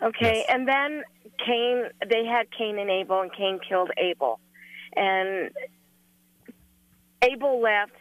Right. 0.00 0.08
Okay, 0.16 0.38
Yes. 0.38 0.46
and 0.48 0.66
then 0.66 1.02
Cain, 1.46 1.84
they 2.08 2.24
had 2.24 2.46
Cain 2.56 2.78
and 2.78 2.90
Abel, 2.90 3.20
and 3.20 3.32
Cain 3.32 3.60
killed 3.66 3.90
Abel. 3.96 4.40
And 4.96 5.50
Abel 7.22 7.60
left, 7.60 7.92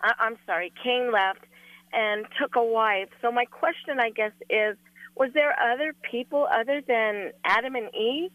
I, 0.00 0.12
I'm 0.18 0.36
sorry, 0.46 0.72
Cain 0.82 1.10
left 1.12 1.40
and 1.92 2.26
took 2.40 2.54
a 2.56 2.62
wife. 2.62 3.08
So, 3.20 3.32
my 3.32 3.44
question, 3.44 3.98
I 3.98 4.10
guess, 4.10 4.32
is 4.48 4.76
was 5.16 5.30
there 5.34 5.54
other 5.60 5.94
people 6.10 6.46
other 6.52 6.80
than 6.86 7.32
Adam 7.44 7.74
and 7.74 7.92
Eve? 7.94 8.30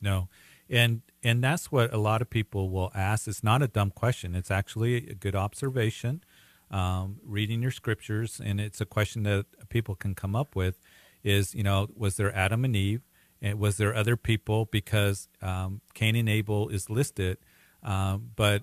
No, 0.00 0.28
and 0.70 1.02
and 1.22 1.44
that's 1.44 1.70
what 1.70 1.92
a 1.92 1.98
lot 1.98 2.22
of 2.22 2.30
people 2.30 2.70
will 2.70 2.90
ask. 2.94 3.28
It's 3.28 3.44
not 3.44 3.60
a 3.60 3.68
dumb 3.68 3.90
question. 3.90 4.34
It's 4.34 4.50
actually 4.50 4.96
a 5.08 5.14
good 5.14 5.34
observation. 5.36 6.22
Um, 6.70 7.16
reading 7.24 7.62
your 7.62 7.72
scriptures, 7.72 8.40
and 8.42 8.60
it's 8.60 8.80
a 8.80 8.86
question 8.86 9.24
that 9.24 9.46
people 9.68 9.96
can 9.96 10.14
come 10.14 10.36
up 10.36 10.54
with. 10.54 10.80
Is 11.24 11.54
you 11.54 11.62
know, 11.62 11.88
was 11.96 12.16
there 12.16 12.34
Adam 12.34 12.64
and 12.64 12.76
Eve? 12.76 13.02
And 13.42 13.58
was 13.58 13.76
there 13.76 13.94
other 13.94 14.16
people? 14.16 14.66
Because 14.66 15.28
um, 15.42 15.80
Cain 15.94 16.14
and 16.14 16.28
Abel 16.28 16.68
is 16.68 16.88
listed, 16.88 17.38
um, 17.82 18.30
but 18.36 18.62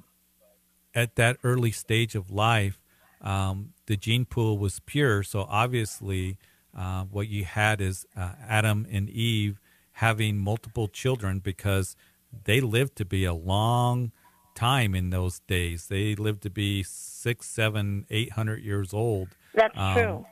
at 0.93 1.15
that 1.15 1.37
early 1.43 1.71
stage 1.71 2.15
of 2.15 2.31
life, 2.31 2.79
um, 3.21 3.73
the 3.87 3.97
gene 3.97 4.25
pool 4.25 4.57
was 4.57 4.79
pure. 4.79 5.23
So 5.23 5.45
obviously, 5.49 6.37
uh, 6.75 7.03
what 7.03 7.27
you 7.27 7.43
had 7.43 7.81
is 7.81 8.05
uh, 8.15 8.31
Adam 8.47 8.87
and 8.89 9.09
Eve 9.09 9.59
having 9.93 10.37
multiple 10.37 10.87
children 10.87 11.39
because 11.39 11.95
they 12.43 12.61
lived 12.61 12.95
to 12.97 13.05
be 13.05 13.25
a 13.25 13.33
long 13.33 14.11
time 14.57 14.95
in 14.95 15.11
those 15.11 15.39
days. 15.41 15.87
They 15.87 16.15
lived 16.15 16.41
to 16.43 16.49
be 16.49 16.83
six, 16.83 17.47
seven, 17.47 18.05
eight 18.09 18.31
hundred 18.31 18.63
years 18.63 18.93
old. 18.93 19.29
That's 19.53 19.77
Um, 19.77 19.93
true. 19.93 20.25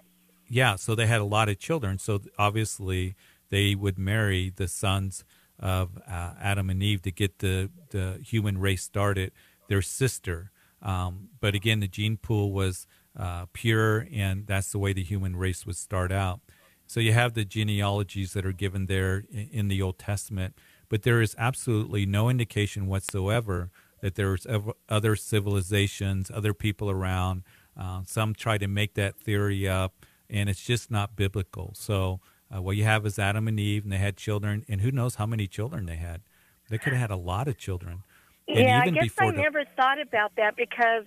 Yeah, 0.48 0.76
so 0.76 0.96
they 0.96 1.08
had 1.08 1.22
a 1.22 1.26
lot 1.38 1.48
of 1.50 1.60
children. 1.60 1.98
So 1.98 2.22
obviously, 2.38 3.16
they 3.50 3.76
would 3.76 3.98
marry 3.98 4.52
the 4.56 4.68
sons 4.68 5.24
of 5.60 5.98
uh, 6.08 6.34
Adam 6.40 6.70
and 6.70 6.84
Eve 6.84 7.02
to 7.04 7.12
get 7.12 7.40
the, 7.40 7.70
the 7.90 8.20
human 8.24 8.58
race 8.58 8.84
started, 8.84 9.32
their 9.70 9.82
sister. 9.82 10.52
Um, 10.82 11.30
but 11.40 11.56
again, 11.56 11.80
the 11.80 11.88
gene 11.88 12.18
pool 12.18 12.52
was 12.52 12.88
uh, 13.18 13.46
pure, 13.54 14.08
and 14.12 14.46
that's 14.46 14.72
the 14.72 14.80
way 14.80 14.94
the 14.94 15.04
human 15.04 15.36
race 15.36 15.66
would 15.66 15.78
start 15.78 16.12
out. 16.12 16.42
So 16.88 17.00
you 17.00 17.14
have 17.14 17.34
the 17.34 17.46
genealogies 17.46 18.34
that 18.34 18.46
are 18.46 18.54
given 18.54 18.86
there 18.86 19.24
in, 19.32 19.50
in 19.52 19.68
the 19.68 19.82
Old 19.82 19.98
Testament, 19.98 20.54
but 20.90 21.02
there 21.02 21.22
is 21.22 21.36
absolutely 21.40 22.06
no 22.06 22.30
indication 22.30 22.86
whatsoever 22.88 23.72
that 24.02 24.16
there's 24.16 24.46
other 24.90 25.16
civilizations, 25.16 26.32
other 26.34 26.54
people 26.54 26.90
around. 26.90 27.44
Uh, 27.78 28.02
some 28.06 28.34
try 28.34 28.58
to 28.58 28.68
make 28.68 28.94
that 28.94 29.18
theory 29.18 29.68
up, 29.68 30.06
and 30.30 30.50
it's 30.50 30.64
just 30.64 30.90
not 30.90 31.16
biblical. 31.16 31.72
So 31.76 32.20
uh, 32.54 32.62
what 32.62 32.78
you 32.78 32.84
have 32.84 33.06
is 33.06 33.20
Adam 33.20 33.48
and 33.48 33.60
Eve, 33.60 33.84
and 33.84 33.92
they 33.92 33.98
had 33.98 34.18
children, 34.18 34.64
and 34.70 34.82
who 34.82 34.92
knows 34.92 35.16
how 35.16 35.26
many 35.26 35.48
children 35.48 35.86
they 35.86 35.96
had. 35.96 36.22
They 36.70 36.78
could 36.78 36.94
have 36.94 37.02
had 37.02 37.12
a 37.12 37.18
lot 37.18 37.48
of 37.48 37.58
children. 37.58 38.04
And 38.48 38.60
yeah, 38.60 38.82
I 38.84 38.90
guess 38.90 39.12
I 39.20 39.32
the- 39.32 39.38
never 39.38 39.64
thought 39.76 40.00
about 40.00 40.36
that 40.38 40.56
because, 40.56 41.06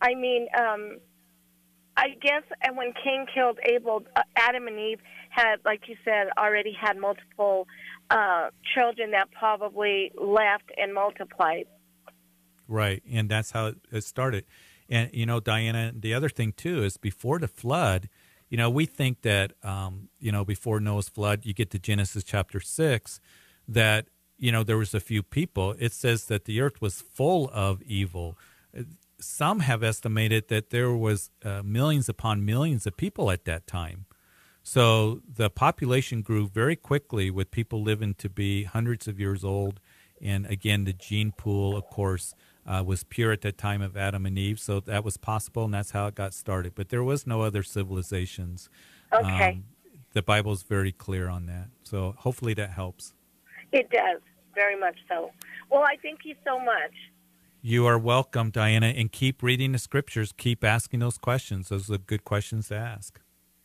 I 0.00 0.14
mean, 0.14 0.48
um, 0.58 0.98
I 1.96 2.08
guess 2.20 2.42
and 2.62 2.76
when 2.76 2.92
Cain 2.92 3.26
killed 3.32 3.58
Abel, 3.64 4.02
uh, 4.16 4.22
Adam 4.36 4.66
and 4.66 4.78
Eve 4.78 5.00
had, 5.30 5.56
like 5.64 5.88
you 5.88 5.96
said, 6.04 6.28
already 6.36 6.76
had 6.78 6.96
multiple 6.96 7.66
uh, 8.10 8.50
children 8.74 9.12
that 9.12 9.30
probably 9.30 10.12
left 10.20 10.70
and 10.76 10.92
multiplied. 10.92 11.66
Right, 12.68 13.02
and 13.10 13.28
that's 13.28 13.50
how 13.50 13.72
it- 13.92 14.04
started. 14.04 14.44
And 14.88 15.10
you 15.12 15.26
know, 15.26 15.40
Diana, 15.40 15.92
the 15.94 16.14
other 16.14 16.28
thing 16.28 16.52
too 16.52 16.82
is 16.82 16.96
before 16.96 17.38
the 17.38 17.48
flood, 17.48 18.08
you 18.48 18.56
know, 18.56 18.70
we 18.70 18.86
think 18.86 19.22
that 19.22 19.52
um, 19.62 20.08
you 20.20 20.32
know 20.32 20.44
before 20.44 20.80
Noah's 20.80 21.08
flood, 21.08 21.44
you 21.44 21.54
get 21.54 21.70
to 21.72 21.78
Genesis 21.78 22.24
chapter 22.24 22.60
six, 22.60 23.20
that 23.68 24.06
you 24.38 24.52
know 24.52 24.62
there 24.62 24.78
was 24.78 24.94
a 24.94 25.00
few 25.00 25.22
people. 25.22 25.74
It 25.78 25.92
says 25.92 26.26
that 26.26 26.44
the 26.44 26.60
earth 26.60 26.80
was 26.80 27.00
full 27.02 27.50
of 27.52 27.82
evil. 27.82 28.38
Some 29.20 29.60
have 29.60 29.82
estimated 29.82 30.48
that 30.48 30.70
there 30.70 30.92
was 30.92 31.30
uh, 31.44 31.62
millions 31.64 32.08
upon 32.08 32.44
millions 32.44 32.86
of 32.86 32.96
people 32.96 33.30
at 33.30 33.44
that 33.46 33.66
time. 33.66 34.06
So 34.62 35.20
the 35.28 35.50
population 35.50 36.22
grew 36.22 36.48
very 36.48 36.76
quickly 36.76 37.30
with 37.30 37.50
people 37.50 37.82
living 37.82 38.14
to 38.14 38.28
be 38.28 38.64
hundreds 38.64 39.06
of 39.06 39.20
years 39.20 39.44
old. 39.44 39.78
And 40.20 40.46
again, 40.46 40.84
the 40.84 40.92
gene 40.92 41.32
pool, 41.32 41.76
of 41.76 41.84
course, 41.86 42.34
uh, 42.66 42.82
was 42.84 43.04
pure 43.04 43.32
at 43.32 43.42
the 43.42 43.52
time 43.52 43.82
of 43.82 43.96
Adam 43.96 44.26
and 44.26 44.38
Eve. 44.38 44.58
So 44.58 44.80
that 44.80 45.04
was 45.04 45.16
possible, 45.16 45.64
and 45.64 45.74
that's 45.74 45.90
how 45.90 46.06
it 46.06 46.14
got 46.14 46.34
started. 46.34 46.74
But 46.74 46.88
there 46.88 47.04
was 47.04 47.26
no 47.26 47.42
other 47.42 47.62
civilizations. 47.62 48.68
Okay. 49.12 49.50
Um, 49.50 49.64
the 50.12 50.22
Bible 50.22 50.52
is 50.52 50.62
very 50.62 50.92
clear 50.92 51.28
on 51.28 51.46
that. 51.46 51.68
So 51.82 52.14
hopefully 52.18 52.54
that 52.54 52.70
helps. 52.70 53.14
It 53.72 53.90
does, 53.90 54.20
very 54.54 54.78
much 54.78 54.96
so. 55.08 55.32
Well, 55.70 55.82
I 55.82 55.96
thank 56.02 56.20
you 56.24 56.34
so 56.44 56.58
much. 56.58 56.92
You 57.60 57.86
are 57.86 57.98
welcome, 57.98 58.50
Diana, 58.50 58.88
and 58.88 59.10
keep 59.10 59.42
reading 59.42 59.72
the 59.72 59.78
scriptures. 59.78 60.32
Keep 60.36 60.62
asking 60.62 61.00
those 61.00 61.18
questions. 61.18 61.70
Those 61.70 61.90
are 61.90 61.98
good 61.98 62.24
questions 62.24 62.68
to 62.68 62.76
ask. 62.76 63.20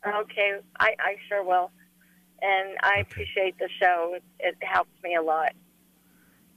Okay, 0.08 0.54
I, 0.80 0.96
I 1.00 1.16
sure 1.28 1.44
will. 1.44 1.72
And 2.42 2.78
I 2.82 3.00
appreciate 3.02 3.60
the 3.60 3.68
show. 3.82 4.14
It, 4.16 4.24
it 4.40 4.56
helps 4.62 4.92
me 5.04 5.16
a 5.16 5.22
lot. 5.22 5.52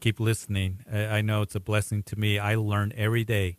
Keep 0.02 0.20
listening. 0.20 0.80
I, 0.92 1.06
I 1.06 1.20
know 1.22 1.40
it's 1.42 1.54
a 1.54 1.60
blessing 1.60 2.02
to 2.04 2.18
me. 2.18 2.38
I 2.38 2.56
learn 2.56 2.92
every 2.96 3.24
day, 3.24 3.58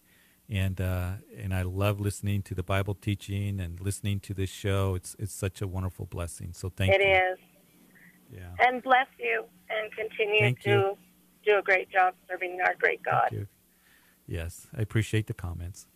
and 0.49 0.79
uh, 0.79 1.13
and 1.35 1.53
I 1.53 1.63
love 1.63 1.99
listening 1.99 2.43
to 2.43 2.53
the 2.53 2.63
Bible 2.63 2.93
teaching 2.93 3.59
and 3.59 3.79
listening 3.79 4.19
to 4.21 4.33
this 4.33 4.49
show. 4.49 4.93
It's 4.95 5.15
it's 5.17 5.33
such 5.33 5.61
a 5.61 5.67
wonderful 5.67 6.05
blessing. 6.05 6.53
So 6.53 6.69
thank 6.69 6.93
It 6.93 7.01
you. 7.01 7.07
It 7.07 7.33
is. 7.33 7.39
Yeah. 8.31 8.67
And 8.67 8.83
bless 8.83 9.07
you 9.19 9.45
and 9.69 9.91
continue 9.91 10.39
Thank 10.39 10.63
to 10.63 10.69
you. 10.69 10.97
do 11.45 11.59
a 11.59 11.61
great 11.61 11.89
job 11.91 12.15
serving 12.27 12.59
our 12.65 12.73
great 12.79 13.03
God. 13.03 13.27
Thank 13.29 13.33
you. 13.33 13.47
Yes, 14.27 14.67
I 14.75 14.81
appreciate 14.81 15.27
the 15.27 15.33
comments. 15.33 15.87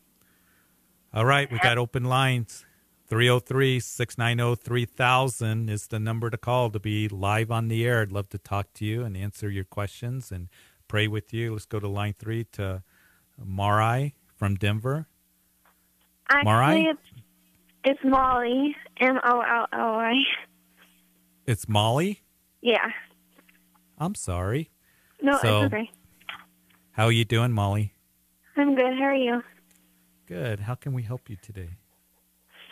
All 1.14 1.26
right, 1.26 1.52
we 1.52 1.58
got 1.60 1.78
open 1.78 2.04
lines. 2.04 2.66
303 3.08 3.80
690 3.80 4.62
3000 4.62 5.70
is 5.70 5.88
the 5.88 6.00
number 6.00 6.30
to 6.30 6.38
call 6.38 6.70
to 6.70 6.80
be 6.80 7.08
live 7.08 7.50
on 7.52 7.70
the 7.70 7.86
air. 7.86 8.02
I'd 8.02 8.12
love 8.12 8.28
to 8.30 8.38
talk 8.38 8.74
to 8.76 8.86
you 8.86 9.04
and 9.04 9.16
answer 9.16 9.50
your 9.50 9.64
questions 9.64 10.32
and 10.32 10.50
pray 10.90 11.08
with 11.08 11.34
you. 11.34 11.54
Let's 11.54 11.66
go 11.66 11.80
to 11.80 11.88
line 11.88 12.16
three 12.20 12.44
to 12.54 12.84
Marai 13.42 14.16
from 14.36 14.56
Denver. 14.56 15.08
Actually, 16.30 16.44
Marai? 16.52 16.84
it's, 16.86 17.24
it's 17.86 18.00
Molly. 18.04 18.76
M 19.00 19.18
O 19.24 19.40
L 19.40 19.68
L 19.72 19.92
Y. 19.94 20.14
It's 21.46 21.70
Molly. 21.70 22.24
Yeah. 22.62 22.90
I'm 23.98 24.16
sorry. 24.16 24.70
No, 25.22 25.38
So- 25.42 25.64
it's 25.64 25.74
okay. 25.74 25.90
How 26.92 27.06
are 27.06 27.12
you 27.12 27.26
doing, 27.26 27.52
Molly? 27.54 27.94
I'm 28.58 28.76
good. 28.76 28.94
How 28.98 29.04
are 29.06 29.14
you? 29.16 29.44
Good. 30.26 30.62
How 30.62 30.74
can 30.76 30.94
we 30.94 31.04
help 31.04 31.30
you 31.30 31.38
today? 31.42 31.78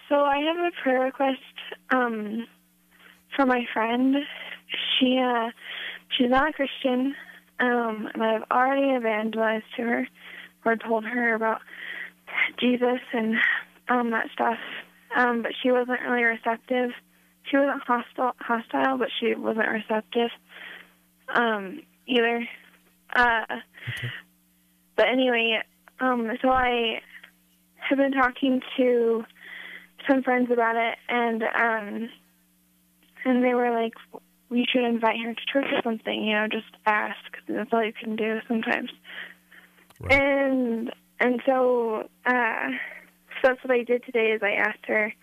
So 0.09 0.15
I 0.15 0.37
have 0.37 0.57
a 0.57 0.71
prayer 0.83 1.01
request 1.01 1.39
um, 1.89 2.45
for 3.35 3.45
my 3.45 3.65
friend. 3.73 4.15
She 4.99 5.17
uh, 5.17 5.49
she's 6.15 6.29
not 6.29 6.49
a 6.49 6.53
Christian, 6.53 7.15
um, 7.59 8.09
and 8.13 8.23
I've 8.23 8.43
already 8.51 8.95
evangelized 8.95 9.65
to 9.77 9.83
her 9.83 10.07
or 10.65 10.75
told 10.75 11.05
her 11.05 11.33
about 11.33 11.61
Jesus 12.59 12.99
and 13.13 13.35
um, 13.89 14.11
that 14.11 14.27
stuff. 14.33 14.59
Um, 15.15 15.41
but 15.41 15.51
she 15.61 15.71
wasn't 15.71 16.01
really 16.01 16.23
receptive. 16.23 16.91
She 17.43 17.57
wasn't 17.57 17.83
hostile, 17.83 18.33
hostile, 18.39 18.97
but 18.97 19.09
she 19.19 19.35
wasn't 19.35 19.69
receptive 19.69 20.29
um, 21.33 21.81
either. 22.07 22.47
Uh, 23.15 23.45
But 24.95 25.09
anyway, 25.09 25.59
um, 25.99 26.31
so 26.41 26.49
I 26.49 27.01
have 27.89 27.97
been 27.97 28.13
talking 28.13 28.61
to 28.77 29.25
some 30.07 30.23
friends 30.23 30.49
about 30.51 30.75
it, 30.75 30.97
and 31.09 31.43
um, 31.43 32.09
and 33.25 33.43
they 33.43 33.53
were 33.53 33.71
like, 33.71 33.93
"We 34.49 34.65
should 34.71 34.85
invite 34.85 35.19
her 35.23 35.33
to 35.33 35.41
church 35.51 35.71
or 35.71 35.81
something. 35.83 36.23
You 36.23 36.33
know, 36.33 36.47
just 36.51 36.75
ask. 36.85 37.17
That's 37.47 37.69
all 37.71 37.83
you 37.83 37.93
can 37.93 38.15
do 38.15 38.39
sometimes." 38.47 38.89
Right. 39.99 40.13
And 40.13 40.91
and 41.19 41.41
so 41.45 42.07
uh, 42.25 42.69
so 43.41 43.49
that's 43.49 43.63
what 43.63 43.71
I 43.71 43.83
did 43.83 44.03
today. 44.05 44.31
Is 44.31 44.41
I 44.43 44.53
asked 44.53 44.85
her, 44.87 45.13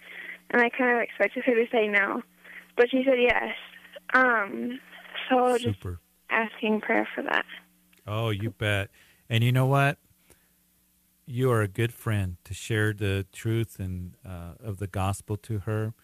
and 0.51 0.63
I 0.63 0.71
kind 0.71 0.97
of 0.97 1.03
expected 1.03 1.45
her 1.45 1.55
to 1.55 1.67
say 1.71 1.89
no, 1.89 2.23
but 2.77 2.91
she 2.91 3.03
said 3.05 3.19
yes. 3.21 3.55
Um, 4.15 4.79
so 5.29 5.53
just 5.59 5.77
Super. 5.77 6.01
asking 6.31 6.81
prayer 6.81 7.09
for 7.15 7.23
that. 7.23 7.45
Oh, 8.07 8.31
you 8.31 8.51
bet. 8.51 8.91
And 9.31 9.43
you 9.43 9.53
know 9.53 9.67
what? 9.67 9.99
You 11.33 11.51
are 11.51 11.63
a 11.63 11.69
good 11.69 11.95
friend 11.95 12.37
to 12.45 12.53
share 12.53 12.93
the 12.93 13.25
truth 13.33 13.79
and 13.79 14.17
uh, 14.23 14.53
of 14.63 14.77
the 14.77 14.87
gospel 14.87 15.39
to 15.39 15.61
her. 15.61 15.95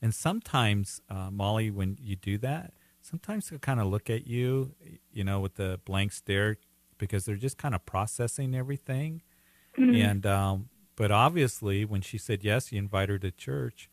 And 0.00 0.14
sometimes, 0.14 1.00
uh, 1.10 1.28
Molly, 1.32 1.72
when 1.72 1.98
you 2.00 2.14
do 2.14 2.38
that, 2.38 2.72
sometimes 3.02 3.48
they'll 3.48 3.58
kind 3.58 3.80
of 3.80 3.88
look 3.88 4.08
at 4.08 4.28
you, 4.28 4.76
you 5.12 5.24
know, 5.24 5.40
with 5.40 5.56
the 5.56 5.80
blank 5.84 6.12
stare, 6.12 6.58
because 6.98 7.24
they're 7.24 7.34
just 7.34 7.58
kind 7.58 7.74
of 7.74 7.84
processing 7.84 8.54
everything. 8.54 9.22
Mhm. 9.76 10.04
And 10.08 10.24
um, 10.26 10.68
but 10.94 11.10
obviously, 11.10 11.84
when 11.84 12.00
she 12.00 12.16
said 12.16 12.44
yes, 12.44 12.70
you 12.70 12.78
invite 12.78 13.08
her 13.08 13.18
to 13.18 13.32
church. 13.32 13.90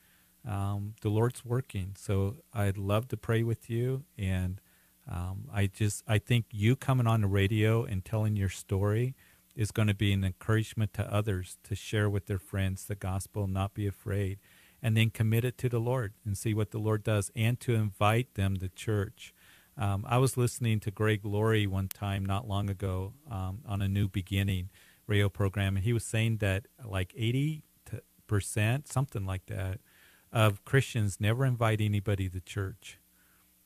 Um, 0.48 0.94
the 1.02 1.10
Lord's 1.10 1.44
working, 1.44 1.96
so 1.98 2.36
I'd 2.54 2.78
love 2.78 3.08
to 3.08 3.18
pray 3.18 3.42
with 3.42 3.68
you. 3.68 4.04
And 4.16 4.62
um, 5.10 5.50
I 5.52 5.66
just 5.66 6.04
I 6.08 6.20
think 6.20 6.46
you 6.52 6.76
coming 6.76 7.08
on 7.08 7.22
the 7.22 7.28
radio 7.28 7.84
and 7.84 8.06
telling 8.06 8.36
your 8.36 8.50
story 8.50 9.16
is 9.56 9.72
going 9.72 9.88
to 9.88 9.94
be 9.94 10.12
an 10.14 10.24
encouragement 10.24 10.94
to 10.94 11.14
others 11.14 11.58
to 11.64 11.76
share 11.76 12.10
with 12.10 12.26
their 12.26 12.40
friends 12.40 12.86
the 12.86 12.96
gospel, 12.96 13.48
not 13.48 13.74
be 13.74 13.88
afraid, 13.88 14.40
and 14.82 14.98
then 14.98 15.10
commit 15.10 15.46
it 15.46 15.58
to 15.60 15.70
the 15.70 15.80
Lord 15.80 16.14
and 16.26 16.38
see 16.38 16.54
what 16.54 16.72
the 16.72 16.80
Lord 16.80 17.04
does, 17.04 17.32
and 17.36 17.60
to 17.62 17.76
invite 17.76 18.34
them 18.36 18.58
to 18.58 18.70
church. 18.70 19.34
Um, 19.78 20.06
I 20.08 20.18
was 20.18 20.38
listening 20.38 20.80
to 20.82 20.92
Greg 20.92 21.24
Laurie 21.24 21.68
one 21.68 21.88
time 21.88 22.26
not 22.26 22.48
long 22.48 22.70
ago 22.70 23.14
um, 23.30 23.60
on 23.68 23.82
a 23.82 23.88
New 23.88 24.08
Beginning 24.08 24.70
radio 25.08 25.30
program, 25.30 25.76
and 25.76 25.84
he 25.84 25.94
was 25.94 26.06
saying 26.06 26.38
that 26.38 26.68
like 26.84 27.14
80 27.16 27.64
percent, 28.28 28.88
something 28.88 29.26
like 29.26 29.46
that, 29.48 29.80
of 30.32 30.66
Christians 30.66 31.18
never 31.20 31.46
invite 31.46 31.82
anybody 31.82 32.30
to 32.30 32.42
church. 32.42 33.00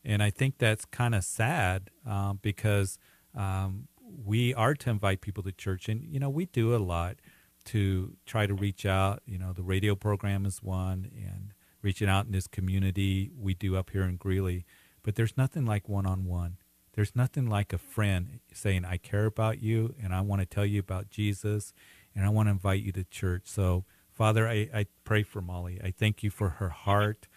And 0.03 0.21
I 0.21 0.29
think 0.29 0.57
that's 0.57 0.85
kind 0.85 1.15
of 1.15 1.23
sad 1.23 1.89
um, 2.05 2.39
because 2.41 2.99
um, 3.35 3.87
we 4.25 4.53
are 4.53 4.73
to 4.73 4.89
invite 4.89 5.21
people 5.21 5.43
to 5.43 5.51
church. 5.51 5.87
And, 5.89 6.03
you 6.03 6.19
know, 6.19 6.29
we 6.29 6.45
do 6.45 6.75
a 6.75 6.77
lot 6.77 7.17
to 7.65 8.15
try 8.25 8.47
to 8.47 8.53
reach 8.53 8.85
out. 8.85 9.21
You 9.25 9.37
know, 9.37 9.53
the 9.53 9.63
radio 9.63 9.95
program 9.95 10.45
is 10.45 10.63
one, 10.63 11.11
and 11.15 11.53
reaching 11.81 12.09
out 12.09 12.25
in 12.25 12.31
this 12.31 12.47
community 12.47 13.31
we 13.37 13.53
do 13.53 13.75
up 13.75 13.91
here 13.91 14.03
in 14.03 14.17
Greeley. 14.17 14.65
But 15.03 15.15
there's 15.15 15.37
nothing 15.37 15.65
like 15.65 15.87
one 15.87 16.05
on 16.05 16.25
one. 16.25 16.57
There's 16.93 17.15
nothing 17.15 17.45
like 17.45 17.73
a 17.73 17.77
friend 17.77 18.39
saying, 18.51 18.83
I 18.83 18.97
care 18.97 19.25
about 19.25 19.61
you 19.61 19.93
and 20.01 20.13
I 20.13 20.21
want 20.21 20.41
to 20.41 20.47
tell 20.47 20.65
you 20.65 20.79
about 20.79 21.09
Jesus 21.09 21.71
and 22.15 22.25
I 22.25 22.29
want 22.29 22.47
to 22.47 22.51
invite 22.51 22.81
you 22.81 22.91
to 22.93 23.03
church. 23.03 23.43
So, 23.45 23.85
Father, 24.11 24.47
I, 24.47 24.67
I 24.73 24.85
pray 25.03 25.21
for 25.21 25.39
Molly. 25.39 25.79
I 25.83 25.91
thank 25.91 26.23
you 26.23 26.31
for 26.31 26.49
her 26.49 26.69
heart. 26.69 27.27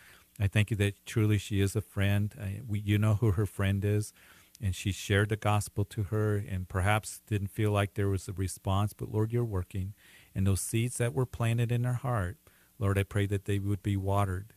I 0.40 0.48
thank 0.48 0.70
you 0.70 0.76
that 0.78 1.04
truly 1.04 1.36
she 1.36 1.60
is 1.60 1.76
a 1.76 1.82
friend. 1.82 2.34
I, 2.40 2.60
we, 2.66 2.80
you 2.80 2.96
know 2.96 3.16
who 3.16 3.32
her 3.32 3.44
friend 3.44 3.84
is, 3.84 4.14
and 4.60 4.74
she 4.74 4.92
shared 4.92 5.30
the 5.30 5.36
gospel 5.36 5.84
to 5.86 6.04
her, 6.04 6.36
and 6.36 6.68
perhaps 6.68 7.20
didn't 7.26 7.48
feel 7.48 7.70
like 7.72 7.94
there 7.94 8.08
was 8.08 8.28
a 8.28 8.32
response. 8.32 8.92
But 8.92 9.10
Lord, 9.10 9.32
you're 9.32 9.44
working, 9.44 9.94
and 10.34 10.46
those 10.46 10.60
seeds 10.60 10.98
that 10.98 11.14
were 11.14 11.26
planted 11.26 11.72
in 11.72 11.84
her 11.84 11.94
heart, 11.94 12.36
Lord, 12.78 12.98
I 12.98 13.02
pray 13.02 13.26
that 13.26 13.44
they 13.44 13.58
would 13.58 13.82
be 13.82 13.96
watered, 13.96 14.54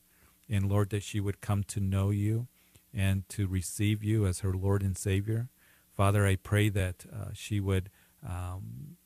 and 0.50 0.70
Lord, 0.70 0.90
that 0.90 1.04
she 1.04 1.20
would 1.20 1.42
come 1.42 1.64
to 1.64 1.80
know 1.80 2.10
you 2.10 2.48
and 2.94 3.28
to 3.30 3.48
receive 3.48 4.04
you 4.04 4.26
as 4.26 4.40
her 4.42 4.54
Lord 4.54 4.84
and 4.84 4.98
Savior. 4.98 5.50
Father, 5.96 6.26
I 6.26 6.36
pray 6.36 6.70
that 6.70 7.06
uh, 7.12 7.30
she 7.34 7.60
would 7.60 7.90
um, 8.28 8.98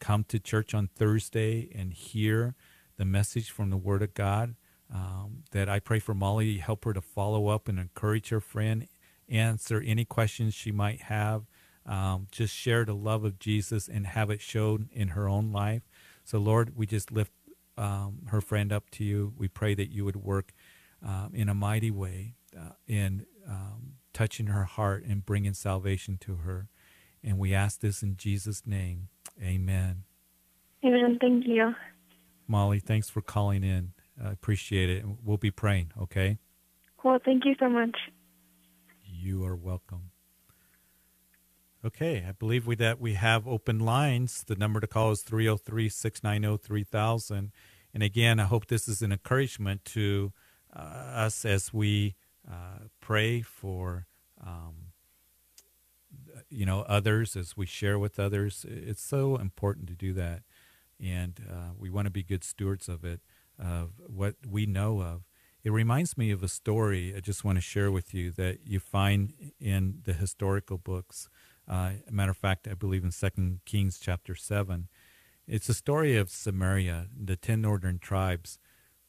come 0.00 0.24
to 0.24 0.38
church 0.38 0.74
on 0.74 0.88
Thursday 0.88 1.68
and 1.74 1.92
hear 1.92 2.54
the 2.96 3.04
message 3.04 3.50
from 3.50 3.70
the 3.70 3.76
Word 3.76 4.02
of 4.02 4.14
God. 4.14 4.54
Um, 4.92 5.44
that 5.50 5.68
I 5.68 5.80
pray 5.80 5.98
for 5.98 6.14
Molly, 6.14 6.56
help 6.58 6.86
her 6.86 6.94
to 6.94 7.02
follow 7.02 7.48
up 7.48 7.68
and 7.68 7.78
encourage 7.78 8.30
her 8.30 8.40
friend, 8.40 8.88
answer 9.28 9.82
any 9.84 10.04
questions 10.04 10.54
she 10.54 10.72
might 10.72 11.02
have, 11.02 11.44
um, 11.86 12.26
just 12.30 12.54
share 12.54 12.84
the 12.84 12.94
love 12.94 13.24
of 13.24 13.38
Jesus 13.38 13.88
and 13.88 14.06
have 14.06 14.30
it 14.30 14.40
shown 14.40 14.88
in 14.92 15.08
her 15.08 15.28
own 15.28 15.52
life. 15.52 15.82
So, 16.24 16.38
Lord, 16.38 16.76
we 16.76 16.86
just 16.86 17.10
lift 17.10 17.32
um, 17.76 18.22
her 18.26 18.40
friend 18.40 18.72
up 18.72 18.90
to 18.90 19.04
you. 19.04 19.32
We 19.36 19.48
pray 19.48 19.74
that 19.74 19.90
you 19.90 20.04
would 20.04 20.16
work 20.16 20.52
um, 21.04 21.30
in 21.32 21.48
a 21.48 21.54
mighty 21.54 21.90
way 21.90 22.34
uh, 22.56 22.72
in 22.86 23.26
um, 23.48 23.94
touching 24.12 24.46
her 24.46 24.64
heart 24.64 25.04
and 25.04 25.24
bringing 25.24 25.54
salvation 25.54 26.18
to 26.22 26.36
her. 26.36 26.68
And 27.22 27.38
we 27.38 27.54
ask 27.54 27.80
this 27.80 28.02
in 28.02 28.16
Jesus' 28.16 28.66
name. 28.66 29.08
Amen. 29.42 30.04
Amen. 30.84 31.18
Thank 31.20 31.46
you. 31.46 31.74
Molly, 32.46 32.80
thanks 32.80 33.08
for 33.08 33.20
calling 33.20 33.62
in. 33.62 33.92
I 34.22 34.30
appreciate 34.30 34.90
it. 34.90 35.04
We'll 35.22 35.36
be 35.36 35.50
praying, 35.50 35.92
okay? 36.00 36.38
Well, 37.04 37.18
thank 37.24 37.44
you 37.44 37.54
so 37.60 37.68
much. 37.68 37.96
You 39.20 39.44
are 39.44 39.56
welcome. 39.56 40.12
Okay, 41.84 42.24
I 42.28 42.32
believe 42.32 42.68
we 42.68 42.76
that 42.76 43.00
we 43.00 43.14
have 43.14 43.48
open 43.48 43.80
lines. 43.80 44.44
The 44.46 44.54
number 44.54 44.78
to 44.78 44.86
call 44.86 45.10
is 45.10 45.24
303-690-3000. 45.24 47.50
And 47.92 48.02
again, 48.02 48.38
I 48.38 48.44
hope 48.44 48.66
this 48.66 48.86
is 48.86 49.02
an 49.02 49.10
encouragement 49.10 49.84
to 49.86 50.32
uh, 50.74 50.78
us 50.78 51.44
as 51.44 51.72
we 51.72 52.14
uh, 52.48 52.84
pray 53.00 53.42
for 53.42 54.06
um, 54.40 54.92
you 56.48 56.64
know 56.64 56.82
others 56.82 57.34
as 57.34 57.56
we 57.56 57.66
share 57.66 57.98
with 57.98 58.20
others. 58.20 58.64
It's 58.68 59.02
so 59.02 59.34
important 59.34 59.88
to 59.88 59.94
do 59.94 60.12
that, 60.12 60.44
and 61.00 61.40
uh, 61.50 61.72
we 61.76 61.90
want 61.90 62.06
to 62.06 62.12
be 62.12 62.22
good 62.22 62.44
stewards 62.44 62.88
of 62.88 63.04
it, 63.04 63.20
of 63.58 63.94
what 64.06 64.36
we 64.48 64.64
know 64.64 65.02
of. 65.02 65.24
It 65.64 65.72
reminds 65.72 66.16
me 66.16 66.30
of 66.30 66.42
a 66.42 66.48
story 66.48 67.12
I 67.16 67.20
just 67.20 67.44
want 67.44 67.58
to 67.58 67.62
share 67.62 67.90
with 67.90 68.14
you 68.14 68.30
that 68.32 68.60
you 68.64 68.78
find 68.78 69.32
in 69.60 69.98
the 70.04 70.12
historical 70.12 70.78
books. 70.78 71.28
Uh, 71.66 71.92
matter 72.10 72.30
of 72.30 72.36
fact, 72.36 72.68
I 72.70 72.74
believe 72.74 73.04
in 73.04 73.10
Second 73.10 73.60
Kings 73.66 73.98
chapter 73.98 74.34
seven. 74.34 74.88
It's 75.46 75.68
a 75.68 75.74
story 75.74 76.16
of 76.16 76.30
Samaria, 76.30 77.08
the 77.12 77.36
ten 77.36 77.60
northern 77.60 77.98
tribes, 77.98 78.58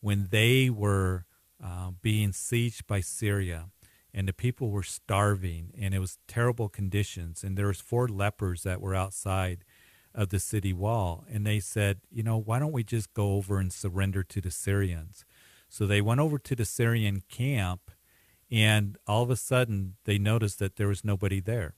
when 0.02 0.30
they 0.32 0.70
were 0.70 1.26
uh, 1.64 1.92
being 2.02 2.32
sieged 2.32 2.88
by 2.88 3.02
Syria, 3.02 3.70
and 4.14 4.28
the 4.28 4.34
people 4.34 4.72
were 4.72 4.84
starving, 4.84 5.72
and 5.80 5.94
it 5.94 6.00
was 6.00 6.18
terrible 6.28 6.68
conditions. 6.68 7.44
And 7.44 7.58
there 7.58 7.68
was 7.68 7.80
four 7.80 8.08
lepers 8.08 8.64
that 8.64 8.82
were 8.82 8.96
outside 8.96 9.64
of 10.16 10.30
the 10.30 10.40
city 10.40 10.74
wall, 10.74 11.26
and 11.30 11.46
they 11.46 11.60
said, 11.60 12.00
you 12.10 12.24
know, 12.24 12.38
why 12.38 12.58
don't 12.58 12.72
we 12.72 12.84
just 12.84 13.14
go 13.14 13.34
over 13.34 13.60
and 13.60 13.72
surrender 13.72 14.24
to 14.24 14.42
the 14.42 14.52
Syrians? 14.52 15.24
So 15.70 15.86
they 15.86 16.02
went 16.02 16.20
over 16.20 16.40
to 16.40 16.56
the 16.56 16.66
Syrian 16.66 17.22
camp, 17.30 17.92
and 18.52 18.98
all 19.08 19.24
of 19.24 19.30
a 19.30 19.36
sudden 19.36 19.96
they 20.06 20.18
noticed 20.18 20.60
that 20.60 20.76
there 20.76 20.88
was 20.88 21.06
nobody 21.06 21.40
there. 21.40 21.76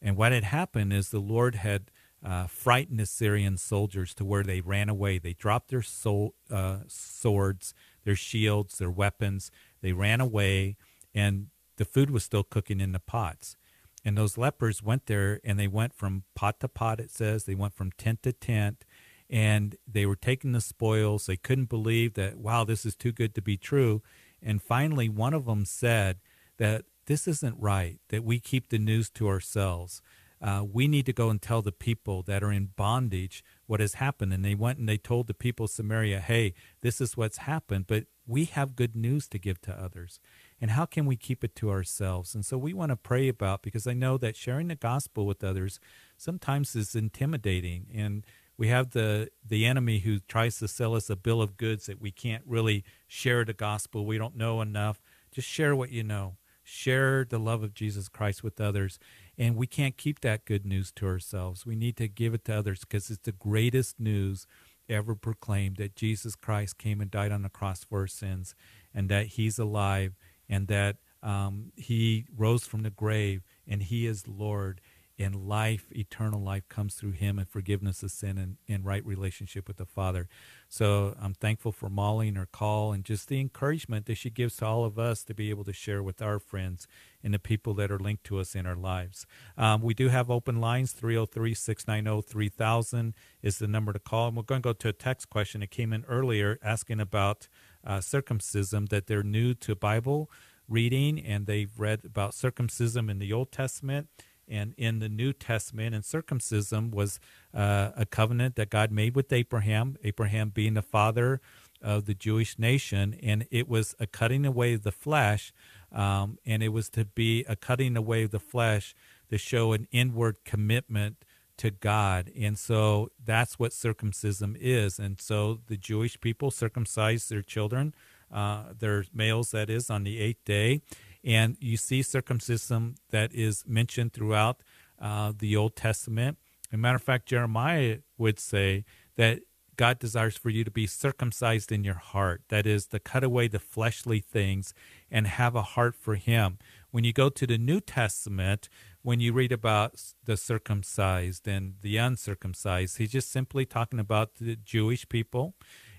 And 0.00 0.16
what 0.16 0.32
had 0.32 0.44
happened 0.44 0.92
is 0.92 1.10
the 1.10 1.18
Lord 1.18 1.54
had 1.54 1.90
uh, 2.24 2.46
frightened 2.46 2.98
the 2.98 3.06
Syrian 3.06 3.56
soldiers 3.56 4.14
to 4.14 4.24
where 4.24 4.42
they 4.42 4.60
ran 4.60 4.88
away. 4.88 5.18
They 5.18 5.34
dropped 5.34 5.68
their 5.68 5.82
soul, 5.82 6.34
uh, 6.50 6.78
swords, 6.88 7.74
their 8.04 8.16
shields, 8.16 8.78
their 8.78 8.90
weapons. 8.90 9.50
They 9.82 9.92
ran 9.92 10.20
away, 10.20 10.76
and 11.14 11.48
the 11.76 11.84
food 11.84 12.10
was 12.10 12.24
still 12.24 12.42
cooking 12.42 12.80
in 12.80 12.92
the 12.92 13.00
pots. 13.00 13.56
And 14.04 14.16
those 14.16 14.38
lepers 14.38 14.82
went 14.82 15.06
there, 15.06 15.40
and 15.44 15.58
they 15.58 15.68
went 15.68 15.92
from 15.92 16.24
pot 16.34 16.60
to 16.60 16.68
pot, 16.68 17.00
it 17.00 17.10
says. 17.10 17.44
They 17.44 17.54
went 17.54 17.74
from 17.74 17.92
tent 17.92 18.22
to 18.22 18.32
tent, 18.32 18.84
and 19.28 19.76
they 19.86 20.06
were 20.06 20.16
taking 20.16 20.52
the 20.52 20.60
spoils. 20.60 21.26
They 21.26 21.36
couldn't 21.36 21.68
believe 21.68 22.14
that, 22.14 22.38
wow, 22.38 22.64
this 22.64 22.86
is 22.86 22.94
too 22.94 23.12
good 23.12 23.34
to 23.34 23.42
be 23.42 23.56
true. 23.56 24.02
And 24.42 24.62
finally, 24.62 25.08
one 25.08 25.34
of 25.34 25.46
them 25.46 25.64
said 25.64 26.18
that 26.58 26.84
this 27.06 27.26
isn't 27.26 27.56
right, 27.58 27.98
that 28.08 28.24
we 28.24 28.38
keep 28.38 28.68
the 28.68 28.78
news 28.78 29.10
to 29.10 29.28
ourselves. 29.28 30.02
Uh, 30.40 30.62
we 30.70 30.86
need 30.86 31.06
to 31.06 31.12
go 31.12 31.30
and 31.30 31.40
tell 31.40 31.62
the 31.62 31.72
people 31.72 32.22
that 32.22 32.42
are 32.42 32.52
in 32.52 32.66
bondage 32.76 33.42
what 33.66 33.80
has 33.80 33.94
happened. 33.94 34.32
And 34.32 34.44
they 34.44 34.54
went 34.54 34.78
and 34.78 34.88
they 34.88 34.98
told 34.98 35.26
the 35.26 35.34
people 35.34 35.64
of 35.64 35.70
Samaria, 35.70 36.20
hey, 36.20 36.52
this 36.82 37.00
is 37.00 37.16
what's 37.16 37.38
happened, 37.38 37.86
but 37.86 38.04
we 38.26 38.44
have 38.44 38.76
good 38.76 38.94
news 38.94 39.28
to 39.28 39.38
give 39.38 39.60
to 39.62 39.72
others. 39.72 40.20
And 40.60 40.72
how 40.72 40.84
can 40.84 41.06
we 41.06 41.16
keep 41.16 41.42
it 41.42 41.54
to 41.56 41.70
ourselves? 41.70 42.34
And 42.34 42.44
so 42.44 42.58
we 42.58 42.74
want 42.74 42.90
to 42.90 42.96
pray 42.96 43.28
about 43.28 43.62
because 43.62 43.86
I 43.86 43.94
know 43.94 44.18
that 44.18 44.36
sharing 44.36 44.68
the 44.68 44.74
gospel 44.74 45.26
with 45.26 45.42
others 45.42 45.80
sometimes 46.16 46.76
is 46.76 46.94
intimidating. 46.94 47.86
And 47.94 48.24
we 48.58 48.68
have 48.68 48.90
the, 48.90 49.28
the 49.46 49.66
enemy 49.66 50.00
who 50.00 50.20
tries 50.20 50.58
to 50.58 50.68
sell 50.68 50.94
us 50.94 51.10
a 51.10 51.16
bill 51.16 51.42
of 51.42 51.56
goods 51.56 51.86
that 51.86 52.00
we 52.00 52.10
can't 52.10 52.42
really 52.46 52.84
share 53.06 53.44
the 53.44 53.52
gospel. 53.52 54.06
We 54.06 54.18
don't 54.18 54.36
know 54.36 54.60
enough. 54.60 55.02
Just 55.30 55.48
share 55.48 55.76
what 55.76 55.90
you 55.90 56.02
know. 56.02 56.36
Share 56.62 57.24
the 57.24 57.38
love 57.38 57.62
of 57.62 57.74
Jesus 57.74 58.08
Christ 58.08 58.42
with 58.42 58.60
others. 58.60 58.98
And 59.38 59.56
we 59.56 59.66
can't 59.66 59.96
keep 59.96 60.20
that 60.20 60.46
good 60.46 60.64
news 60.64 60.90
to 60.92 61.06
ourselves. 61.06 61.66
We 61.66 61.76
need 61.76 61.96
to 61.98 62.08
give 62.08 62.34
it 62.34 62.44
to 62.46 62.56
others 62.56 62.80
because 62.80 63.10
it's 63.10 63.22
the 63.22 63.32
greatest 63.32 64.00
news 64.00 64.46
ever 64.88 65.14
proclaimed 65.14 65.76
that 65.76 65.94
Jesus 65.94 66.34
Christ 66.34 66.78
came 66.78 67.00
and 67.00 67.10
died 67.10 67.32
on 67.32 67.42
the 67.42 67.48
cross 67.48 67.84
for 67.84 68.00
our 68.00 68.06
sins 68.06 68.54
and 68.94 69.08
that 69.10 69.26
he's 69.26 69.58
alive 69.58 70.16
and 70.48 70.68
that 70.68 70.96
um, 71.22 71.72
he 71.76 72.26
rose 72.36 72.64
from 72.66 72.82
the 72.82 72.90
grave 72.90 73.42
and 73.66 73.82
he 73.82 74.06
is 74.06 74.28
Lord 74.28 74.80
and 75.18 75.48
life, 75.48 75.86
eternal 75.92 76.42
life 76.42 76.68
comes 76.68 76.94
through 76.94 77.12
him 77.12 77.38
and 77.38 77.48
forgiveness 77.48 78.02
of 78.02 78.10
sin 78.10 78.36
and, 78.36 78.56
and 78.68 78.84
right 78.84 79.04
relationship 79.06 79.66
with 79.66 79.78
the 79.78 79.86
Father. 79.86 80.28
So 80.68 81.16
I'm 81.20 81.32
thankful 81.32 81.72
for 81.72 81.88
Molly 81.88 82.28
and 82.28 82.36
her 82.36 82.48
call 82.50 82.92
and 82.92 83.04
just 83.04 83.28
the 83.28 83.40
encouragement 83.40 84.06
that 84.06 84.16
she 84.16 84.30
gives 84.30 84.56
to 84.56 84.66
all 84.66 84.84
of 84.84 84.98
us 84.98 85.24
to 85.24 85.34
be 85.34 85.50
able 85.50 85.64
to 85.64 85.72
share 85.72 86.02
with 86.02 86.20
our 86.20 86.38
friends 86.38 86.86
and 87.22 87.32
the 87.32 87.38
people 87.38 87.72
that 87.74 87.90
are 87.90 87.98
linked 87.98 88.24
to 88.24 88.38
us 88.38 88.54
in 88.54 88.66
our 88.66 88.76
lives. 88.76 89.26
Um, 89.56 89.80
we 89.80 89.94
do 89.94 90.08
have 90.08 90.30
open 90.30 90.60
lines 90.60 90.92
303 90.92 91.54
690 91.54 92.22
3000 92.28 93.14
is 93.42 93.58
the 93.58 93.66
number 93.66 93.92
to 93.92 93.98
call. 93.98 94.28
And 94.28 94.36
we're 94.36 94.42
going 94.42 94.62
to 94.62 94.68
go 94.68 94.72
to 94.74 94.88
a 94.88 94.92
text 94.92 95.30
question 95.30 95.60
that 95.60 95.70
came 95.70 95.92
in 95.92 96.04
earlier 96.08 96.58
asking 96.62 97.00
about 97.00 97.48
uh, 97.84 98.00
circumcision, 98.00 98.86
that 98.90 99.06
they're 99.06 99.22
new 99.22 99.54
to 99.54 99.74
Bible 99.74 100.30
reading 100.68 101.18
and 101.20 101.46
they've 101.46 101.78
read 101.78 102.04
about 102.04 102.34
circumcision 102.34 103.08
in 103.08 103.18
the 103.18 103.32
Old 103.32 103.52
Testament 103.52 104.08
And 104.48 104.74
in 104.76 104.98
the 104.98 105.08
New 105.08 105.32
Testament, 105.32 105.94
and 105.94 106.04
circumcision 106.04 106.90
was 106.90 107.18
uh, 107.54 107.90
a 107.96 108.06
covenant 108.06 108.56
that 108.56 108.70
God 108.70 108.90
made 108.90 109.16
with 109.16 109.32
Abraham, 109.32 109.96
Abraham 110.04 110.50
being 110.50 110.74
the 110.74 110.82
father 110.82 111.40
of 111.82 112.06
the 112.06 112.14
Jewish 112.14 112.58
nation, 112.58 113.18
and 113.22 113.46
it 113.50 113.68
was 113.68 113.94
a 114.00 114.06
cutting 114.06 114.46
away 114.46 114.74
of 114.74 114.82
the 114.82 114.92
flesh, 114.92 115.52
um, 115.92 116.38
and 116.46 116.62
it 116.62 116.70
was 116.70 116.88
to 116.90 117.04
be 117.04 117.44
a 117.48 117.56
cutting 117.56 117.96
away 117.96 118.24
of 118.24 118.30
the 118.30 118.40
flesh 118.40 118.94
to 119.30 119.38
show 119.38 119.72
an 119.72 119.86
inward 119.92 120.36
commitment 120.44 121.16
to 121.58 121.70
God. 121.70 122.30
And 122.38 122.58
so 122.58 123.10
that's 123.24 123.58
what 123.58 123.72
circumcision 123.72 124.56
is. 124.58 124.98
And 124.98 125.20
so 125.20 125.60
the 125.66 125.76
Jewish 125.76 126.20
people 126.20 126.50
circumcise 126.50 127.28
their 127.28 127.42
children, 127.42 127.94
uh, 128.32 128.64
their 128.78 129.04
males, 129.14 129.52
that 129.52 129.70
is, 129.70 129.90
on 129.90 130.04
the 130.04 130.18
eighth 130.18 130.44
day. 130.44 130.82
And 131.24 131.56
you 131.60 131.76
see 131.76 132.02
circumcision 132.02 132.96
that 133.10 133.34
is 133.34 133.64
mentioned 133.66 134.12
throughout 134.12 134.60
uh, 135.00 135.32
the 135.36 135.56
Old 135.56 135.76
Testament. 135.76 136.38
As 136.70 136.74
a 136.74 136.78
matter 136.78 136.96
of 136.96 137.02
fact, 137.02 137.26
Jeremiah 137.26 137.98
would 138.18 138.38
say 138.38 138.84
that 139.16 139.40
God 139.76 139.98
desires 139.98 140.36
for 140.36 140.48
you 140.48 140.64
to 140.64 140.70
be 140.70 140.86
circumcised 140.86 141.70
in 141.70 141.84
your 141.84 141.94
heart. 141.94 142.42
That 142.48 142.66
is, 142.66 142.86
to 142.88 142.98
cut 142.98 143.22
away 143.22 143.48
the 143.48 143.58
fleshly 143.58 144.20
things 144.20 144.72
and 145.10 145.26
have 145.26 145.54
a 145.54 145.62
heart 145.62 145.94
for 145.94 146.14
Him. 146.14 146.58
When 146.90 147.04
you 147.04 147.12
go 147.12 147.28
to 147.28 147.46
the 147.46 147.58
New 147.58 147.80
Testament, 147.80 148.68
when 149.02 149.20
you 149.20 149.32
read 149.32 149.52
about 149.52 150.02
the 150.24 150.36
circumcised 150.36 151.46
and 151.46 151.74
the 151.82 151.98
uncircumcised, 151.98 152.98
he's 152.98 153.12
just 153.12 153.30
simply 153.30 153.64
talking 153.64 154.00
about 154.00 154.36
the 154.36 154.56
Jewish 154.56 155.08
people 155.08 155.54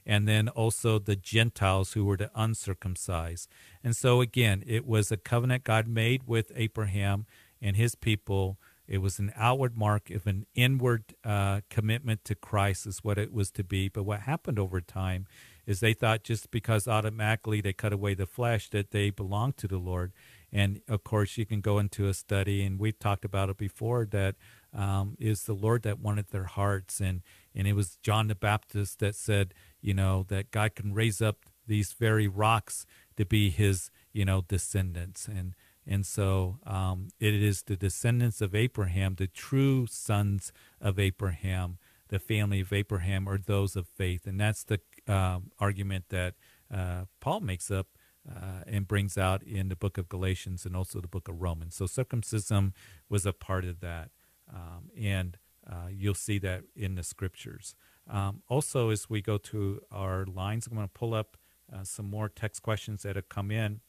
and 0.08 0.26
then 0.26 0.48
also 0.48 0.98
the 0.98 1.18
Gentiles 1.18 1.92
who 1.92 2.06
were 2.06 2.16
to 2.16 2.32
uncircumcise. 2.34 3.50
And 3.84 3.94
so, 3.94 4.22
again, 4.22 4.64
it 4.66 4.88
was 4.88 5.12
a 5.12 5.18
covenant 5.18 5.66
God 5.66 5.86
made 5.86 6.24
with 6.26 6.52
Abraham 6.56 7.26
and 7.62 7.76
his 7.76 7.94
people. 7.94 8.58
It 8.88 9.00
was 9.00 9.20
an 9.20 9.34
outward 9.36 9.78
mark 9.78 10.10
of 10.10 10.26
an 10.26 10.46
inward 10.56 11.14
uh, 11.26 11.60
commitment 11.70 12.24
to 12.24 12.36
Christ, 12.36 12.88
is 12.88 13.04
what 13.04 13.18
it 13.18 13.34
was 13.34 13.52
to 13.52 13.66
be. 13.66 13.90
But 13.90 14.04
what 14.04 14.22
happened 14.22 14.58
over 14.58 14.80
time 14.80 15.28
is 15.66 15.82
they 15.82 15.94
thought 15.94 16.24
just 16.24 16.52
because 16.52 16.88
automatically 16.88 17.60
they 17.60 17.74
cut 17.74 17.92
away 17.92 18.14
the 18.14 18.26
flesh 18.26 18.70
that 18.70 18.92
they 18.92 19.10
belonged 19.10 19.58
to 19.58 19.68
the 19.68 19.78
Lord. 19.78 20.14
And 20.54 20.80
of 20.88 21.04
course, 21.04 21.38
you 21.38 21.46
can 21.46 21.60
go 21.60 21.80
into 21.80 22.08
a 22.08 22.14
study, 22.14 22.64
and 22.64 22.80
we've 22.80 22.98
talked 22.98 23.26
about 23.26 23.50
it 23.50 23.58
before, 23.58 24.06
that 24.12 24.36
um, 24.74 25.18
is 25.20 25.44
the 25.44 25.54
Lord 25.54 25.84
that 25.84 26.00
wanted 26.00 26.30
their 26.30 26.46
hearts. 26.46 27.02
And, 27.02 27.22
and 27.58 27.68
it 27.68 27.74
was 27.74 27.98
John 28.04 28.28
the 28.28 28.36
Baptist 28.36 29.00
that 29.00 29.16
said, 29.16 29.56
you 29.82 29.94
know, 29.94 30.26
that 30.30 30.52
God 30.52 30.76
can 30.76 30.94
raise 30.94 31.22
up 31.24 31.38
these 31.66 31.92
very 31.92 32.28
rocks 32.28 32.86
to 33.18 33.26
be 33.26 33.50
his, 33.50 33.90
you 34.14 34.24
know, 34.26 34.44
descendants. 34.48 35.28
And, 35.28 35.56
and 35.86 36.06
so 36.06 36.60
um, 36.68 37.10
it 37.20 37.34
is 37.34 37.64
the 37.64 37.76
descendants 37.76 38.42
of 38.42 38.54
Abraham, 38.54 39.16
the 39.16 39.26
true 39.26 39.88
sons 39.90 40.54
of 40.80 41.00
Abraham, 41.00 41.80
the 42.10 42.20
family 42.20 42.60
of 42.60 42.72
Abraham, 42.72 43.28
are 43.28 43.40
those 43.40 43.76
of 43.76 43.88
faith. 43.88 44.28
And 44.28 44.40
that's 44.40 44.64
the 44.64 44.80
um, 45.08 45.50
argument 45.60 46.06
that 46.10 46.36
uh, 46.72 47.06
Paul 47.20 47.40
makes 47.40 47.72
up 47.72 47.88
uh, 48.30 48.62
and 48.68 48.88
brings 48.88 49.18
out 49.18 49.42
in 49.42 49.70
the 49.70 49.76
book 49.76 49.98
of 49.98 50.10
Galatians 50.10 50.64
and 50.64 50.76
also 50.76 51.02
the 51.02 51.08
book 51.08 51.28
of 51.28 51.42
Romans. 51.42 51.76
So 51.76 51.88
circumcision 51.88 52.76
was 53.10 53.26
a 53.26 53.34
part 53.34 53.66
of 53.66 53.80
that. 53.80 54.12
Um, 54.54 54.92
and 54.96 55.38
uh, 55.70 55.88
you'll 55.90 56.14
see 56.14 56.40
that 56.40 56.64
in 56.76 56.96
the 56.96 57.04
scriptures. 57.04 57.76
Um, 58.10 58.42
also, 58.48 58.90
as 58.90 59.10
we 59.10 59.22
go 59.22 59.38
to 59.38 59.82
our 59.92 60.26
lines, 60.26 60.68
I'm 60.68 60.76
going 60.76 60.88
to 60.88 60.94
pull 60.94 61.14
up 61.14 61.38
uh, 61.74 61.84
some 61.84 62.10
more 62.10 62.30
text 62.30 62.62
questions 62.62 63.04
that 63.04 63.16
have 63.16 63.28
come 63.28 63.52
in. 63.52 63.82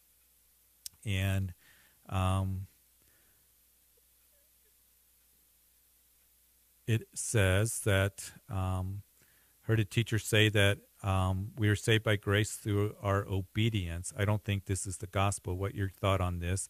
And 1.06 1.54
um, 2.08 2.66
it 6.86 7.06
says 7.14 7.80
that 7.80 8.32
um, 8.50 9.02
heard 9.62 9.78
a 9.78 9.84
teacher 9.84 10.18
say 10.18 10.48
that 10.48 10.78
um, 11.02 11.52
we 11.56 11.68
are 11.68 11.76
saved 11.76 12.02
by 12.02 12.16
grace 12.16 12.52
through 12.52 12.96
our 13.00 13.26
obedience. 13.28 14.12
I 14.18 14.24
don't 14.24 14.42
think 14.42 14.64
this 14.64 14.86
is 14.86 14.96
the 14.96 15.06
gospel. 15.06 15.56
What 15.56 15.74
your 15.74 15.88
thought 15.88 16.20
on 16.20 16.40
this? 16.40 16.68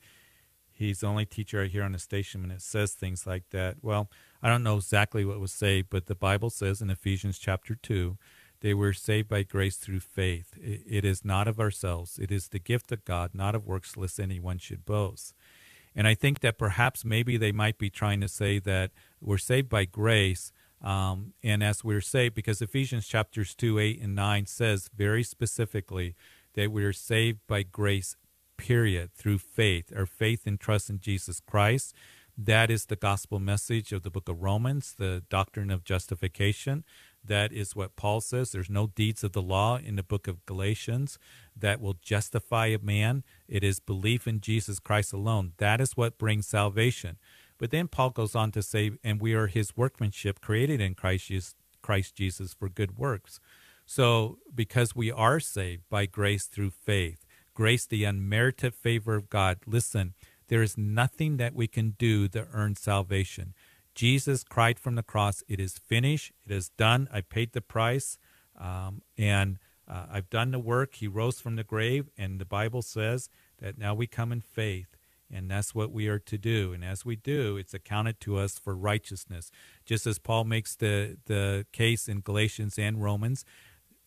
He's 0.79 1.01
the 1.01 1.09
only 1.09 1.27
teacher 1.27 1.63
I 1.63 1.67
hear 1.67 1.83
on 1.83 1.93
the 1.93 1.99
station 1.99 2.43
when 2.43 2.53
it 2.53 2.63
says 2.63 2.93
things 2.93 3.27
like 3.27 3.51
that. 3.51 3.79
Well, 3.83 4.09
I 4.43 4.49
don't 4.49 4.63
know 4.63 4.77
exactly 4.77 5.25
what 5.25 5.41
was 5.41 5.53
saved, 5.53 5.89
but 5.91 6.07
the 6.07 6.15
Bible 6.15 6.51
says 6.51 6.81
in 6.81 6.89
Ephesians 6.89 7.39
chapter 7.39 7.75
2, 7.75 8.17
they 8.61 8.75
were 8.75 8.93
saved 8.93 9.29
by 9.29 9.43
grace 9.43 9.77
through 9.77 10.01
faith. 10.01 10.55
it 10.57 11.05
is 11.05 11.25
not 11.25 11.49
of 11.49 11.59
ourselves. 11.59 12.19
It 12.19 12.31
is 12.31 12.49
the 12.49 12.59
gift 12.59 12.93
of 12.93 13.05
God, 13.05 13.31
not 13.35 13.55
of 13.55 13.67
works, 13.67 13.97
lest 13.97 14.21
anyone 14.21 14.59
should 14.59 14.85
boast. 14.85 15.35
And 15.97 16.07
I 16.07 16.15
think 16.15 16.41
that 16.41 16.59
perhaps 16.59 17.05
maybe 17.05 17.37
they 17.37 17.53
might 17.53 17.79
be 17.79 17.91
trying 17.91 18.21
to 18.21 18.29
say 18.29 18.61
that 18.61 18.93
we're 19.21 19.39
saved 19.39 19.69
by 19.69 19.85
grace, 19.85 20.53
um, 20.81 21.33
and 21.43 21.63
as 21.63 21.83
we're 21.83 22.01
saved, 22.01 22.37
because 22.37 22.63
Ephesians 22.63 23.09
chapters 23.09 23.55
2, 23.57 23.81
8, 23.81 24.01
and 24.01 24.15
9 24.15 24.47
says 24.47 24.91
very 24.97 25.25
specifically 25.25 26.15
that 26.55 26.71
we 26.71 26.85
are 26.85 26.93
saved 26.93 27.41
by 27.49 27.65
grace, 27.65 28.17
period, 28.59 29.15
through 29.15 29.39
faith, 29.39 29.91
or 29.97 30.05
faith 30.05 30.47
and 30.47 30.61
trust 30.61 30.91
in 30.91 31.01
Jesus 31.01 31.41
Christ. 31.41 31.95
That 32.37 32.71
is 32.71 32.87
the 32.87 32.97
gospel 32.97 33.41
message 33.41 33.93
of 33.93 34.03
the 34.03 34.11
book 34.11 34.29
of 34.29 34.43
Romans, 34.43 34.95
the 34.97 35.23
doctrine 35.31 35.71
of 35.71 35.83
justification. 35.83 36.85
That 37.25 37.53
is 37.53 37.75
what 37.75 37.97
Paul 37.97 38.21
says. 38.21 38.53
There's 38.53 38.71
no 38.71 38.87
deeds 38.87 39.25
of 39.25 39.33
the 39.33 39.43
law 39.43 39.77
in 39.77 39.97
the 39.97 40.03
book 40.03 40.29
of 40.29 40.47
Galatians 40.47 41.19
that 41.57 41.81
will 41.81 41.97
justify 42.01 42.67
a 42.67 42.79
man. 42.79 43.25
It 43.49 43.65
is 43.65 43.81
belief 43.81 44.29
in 44.29 44.41
Jesus 44.41 44.79
Christ 44.79 45.13
alone. 45.13 45.53
That 45.57 45.81
is 45.81 45.97
what 45.97 46.19
brings 46.19 46.47
salvation. 46.47 47.17
But 47.59 47.71
then 47.73 47.89
Paul 47.89 48.11
goes 48.11 48.37
on 48.37 48.53
to 48.53 48.63
say, 48.63 48.93
and 49.03 49.21
we 49.21 49.35
are 49.35 49.49
his 49.49 49.77
workmanship 49.77 50.41
created 50.41 50.81
in 50.81 50.95
Christ 50.95 51.27
Jesus, 51.27 51.55
Christ 51.83 52.15
Jesus 52.15 52.55
for 52.55 52.69
good 52.69 52.97
works. 52.97 53.41
So, 53.85 54.39
because 54.55 54.95
we 54.95 55.11
are 55.11 55.41
saved 55.41 55.89
by 55.89 56.07
grace 56.07 56.45
through 56.45 56.71
faith, 56.71 57.25
grace, 57.59 57.87
the 57.87 58.05
unmerited 58.05 58.73
favor 58.73 59.17
of 59.17 59.29
God, 59.29 59.59
listen, 59.67 60.15
there 60.47 60.63
is 60.63 60.79
nothing 60.79 61.39
that 61.39 61.57
we 61.57 61.67
can 61.67 61.97
do 61.99 62.29
to 62.29 62.47
earn 62.53 62.77
salvation. 62.77 63.53
Jesus 63.97 64.45
cried 64.45 64.79
from 64.79 64.95
the 64.95 65.03
cross, 65.03 65.43
It 65.49 65.59
is 65.59 65.77
finished, 65.77 66.31
it 66.47 66.53
is 66.53 66.69
done, 66.69 67.09
I 67.13 67.21
paid 67.21 67.55
the 67.55 67.61
price, 67.61 68.17
um, 68.57 69.03
and 69.19 69.59
uh, 69.89 70.07
I've 70.09 70.31
done 70.31 70.53
the 70.53 70.61
work. 70.61 70.95
He 70.95 71.09
rose 71.09 71.41
from 71.41 71.57
the 71.57 71.65
grave, 71.65 72.09
and 72.17 72.41
the 72.41 72.45
Bible 72.45 72.81
says 72.81 73.29
that 73.61 73.77
now 73.77 73.93
we 73.93 74.07
come 74.07 74.31
in 74.31 74.41
faith 74.41 74.97
and 75.29 75.51
that's 75.51 75.75
what 75.75 75.91
we 75.91 76.07
are 76.07 76.21
to 76.21 76.39
do. 76.39 76.73
And 76.73 76.85
as 76.85 77.05
we 77.05 77.17
do, 77.17 77.57
it's 77.57 77.75
accounted 77.75 78.21
to 78.21 78.39
us 78.39 78.57
for 78.59 78.75
righteousness. 78.75 79.51
Just 79.85 80.07
as 80.07 80.19
Paul 80.19 80.45
makes 80.45 80.75
the, 80.77 81.19
the 81.27 81.67
case 81.73 82.09
in 82.09 82.21
Galatians 82.21 82.79
and 82.79 83.03
Romans 83.03 83.45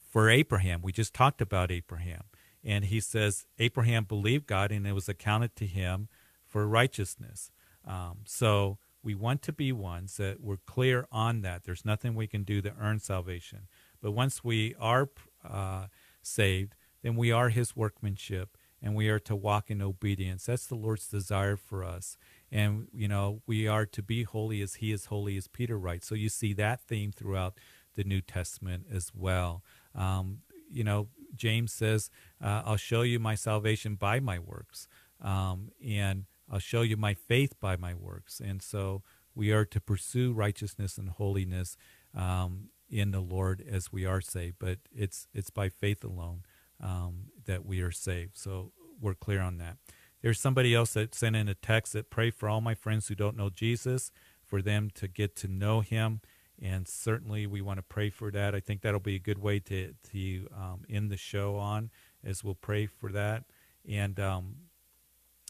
for 0.09 0.29
Abraham. 0.29 0.81
We 0.81 0.91
just 0.91 1.13
talked 1.13 1.41
about 1.41 1.69
Abraham. 1.69 2.23
And 2.63 2.85
he 2.85 2.99
says, 2.99 3.45
Abraham 3.59 4.03
believed 4.03 4.47
God 4.47 4.71
and 4.71 4.85
it 4.85 4.93
was 4.93 5.09
accounted 5.09 5.55
to 5.57 5.65
him 5.65 6.07
for 6.45 6.67
righteousness. 6.67 7.51
Um, 7.85 8.19
so 8.25 8.77
we 9.03 9.15
want 9.15 9.41
to 9.43 9.53
be 9.53 9.71
ones 9.71 10.17
that 10.17 10.41
we're 10.41 10.57
clear 10.57 11.07
on 11.11 11.41
that. 11.41 11.63
There's 11.63 11.85
nothing 11.85 12.13
we 12.13 12.27
can 12.27 12.43
do 12.43 12.61
to 12.61 12.73
earn 12.79 12.99
salvation. 12.99 13.67
But 14.01 14.11
once 14.11 14.43
we 14.43 14.75
are 14.79 15.09
uh, 15.47 15.87
saved, 16.21 16.75
then 17.01 17.15
we 17.15 17.31
are 17.31 17.49
his 17.49 17.75
workmanship 17.75 18.57
and 18.81 18.95
we 18.95 19.09
are 19.09 19.19
to 19.19 19.35
walk 19.35 19.69
in 19.69 19.81
obedience. 19.81 20.45
That's 20.45 20.65
the 20.65 20.75
Lord's 20.75 21.07
desire 21.07 21.55
for 21.55 21.83
us. 21.83 22.17
And, 22.51 22.87
you 22.93 23.07
know, 23.07 23.41
we 23.45 23.67
are 23.67 23.85
to 23.87 24.01
be 24.01 24.23
holy 24.23 24.61
as 24.61 24.75
he 24.75 24.91
is 24.91 25.05
holy, 25.05 25.37
as 25.37 25.47
Peter 25.47 25.77
writes. 25.77 26.07
So 26.07 26.15
you 26.15 26.29
see 26.29 26.53
that 26.53 26.81
theme 26.81 27.11
throughout 27.11 27.57
the 27.95 28.03
New 28.03 28.21
Testament 28.21 28.85
as 28.91 29.11
well. 29.13 29.63
Um, 29.93 30.39
you 30.69 30.83
know, 30.83 31.09
James 31.35 31.71
says, 31.71 32.09
uh, 32.43 32.63
I'll 32.65 32.77
show 32.77 33.01
you 33.01 33.19
my 33.19 33.35
salvation 33.35 33.95
by 33.95 34.19
my 34.19 34.39
works. 34.39 34.87
Um, 35.21 35.71
and 35.85 36.25
I'll 36.51 36.59
show 36.59 36.81
you 36.81 36.97
my 36.97 37.13
faith 37.13 37.59
by 37.59 37.75
my 37.77 37.93
works. 37.93 38.41
And 38.43 38.61
so 38.61 39.03
we 39.35 39.51
are 39.51 39.65
to 39.65 39.79
pursue 39.79 40.33
righteousness 40.33 40.97
and 40.97 41.09
holiness 41.09 41.77
um, 42.15 42.69
in 42.89 43.11
the 43.11 43.21
Lord 43.21 43.63
as 43.69 43.91
we 43.91 44.05
are 44.05 44.21
saved. 44.21 44.57
But 44.59 44.79
it's, 44.93 45.27
it's 45.33 45.49
by 45.49 45.69
faith 45.69 46.03
alone 46.03 46.43
um, 46.81 47.27
that 47.45 47.65
we 47.65 47.81
are 47.81 47.91
saved. 47.91 48.37
So 48.37 48.73
we're 48.99 49.13
clear 49.13 49.41
on 49.41 49.57
that. 49.57 49.77
There's 50.21 50.39
somebody 50.39 50.75
else 50.75 50.93
that 50.93 51.15
sent 51.15 51.35
in 51.35 51.47
a 51.47 51.55
text 51.55 51.93
that 51.93 52.09
pray 52.09 52.29
for 52.29 52.47
all 52.47 52.61
my 52.61 52.75
friends 52.75 53.07
who 53.07 53.15
don't 53.15 53.37
know 53.37 53.49
Jesus, 53.49 54.11
for 54.45 54.61
them 54.61 54.89
to 54.95 55.07
get 55.07 55.35
to 55.37 55.47
know 55.47 55.79
Him, 55.79 56.21
and 56.61 56.87
certainly 56.87 57.47
we 57.47 57.61
want 57.61 57.77
to 57.77 57.83
pray 57.83 58.09
for 58.09 58.31
that. 58.31 58.53
I 58.53 58.59
think 58.59 58.81
that'll 58.81 58.99
be 58.99 59.15
a 59.15 59.19
good 59.19 59.39
way 59.39 59.59
to 59.59 59.93
to 60.11 60.47
um, 60.55 60.81
end 60.89 61.09
the 61.09 61.17
show 61.17 61.55
on, 61.55 61.89
as 62.23 62.43
we'll 62.43 62.55
pray 62.55 62.85
for 62.85 63.11
that, 63.11 63.45
and 63.87 64.19
um, 64.19 64.55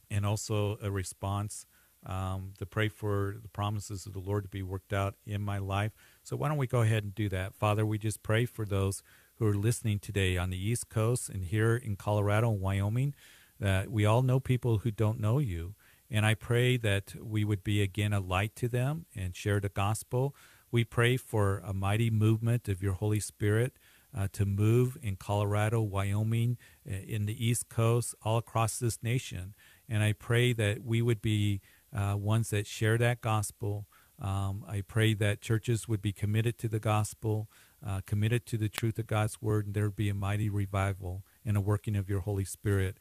and 0.09 0.25
also 0.25 0.77
a 0.81 0.89
response 0.89 1.65
um, 2.05 2.53
to 2.57 2.65
pray 2.65 2.87
for 2.89 3.37
the 3.41 3.49
promises 3.49 4.05
of 4.05 4.13
the 4.13 4.19
Lord 4.19 4.43
to 4.43 4.49
be 4.49 4.63
worked 4.63 4.93
out 4.93 5.15
in 5.25 5.41
my 5.41 5.57
life. 5.57 5.91
So 6.23 6.35
why 6.35 6.47
don't 6.47 6.57
we 6.57 6.67
go 6.67 6.81
ahead 6.81 7.03
and 7.03 7.13
do 7.13 7.29
that, 7.29 7.53
Father? 7.53 7.85
We 7.85 7.97
just 7.97 8.23
pray 8.23 8.45
for 8.45 8.65
those 8.65 9.03
who 9.35 9.47
are 9.47 9.55
listening 9.55 9.99
today 9.99 10.37
on 10.37 10.49
the 10.49 10.57
East 10.69 10.89
Coast 10.89 11.29
and 11.29 11.45
here 11.45 11.75
in 11.75 11.95
Colorado 11.95 12.51
and 12.51 12.61
Wyoming. 12.61 13.13
That 13.59 13.91
we 13.91 14.05
all 14.05 14.23
know 14.23 14.39
people 14.39 14.79
who 14.79 14.89
don't 14.89 15.19
know 15.19 15.37
you. 15.37 15.75
And 16.09 16.25
I 16.25 16.33
pray 16.33 16.77
that 16.77 17.15
we 17.23 17.45
would 17.45 17.63
be 17.63 17.81
again 17.81 18.11
a 18.11 18.19
light 18.19 18.55
to 18.57 18.67
them 18.67 19.05
and 19.15 19.35
share 19.35 19.59
the 19.59 19.69
gospel. 19.69 20.35
We 20.71 20.85
pray 20.85 21.17
for 21.17 21.61
a 21.65 21.73
mighty 21.73 22.09
movement 22.09 22.69
of 22.69 22.81
your 22.81 22.93
Holy 22.93 23.19
Spirit 23.19 23.73
uh, 24.17 24.29
to 24.31 24.45
move 24.45 24.97
in 25.01 25.17
Colorado, 25.17 25.81
Wyoming, 25.81 26.57
uh, 26.89 26.95
in 26.95 27.25
the 27.25 27.45
East 27.45 27.67
Coast, 27.67 28.15
all 28.21 28.37
across 28.37 28.79
this 28.79 29.03
nation. 29.03 29.53
And 29.89 30.01
I 30.01 30.13
pray 30.13 30.53
that 30.53 30.85
we 30.85 31.01
would 31.01 31.21
be 31.21 31.59
uh, 31.93 32.15
ones 32.17 32.51
that 32.51 32.67
share 32.67 32.97
that 32.99 33.19
gospel. 33.19 33.85
Um, 34.17 34.63
I 34.65 34.81
pray 34.81 35.13
that 35.15 35.41
churches 35.41 35.89
would 35.89 36.01
be 36.01 36.13
committed 36.13 36.57
to 36.59 36.69
the 36.69 36.79
gospel, 36.79 37.49
uh, 37.85 37.99
committed 38.05 38.45
to 38.47 38.57
the 38.57 38.69
truth 38.69 38.97
of 38.97 39.07
God's 39.07 39.41
word, 39.41 39.65
and 39.65 39.75
there 39.75 39.85
would 39.85 39.95
be 39.95 40.09
a 40.09 40.13
mighty 40.13 40.49
revival 40.49 41.25
and 41.45 41.57
a 41.57 41.61
working 41.61 41.97
of 41.97 42.09
your 42.09 42.21
Holy 42.21 42.45
Spirit 42.45 42.97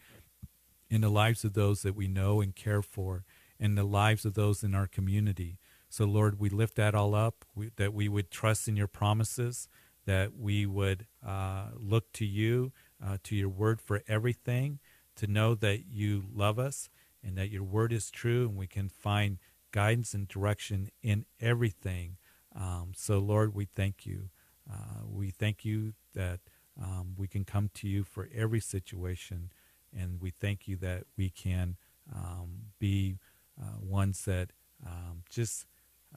in 0.88 1.02
the 1.02 1.08
lives 1.08 1.44
of 1.44 1.52
those 1.52 1.82
that 1.82 1.94
we 1.94 2.08
know 2.08 2.40
and 2.40 2.56
care 2.56 2.82
for, 2.82 3.24
and 3.60 3.78
the 3.78 3.84
lives 3.84 4.24
of 4.24 4.34
those 4.34 4.64
in 4.64 4.74
our 4.74 4.88
community. 4.88 5.58
So, 5.90 6.04
Lord, 6.04 6.38
we 6.38 6.48
lift 6.48 6.76
that 6.76 6.94
all 6.94 7.16
up, 7.16 7.44
we, 7.54 7.72
that 7.76 7.92
we 7.92 8.08
would 8.08 8.30
trust 8.30 8.68
in 8.68 8.76
your 8.76 8.86
promises, 8.86 9.68
that 10.06 10.36
we 10.38 10.64
would 10.64 11.06
uh, 11.26 11.70
look 11.76 12.12
to 12.12 12.24
you, 12.24 12.70
uh, 13.04 13.18
to 13.24 13.34
your 13.34 13.48
word 13.48 13.80
for 13.80 14.02
everything, 14.06 14.78
to 15.16 15.26
know 15.26 15.56
that 15.56 15.86
you 15.90 16.24
love 16.32 16.60
us 16.60 16.88
and 17.24 17.36
that 17.36 17.50
your 17.50 17.64
word 17.64 17.92
is 17.92 18.08
true, 18.08 18.46
and 18.46 18.56
we 18.56 18.68
can 18.68 18.88
find 18.88 19.38
guidance 19.72 20.14
and 20.14 20.28
direction 20.28 20.90
in 21.02 21.26
everything. 21.40 22.16
Um, 22.54 22.92
so, 22.96 23.18
Lord, 23.18 23.52
we 23.52 23.64
thank 23.64 24.06
you. 24.06 24.30
Uh, 24.72 25.04
we 25.04 25.30
thank 25.30 25.64
you 25.64 25.94
that 26.14 26.38
um, 26.80 27.14
we 27.16 27.26
can 27.26 27.44
come 27.44 27.68
to 27.74 27.88
you 27.88 28.04
for 28.04 28.28
every 28.32 28.60
situation, 28.60 29.50
and 29.92 30.20
we 30.20 30.30
thank 30.30 30.68
you 30.68 30.76
that 30.76 31.02
we 31.16 31.30
can 31.30 31.76
um, 32.14 32.70
be 32.78 33.18
uh, 33.60 33.80
ones 33.80 34.24
that 34.24 34.52
um, 34.86 35.24
just 35.28 35.66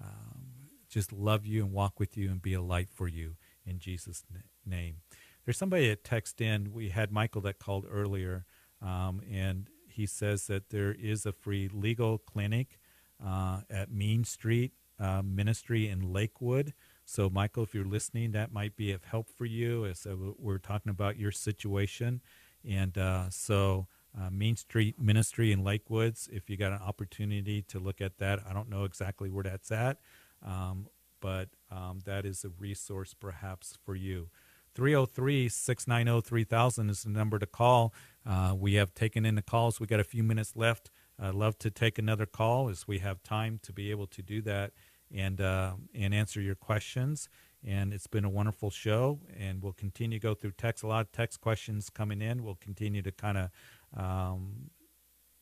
um, 0.02 0.70
just 0.89 1.12
love 1.12 1.46
you 1.46 1.64
and 1.64 1.74
walk 1.74 2.00
with 2.00 2.18
you 2.18 2.30
and 2.30 2.41
be 2.41 2.54
a 2.54 2.62
light 2.62 2.89
for 2.94 3.08
you 3.08 3.36
in 3.66 3.80
Jesus' 3.80 4.24
name. 4.66 4.98
There's 5.46 5.58
somebody 5.58 5.89
that 5.89 6.04
texted 6.04 6.41
in. 6.41 6.72
We 6.72 6.89
had 6.89 7.12
Michael 7.12 7.41
that 7.41 7.60
called 7.60 7.86
earlier, 7.89 8.46
um, 8.82 9.22
and 9.30 9.70
he 9.88 10.06
says 10.06 10.48
that 10.48 10.70
there 10.70 10.94
is 10.94 11.26
a 11.26 11.32
free 11.32 11.70
legal 11.72 12.18
clinic 12.18 12.80
uh, 13.24 13.62
at 13.70 13.91
Main 13.91 14.24
Street 14.24 14.74
uh, 15.00 15.22
Ministry 15.24 15.88
in 15.88 16.14
Lakewood. 16.14 16.74
So, 17.06 17.30
Michael, 17.30 17.64
if 17.64 17.74
you're 17.74 17.86
listening, 17.86 18.32
that 18.32 18.54
might 18.54 18.76
be 18.76 18.91
of 18.91 19.04
help 19.04 19.28
for 19.30 19.46
you 19.46 19.86
as 19.86 20.06
uh, 20.06 20.16
we're 20.38 20.58
talking 20.58 20.89
about 20.89 21.18
your 21.18 21.32
situation. 21.32 22.22
And 22.68 22.98
uh, 22.98 23.30
so, 23.30 23.88
uh, 24.20 24.30
Main 24.30 24.55
Street 24.55 24.99
Ministry 24.99 25.51
in 25.51 25.64
Lakewoods, 25.64 26.30
if 26.30 26.49
you 26.49 26.57
got 26.57 26.72
an 26.72 26.80
opportunity 26.80 27.61
to 27.64 27.80
look 27.80 28.01
at 28.01 28.18
that, 28.20 28.39
I 28.47 28.53
don't 28.53 28.70
know 28.70 28.84
exactly 28.84 29.30
where 29.30 29.43
that's 29.43 29.72
at, 29.72 29.97
um, 30.45 30.88
but 31.20 31.49
um, 31.72 32.01
that 32.05 32.26
is 32.26 32.43
a 32.43 32.49
resource 32.49 33.14
perhaps 33.14 33.78
for 33.84 33.95
you. 33.95 34.30
303 34.76 35.49
690 35.49 36.28
3000 36.28 36.89
is 36.89 37.03
the 37.03 37.09
number 37.09 37.39
to 37.39 37.45
call. 37.45 37.93
Uh, 38.26 38.55
we 38.57 38.76
have 38.76 38.93
taken 38.93 39.26
in 39.26 39.36
the 39.36 39.41
calls. 39.41 39.80
We 39.80 39.88
got 39.88 39.99
a 39.99 40.03
few 40.03 40.24
minutes 40.24 40.53
left. 40.55 40.89
I'd 41.20 41.36
love 41.36 41.59
to 41.59 41.70
take 41.70 41.99
another 41.99 42.26
call 42.26 42.70
as 42.70 42.88
we 42.88 42.99
have 42.99 43.22
time 43.24 43.59
to 43.64 43.74
be 43.74 43.91
able 43.91 44.07
to 44.07 44.22
do 44.22 44.41
that 44.41 44.72
and 45.14 45.39
uh, 45.39 45.74
and 45.93 46.14
answer 46.14 46.41
your 46.41 46.55
questions. 46.55 47.30
And 47.66 47.93
it's 47.93 48.07
been 48.07 48.26
a 48.26 48.30
wonderful 48.30 48.72
show, 48.72 49.22
and 49.39 49.64
we'll 49.64 49.72
continue 49.72 50.20
to 50.20 50.22
go 50.22 50.34
through 50.34 50.51
text. 50.57 50.84
A 50.84 50.88
lot 50.88 51.05
of 51.05 51.11
text 51.14 51.39
questions 51.39 51.89
coming 51.89 52.22
in. 52.22 52.43
We'll 52.43 52.57
continue 52.59 53.01
to 53.03 53.11
kind 53.11 53.38
of 53.38 53.51
um, 53.96 54.70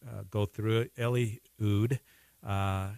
uh, 0.05 0.23
go 0.29 0.45
through 0.45 0.81
it. 0.81 0.91
Ellie 0.97 1.41
Ood 1.61 1.99
uh, 2.45 2.89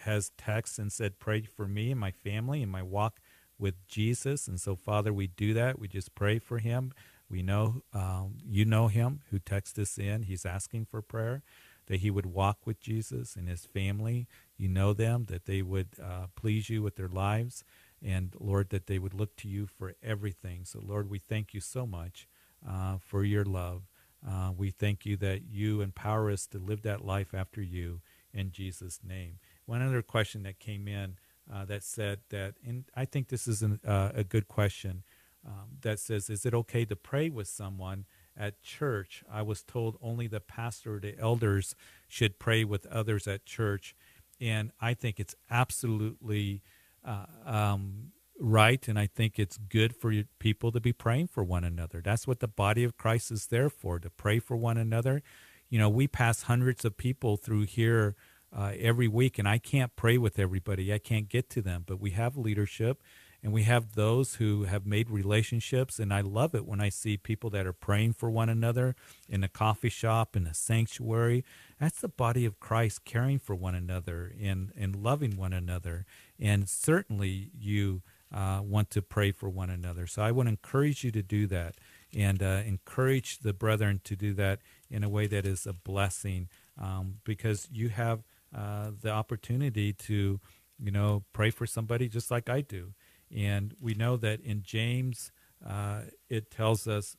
has 0.00 0.30
text 0.36 0.78
and 0.78 0.92
said, 0.92 1.18
"Pray 1.18 1.42
for 1.42 1.66
me 1.66 1.90
and 1.90 2.00
my 2.00 2.10
family 2.10 2.62
and 2.62 2.70
my 2.70 2.82
walk 2.82 3.20
with 3.58 3.86
Jesus." 3.88 4.48
And 4.48 4.60
so, 4.60 4.76
Father, 4.76 5.12
we 5.12 5.26
do 5.26 5.54
that. 5.54 5.78
We 5.78 5.88
just 5.88 6.14
pray 6.14 6.38
for 6.38 6.58
him. 6.58 6.92
We 7.28 7.42
know 7.42 7.82
um, 7.92 8.38
you 8.44 8.64
know 8.64 8.88
him 8.88 9.20
who 9.30 9.38
texted 9.38 9.80
us 9.80 9.98
in. 9.98 10.22
He's 10.22 10.44
asking 10.44 10.86
for 10.86 11.00
prayer 11.00 11.42
that 11.86 12.00
he 12.00 12.10
would 12.10 12.26
walk 12.26 12.58
with 12.66 12.80
Jesus 12.80 13.34
and 13.34 13.48
his 13.48 13.66
family. 13.66 14.28
You 14.56 14.68
know 14.68 14.92
them, 14.92 15.26
that 15.26 15.46
they 15.46 15.60
would 15.60 15.88
uh, 16.02 16.26
please 16.36 16.70
you 16.70 16.82
with 16.82 16.96
their 16.96 17.08
lives, 17.08 17.64
and 18.00 18.32
Lord, 18.38 18.70
that 18.70 18.86
they 18.86 18.98
would 18.98 19.14
look 19.14 19.36
to 19.38 19.48
you 19.48 19.66
for 19.66 19.94
everything. 20.02 20.64
So, 20.64 20.80
Lord, 20.80 21.10
we 21.10 21.18
thank 21.18 21.52
you 21.52 21.60
so 21.60 21.86
much 21.86 22.28
uh, 22.68 22.98
for 23.00 23.24
your 23.24 23.44
love. 23.44 23.89
Uh, 24.26 24.52
we 24.56 24.70
thank 24.70 25.06
you 25.06 25.16
that 25.16 25.42
you 25.50 25.80
empower 25.80 26.30
us 26.30 26.46
to 26.46 26.58
live 26.58 26.82
that 26.82 27.04
life 27.04 27.32
after 27.34 27.62
you 27.62 28.00
in 28.32 28.50
Jesus' 28.50 29.00
name. 29.02 29.38
One 29.66 29.82
other 29.82 30.02
question 30.02 30.42
that 30.42 30.58
came 30.58 30.86
in 30.86 31.16
uh, 31.52 31.64
that 31.66 31.82
said 31.82 32.20
that, 32.30 32.54
and 32.66 32.84
I 32.94 33.04
think 33.04 33.28
this 33.28 33.48
is 33.48 33.62
an, 33.62 33.80
uh, 33.86 34.10
a 34.14 34.24
good 34.24 34.46
question 34.46 35.02
um, 35.46 35.78
that 35.82 35.98
says, 35.98 36.28
Is 36.28 36.44
it 36.44 36.54
okay 36.54 36.84
to 36.84 36.96
pray 36.96 37.30
with 37.30 37.48
someone 37.48 38.04
at 38.36 38.62
church? 38.62 39.24
I 39.30 39.42
was 39.42 39.62
told 39.62 39.96
only 40.02 40.26
the 40.26 40.40
pastor 40.40 40.96
or 40.96 41.00
the 41.00 41.18
elders 41.18 41.74
should 42.08 42.38
pray 42.38 42.64
with 42.64 42.86
others 42.86 43.26
at 43.26 43.46
church. 43.46 43.94
And 44.40 44.70
I 44.80 44.94
think 44.94 45.18
it's 45.18 45.34
absolutely 45.50 46.62
uh, 47.04 47.26
um, 47.44 48.12
right. 48.40 48.86
And 48.88 48.98
I 48.98 49.06
think 49.06 49.38
it's 49.38 49.56
good 49.56 49.94
for 49.94 50.12
people 50.38 50.72
to 50.72 50.80
be 50.80 50.92
praying 50.92 51.28
for 51.28 51.44
one 51.44 51.64
another. 51.64 52.00
That's 52.02 52.26
what 52.26 52.40
the 52.40 52.48
body 52.48 52.82
of 52.84 52.96
Christ 52.96 53.30
is 53.30 53.46
there 53.46 53.70
for, 53.70 53.98
to 53.98 54.10
pray 54.10 54.38
for 54.38 54.56
one 54.56 54.76
another. 54.76 55.22
You 55.68 55.78
know, 55.78 55.88
we 55.88 56.08
pass 56.08 56.42
hundreds 56.42 56.84
of 56.84 56.96
people 56.96 57.36
through 57.36 57.66
here 57.66 58.16
uh, 58.56 58.72
every 58.78 59.06
week, 59.06 59.38
and 59.38 59.48
I 59.48 59.58
can't 59.58 59.94
pray 59.94 60.18
with 60.18 60.38
everybody. 60.38 60.92
I 60.92 60.98
can't 60.98 61.28
get 61.28 61.48
to 61.50 61.62
them, 61.62 61.84
but 61.86 62.00
we 62.00 62.10
have 62.10 62.36
leadership 62.36 63.02
and 63.42 63.52
we 63.52 63.62
have 63.62 63.94
those 63.94 64.34
who 64.34 64.64
have 64.64 64.86
made 64.86 65.10
relationships 65.10 65.98
and 65.98 66.12
i 66.12 66.20
love 66.20 66.54
it 66.54 66.66
when 66.66 66.80
i 66.80 66.88
see 66.88 67.16
people 67.16 67.50
that 67.50 67.66
are 67.66 67.72
praying 67.72 68.12
for 68.12 68.30
one 68.30 68.48
another 68.48 68.94
in 69.28 69.42
a 69.42 69.48
coffee 69.48 69.88
shop 69.88 70.36
in 70.36 70.46
a 70.46 70.54
sanctuary 70.54 71.44
that's 71.78 72.00
the 72.00 72.08
body 72.08 72.44
of 72.44 72.60
christ 72.60 73.04
caring 73.04 73.38
for 73.38 73.54
one 73.54 73.74
another 73.74 74.32
and, 74.40 74.72
and 74.76 74.96
loving 74.96 75.36
one 75.36 75.52
another 75.52 76.04
and 76.38 76.68
certainly 76.68 77.50
you 77.58 78.02
uh, 78.32 78.60
want 78.62 78.90
to 78.90 79.02
pray 79.02 79.32
for 79.32 79.48
one 79.48 79.70
another 79.70 80.06
so 80.06 80.22
i 80.22 80.30
would 80.30 80.46
encourage 80.46 81.04
you 81.04 81.10
to 81.10 81.22
do 81.22 81.46
that 81.46 81.74
and 82.14 82.42
uh, 82.42 82.62
encourage 82.66 83.38
the 83.38 83.52
brethren 83.52 84.00
to 84.02 84.16
do 84.16 84.32
that 84.32 84.60
in 84.90 85.04
a 85.04 85.08
way 85.08 85.26
that 85.26 85.46
is 85.46 85.66
a 85.66 85.72
blessing 85.72 86.48
um, 86.80 87.16
because 87.24 87.68
you 87.72 87.88
have 87.88 88.22
uh, 88.56 88.90
the 89.00 89.10
opportunity 89.10 89.92
to 89.92 90.40
you 90.78 90.90
know 90.90 91.24
pray 91.32 91.50
for 91.50 91.66
somebody 91.66 92.08
just 92.08 92.30
like 92.30 92.48
i 92.48 92.60
do 92.60 92.92
and 93.34 93.74
we 93.80 93.94
know 93.94 94.16
that 94.16 94.40
in 94.40 94.62
James, 94.62 95.30
uh, 95.66 96.02
it 96.28 96.50
tells 96.50 96.88
us 96.88 97.16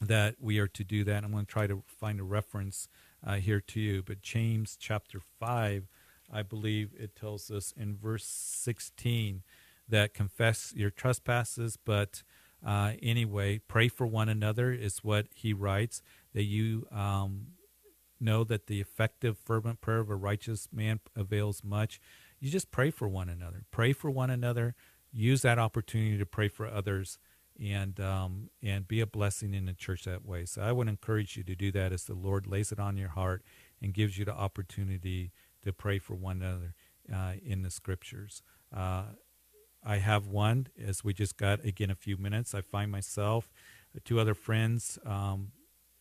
that 0.00 0.36
we 0.40 0.58
are 0.58 0.66
to 0.68 0.84
do 0.84 1.04
that. 1.04 1.24
I'm 1.24 1.32
going 1.32 1.46
to 1.46 1.52
try 1.52 1.66
to 1.66 1.82
find 1.86 2.20
a 2.20 2.24
reference 2.24 2.88
uh, 3.24 3.34
here 3.34 3.60
to 3.60 3.80
you. 3.80 4.02
But 4.02 4.22
James 4.22 4.76
chapter 4.78 5.20
5, 5.20 5.88
I 6.32 6.42
believe 6.42 6.90
it 6.98 7.14
tells 7.14 7.50
us 7.50 7.72
in 7.76 7.96
verse 7.96 8.26
16 8.26 9.42
that 9.88 10.14
confess 10.14 10.72
your 10.74 10.90
trespasses, 10.90 11.76
but 11.76 12.22
uh, 12.64 12.92
anyway, 13.02 13.58
pray 13.68 13.88
for 13.88 14.06
one 14.06 14.28
another 14.28 14.72
is 14.72 14.98
what 15.04 15.26
he 15.34 15.52
writes, 15.52 16.02
that 16.32 16.44
you 16.44 16.86
um, 16.90 17.48
know 18.18 18.42
that 18.44 18.66
the 18.66 18.80
effective, 18.80 19.36
fervent 19.36 19.80
prayer 19.80 19.98
of 19.98 20.08
a 20.08 20.14
righteous 20.14 20.68
man 20.72 21.00
avails 21.14 21.62
much. 21.62 22.00
You 22.40 22.50
just 22.50 22.70
pray 22.70 22.90
for 22.90 23.06
one 23.06 23.28
another. 23.28 23.64
Pray 23.70 23.92
for 23.92 24.10
one 24.10 24.30
another 24.30 24.74
use 25.14 25.42
that 25.42 25.58
opportunity 25.58 26.18
to 26.18 26.26
pray 26.26 26.48
for 26.48 26.66
others 26.66 27.18
and 27.60 28.00
um, 28.00 28.50
and 28.62 28.88
be 28.88 29.00
a 29.00 29.06
blessing 29.06 29.54
in 29.54 29.66
the 29.66 29.72
church 29.72 30.04
that 30.04 30.26
way. 30.26 30.44
So 30.44 30.60
I 30.60 30.72
would 30.72 30.88
encourage 30.88 31.36
you 31.36 31.44
to 31.44 31.54
do 31.54 31.70
that 31.72 31.92
as 31.92 32.04
the 32.04 32.14
Lord 32.14 32.46
lays 32.46 32.72
it 32.72 32.80
on 32.80 32.96
your 32.96 33.10
heart 33.10 33.44
and 33.80 33.94
gives 33.94 34.18
you 34.18 34.24
the 34.24 34.34
opportunity 34.34 35.30
to 35.62 35.72
pray 35.72 36.00
for 36.00 36.14
one 36.14 36.42
another 36.42 36.74
uh, 37.14 37.34
in 37.44 37.62
the 37.62 37.70
scriptures. 37.70 38.42
Uh, 38.74 39.04
I 39.84 39.98
have 39.98 40.26
one 40.26 40.68
as 40.82 41.04
we 41.04 41.12
just 41.12 41.36
got 41.36 41.64
again 41.64 41.90
a 41.90 41.94
few 41.94 42.16
minutes. 42.16 42.54
I 42.54 42.62
find 42.62 42.90
myself 42.90 43.50
uh, 43.94 44.00
two 44.04 44.18
other 44.18 44.34
friends 44.34 44.98
um, 45.04 45.52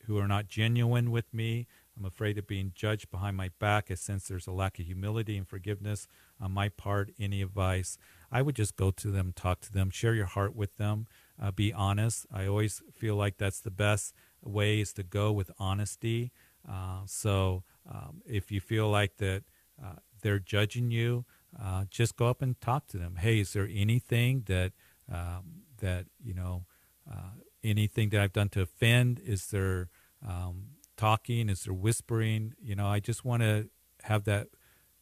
who 0.06 0.18
are 0.18 0.28
not 0.28 0.48
genuine 0.48 1.12
with 1.12 1.34
me. 1.34 1.68
I'm 1.98 2.06
afraid 2.06 2.38
of 2.38 2.48
being 2.48 2.72
judged 2.74 3.12
behind 3.12 3.38
my 3.38 3.52
back. 3.60 3.92
I 3.92 3.96
sense 3.96 4.28
there's 4.28 4.48
a 4.48 4.52
lack 4.52 4.80
of 4.80 4.86
humility 4.86 5.38
and 5.38 5.48
forgiveness 5.48 6.08
on 6.42 6.52
my 6.52 6.70
part. 6.70 7.12
Any 7.20 7.42
advice? 7.42 7.98
I 8.32 8.42
would 8.42 8.56
just 8.56 8.76
go 8.76 8.90
to 8.92 9.12
them, 9.12 9.32
talk 9.36 9.62
to 9.62 9.72
them, 9.72 9.90
share 9.92 10.16
your 10.16 10.26
heart 10.26 10.56
with 10.56 10.78
them, 10.78 11.08
uh, 11.40 11.52
be 11.52 11.72
honest. 11.72 12.26
I 12.34 12.48
always 12.48 12.82
feel 12.96 13.16
like 13.16 13.38
that's 13.38 13.60
the 13.60 13.72
best 13.72 14.16
way 14.42 14.80
is 14.80 14.94
to 14.94 15.04
go 15.04 15.32
with 15.32 15.52
honesty. 15.60 16.32
Uh, 16.68 17.02
so 17.06 17.64
um, 17.90 18.22
if 18.26 18.52
you 18.52 18.60
feel 18.60 18.90
like 18.90 19.18
that 19.18 19.44
uh, 19.84 19.98
they're 20.22 20.40
judging 20.40 20.90
you, 20.90 21.26
uh, 21.62 21.86
just 21.90 22.16
go 22.16 22.28
up 22.28 22.42
and 22.42 22.60
talk 22.62 22.88
to 22.88 22.98
them. 22.98 23.18
Hey, 23.20 23.40
is 23.40 23.54
there 23.54 23.70
anything 23.72 24.44
that 24.48 24.74
um, 25.12 25.64
that 25.80 26.06
you 26.24 26.34
know, 26.34 26.66
uh, 27.10 27.32
anything 27.64 28.10
that 28.10 28.22
I've 28.22 28.34
done 28.34 28.50
to 28.50 28.62
offend? 28.62 29.20
Is 29.24 29.48
there 29.48 29.90
um, 30.28 30.68
talking, 30.98 31.50
Is 31.50 31.64
they're 31.64 31.74
whispering. 31.74 32.54
You 32.62 32.76
know, 32.76 32.88
I 32.88 33.00
just 33.00 33.26
want 33.26 33.44
to 33.44 33.70
have 34.04 34.24
that 34.26 34.50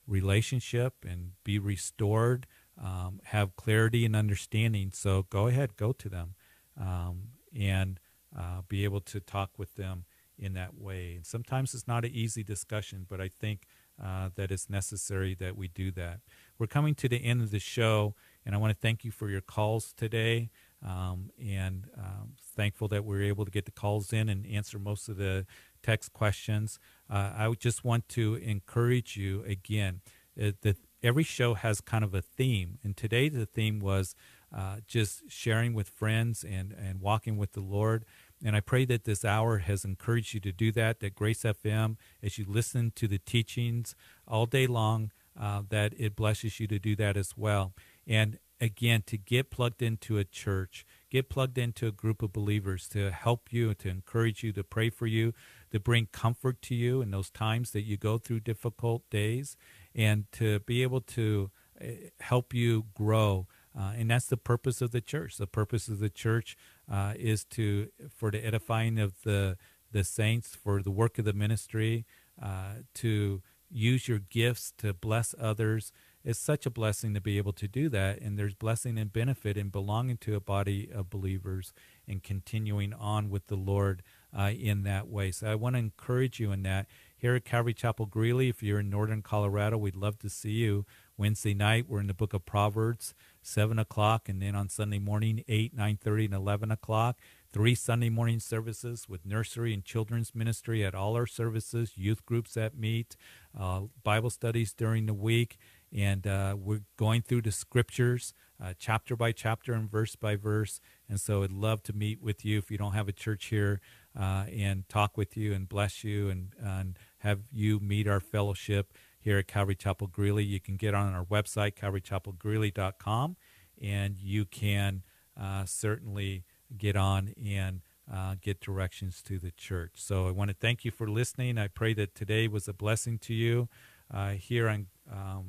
relationship 0.07 0.93
and 1.07 1.31
be 1.43 1.59
restored, 1.59 2.47
um, 2.81 3.19
have 3.25 3.55
clarity 3.55 4.05
and 4.05 4.15
understanding. 4.15 4.91
So 4.93 5.23
go 5.29 5.47
ahead, 5.47 5.77
go 5.77 5.91
to 5.93 6.09
them, 6.09 6.35
um, 6.79 7.29
and 7.57 7.99
uh, 8.37 8.61
be 8.67 8.83
able 8.83 9.01
to 9.01 9.19
talk 9.19 9.51
with 9.57 9.75
them 9.75 10.05
in 10.37 10.53
that 10.53 10.75
way. 10.75 11.15
And 11.15 11.25
sometimes 11.25 11.73
it's 11.73 11.87
not 11.87 12.05
an 12.05 12.11
easy 12.11 12.43
discussion, 12.43 13.05
but 13.07 13.21
I 13.21 13.27
think 13.27 13.67
uh, 14.03 14.29
that 14.35 14.51
it's 14.51 14.69
necessary 14.69 15.35
that 15.35 15.55
we 15.55 15.67
do 15.67 15.91
that. 15.91 16.19
We're 16.57 16.67
coming 16.67 16.95
to 16.95 17.09
the 17.09 17.23
end 17.23 17.41
of 17.41 17.51
the 17.51 17.59
show, 17.59 18.15
and 18.45 18.55
I 18.55 18.57
want 18.57 18.71
to 18.71 18.79
thank 18.79 19.03
you 19.03 19.11
for 19.11 19.29
your 19.29 19.41
calls 19.41 19.93
today. 19.93 20.49
Um, 20.83 21.29
and 21.39 21.87
um, 21.95 22.33
thankful 22.55 22.87
that 22.87 23.05
we 23.05 23.15
are 23.17 23.21
able 23.21 23.45
to 23.45 23.51
get 23.51 23.65
the 23.65 23.71
calls 23.71 24.11
in 24.11 24.27
and 24.29 24.47
answer 24.47 24.79
most 24.79 25.09
of 25.09 25.17
the 25.17 25.45
text 25.83 26.11
questions. 26.11 26.79
Uh, 27.07 27.31
I 27.37 27.53
just 27.59 27.83
want 27.83 28.09
to 28.09 28.35
encourage 28.35 29.15
you 29.15 29.43
again 29.43 30.01
uh, 30.41 30.53
that 30.61 30.77
every 31.03 31.23
show 31.23 31.53
has 31.53 31.81
kind 31.81 32.03
of 32.03 32.15
a 32.15 32.21
theme, 32.21 32.79
and 32.83 32.97
today 32.97 33.29
the 33.29 33.45
theme 33.45 33.79
was 33.79 34.15
uh, 34.55 34.77
just 34.87 35.23
sharing 35.29 35.73
with 35.73 35.87
friends 35.87 36.43
and, 36.43 36.71
and 36.73 36.99
walking 36.99 37.37
with 37.37 37.53
the 37.53 37.61
Lord. 37.61 38.03
And 38.43 38.55
I 38.55 38.59
pray 38.59 38.85
that 38.85 39.03
this 39.03 39.23
hour 39.23 39.59
has 39.59 39.85
encouraged 39.85 40.33
you 40.33 40.39
to 40.41 40.51
do 40.51 40.71
that, 40.71 40.99
that 40.99 41.15
Grace 41.15 41.43
FM, 41.43 41.97
as 42.23 42.37
you 42.37 42.45
listen 42.47 42.91
to 42.95 43.07
the 43.07 43.19
teachings 43.19 43.95
all 44.27 44.45
day 44.45 44.67
long, 44.67 45.11
uh, 45.39 45.61
that 45.69 45.93
it 45.97 46.15
blesses 46.15 46.59
you 46.59 46.67
to 46.67 46.79
do 46.79 46.95
that 46.95 47.17
as 47.17 47.37
well. 47.37 47.73
And 48.07 48.39
again, 48.59 49.03
to 49.07 49.17
get 49.17 49.49
plugged 49.49 49.81
into 49.81 50.17
a 50.17 50.23
church, 50.23 50.85
get 51.09 51.29
plugged 51.29 51.57
into 51.57 51.87
a 51.87 51.91
group 51.91 52.21
of 52.21 52.31
believers 52.31 52.87
to 52.89 53.11
help 53.11 53.51
you, 53.51 53.73
to 53.73 53.89
encourage 53.89 54.43
you, 54.43 54.51
to 54.53 54.63
pray 54.63 54.89
for 54.89 55.07
you, 55.07 55.33
to 55.71 55.79
bring 55.79 56.07
comfort 56.11 56.61
to 56.63 56.75
you 56.75 57.01
in 57.01 57.11
those 57.11 57.29
times 57.29 57.71
that 57.71 57.81
you 57.81 57.97
go 57.97 58.17
through 58.17 58.41
difficult 58.41 59.09
days, 59.09 59.57
and 59.95 60.25
to 60.31 60.59
be 60.59 60.83
able 60.83 61.01
to 61.01 61.49
eh, 61.79 62.09
help 62.19 62.53
you 62.53 62.85
grow. 62.93 63.47
Uh, 63.77 63.93
and 63.95 64.11
that's 64.11 64.27
the 64.27 64.37
purpose 64.37 64.81
of 64.81 64.91
the 64.91 65.01
church. 65.01 65.37
The 65.37 65.47
purpose 65.47 65.87
of 65.87 65.99
the 65.99 66.09
church 66.09 66.57
uh, 66.91 67.13
is 67.17 67.45
to 67.45 67.87
for 68.15 68.29
the 68.29 68.45
edifying 68.45 68.99
of 68.99 69.13
the 69.23 69.57
the 69.91 70.03
saints, 70.03 70.55
for 70.55 70.81
the 70.81 70.91
work 70.91 71.17
of 71.19 71.25
the 71.25 71.33
ministry, 71.33 72.05
uh, 72.41 72.75
to 72.93 73.41
use 73.69 74.07
your 74.07 74.19
gifts 74.19 74.73
to 74.77 74.93
bless 74.93 75.33
others. 75.39 75.91
It's 76.23 76.39
such 76.39 76.65
a 76.67 76.69
blessing 76.69 77.13
to 77.15 77.21
be 77.21 77.37
able 77.39 77.53
to 77.53 77.67
do 77.67 77.89
that, 77.89 78.19
and 78.19 78.37
there's 78.37 78.53
blessing 78.53 78.99
and 78.99 79.11
benefit 79.11 79.57
in 79.57 79.69
belonging 79.69 80.17
to 80.17 80.35
a 80.35 80.39
body 80.39 80.89
of 80.93 81.09
believers 81.09 81.73
and 82.07 82.21
continuing 82.21 82.93
on 82.93 83.29
with 83.29 83.47
the 83.47 83.55
Lord 83.55 84.03
uh, 84.37 84.51
in 84.55 84.83
that 84.83 85.07
way. 85.07 85.31
So 85.31 85.51
I 85.51 85.55
want 85.55 85.75
to 85.75 85.79
encourage 85.79 86.39
you 86.39 86.51
in 86.51 86.61
that. 86.63 86.85
Here 87.17 87.35
at 87.35 87.45
Calvary 87.45 87.73
Chapel 87.73 88.05
Greeley, 88.05 88.49
if 88.49 88.61
you're 88.61 88.79
in 88.79 88.89
northern 88.89 89.21
Colorado, 89.21 89.77
we'd 89.77 89.95
love 89.95 90.19
to 90.19 90.29
see 90.29 90.51
you. 90.51 90.85
Wednesday 91.17 91.53
night, 91.53 91.85
we're 91.87 91.99
in 91.99 92.07
the 92.07 92.13
book 92.13 92.33
of 92.33 92.45
Proverbs, 92.45 93.13
7 93.41 93.79
o'clock, 93.79 94.29
and 94.29 94.41
then 94.41 94.55
on 94.55 94.69
Sunday 94.69 94.99
morning, 94.99 95.43
8, 95.47 95.75
9.30, 95.75 96.25
and 96.25 96.33
11 96.33 96.71
o'clock. 96.71 97.17
Three 97.53 97.75
Sunday 97.75 98.09
morning 98.09 98.39
services 98.39 99.09
with 99.09 99.25
nursery 99.25 99.73
and 99.73 99.83
children's 99.83 100.33
ministry 100.33 100.85
at 100.85 100.95
all 100.95 101.15
our 101.15 101.27
services, 101.27 101.91
youth 101.97 102.25
groups 102.25 102.53
that 102.53 102.77
meet, 102.77 103.17
uh, 103.59 103.81
Bible 104.03 104.29
studies 104.29 104.73
during 104.73 105.05
the 105.05 105.13
week, 105.13 105.57
and 105.93 106.25
uh, 106.25 106.55
we're 106.57 106.83
going 106.95 107.21
through 107.21 107.41
the 107.41 107.51
scriptures 107.51 108.33
uh, 108.63 108.73
chapter 108.77 109.15
by 109.15 109.31
chapter 109.31 109.73
and 109.73 109.89
verse 109.89 110.15
by 110.15 110.35
verse. 110.35 110.79
And 111.09 111.19
so 111.19 111.43
I'd 111.43 111.51
love 111.51 111.83
to 111.83 111.93
meet 111.93 112.21
with 112.21 112.45
you 112.45 112.57
if 112.57 112.69
you 112.69 112.77
don't 112.77 112.93
have 112.93 113.07
a 113.07 113.13
church 113.13 113.45
here 113.45 113.81
uh, 114.17 114.45
and 114.55 114.87
talk 114.87 115.17
with 115.17 115.35
you 115.35 115.53
and 115.53 115.67
bless 115.67 116.03
you 116.03 116.29
and, 116.29 116.53
and 116.61 116.97
have 117.19 117.39
you 117.51 117.79
meet 117.79 118.07
our 118.07 118.19
fellowship 118.19 118.93
here 119.21 119.37
at 119.37 119.47
Calvary 119.47 119.75
Chapel 119.75 120.07
Greeley. 120.07 120.43
You 120.43 120.59
can 120.59 120.75
get 120.75 120.93
on 120.93 121.13
our 121.13 121.25
website, 121.25 121.75
calvarychapelgreeley.com, 121.75 123.37
and 123.81 124.17
you 124.17 124.45
can 124.45 125.03
uh, 125.39 125.65
certainly 125.65 126.43
get 126.77 126.95
on 126.95 127.33
and 127.43 127.81
uh, 128.11 128.35
get 128.41 128.59
directions 128.59 129.21
to 129.21 129.37
the 129.37 129.51
church. 129.51 129.93
So 129.95 130.27
I 130.27 130.31
want 130.31 130.49
to 130.49 130.55
thank 130.55 130.83
you 130.83 130.91
for 130.91 131.07
listening. 131.07 131.57
I 131.57 131.67
pray 131.67 131.93
that 131.93 132.15
today 132.15 132.47
was 132.47 132.67
a 132.67 132.73
blessing 132.73 133.19
to 133.19 133.33
you 133.33 133.69
uh, 134.13 134.31
here 134.31 134.67
on 134.67 134.87
um, 135.11 135.45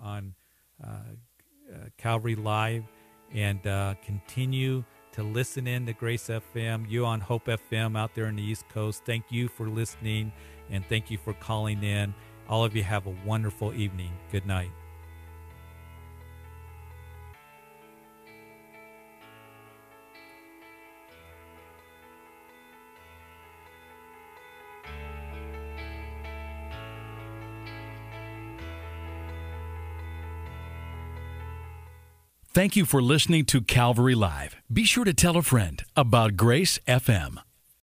on 0.00 0.34
uh, 0.82 1.88
Calvary 1.96 2.36
Live, 2.36 2.84
and 3.34 3.66
uh, 3.66 3.94
continue 4.04 4.84
to 5.12 5.22
listen 5.22 5.66
in 5.66 5.86
to 5.86 5.92
Grace 5.92 6.28
FM. 6.28 6.88
You 6.88 7.04
on 7.04 7.20
Hope 7.20 7.46
FM 7.46 7.98
out 7.98 8.14
there 8.14 8.26
in 8.26 8.36
the 8.36 8.42
East 8.42 8.68
Coast. 8.68 9.02
Thank 9.04 9.24
you 9.30 9.48
for 9.48 9.68
listening, 9.68 10.32
and 10.70 10.86
thank 10.86 11.10
you 11.10 11.18
for 11.18 11.32
calling 11.34 11.82
in. 11.82 12.14
All 12.48 12.64
of 12.64 12.74
you 12.74 12.82
have 12.82 13.06
a 13.06 13.14
wonderful 13.24 13.74
evening. 13.74 14.12
Good 14.32 14.46
night. 14.46 14.70
Thank 32.58 32.74
you 32.74 32.86
for 32.86 33.00
listening 33.00 33.44
to 33.44 33.60
Calvary 33.60 34.16
Live. 34.16 34.56
Be 34.72 34.82
sure 34.82 35.04
to 35.04 35.14
tell 35.14 35.36
a 35.36 35.42
friend 35.42 35.84
about 35.94 36.36
Grace 36.36 36.80
FM. 36.88 37.38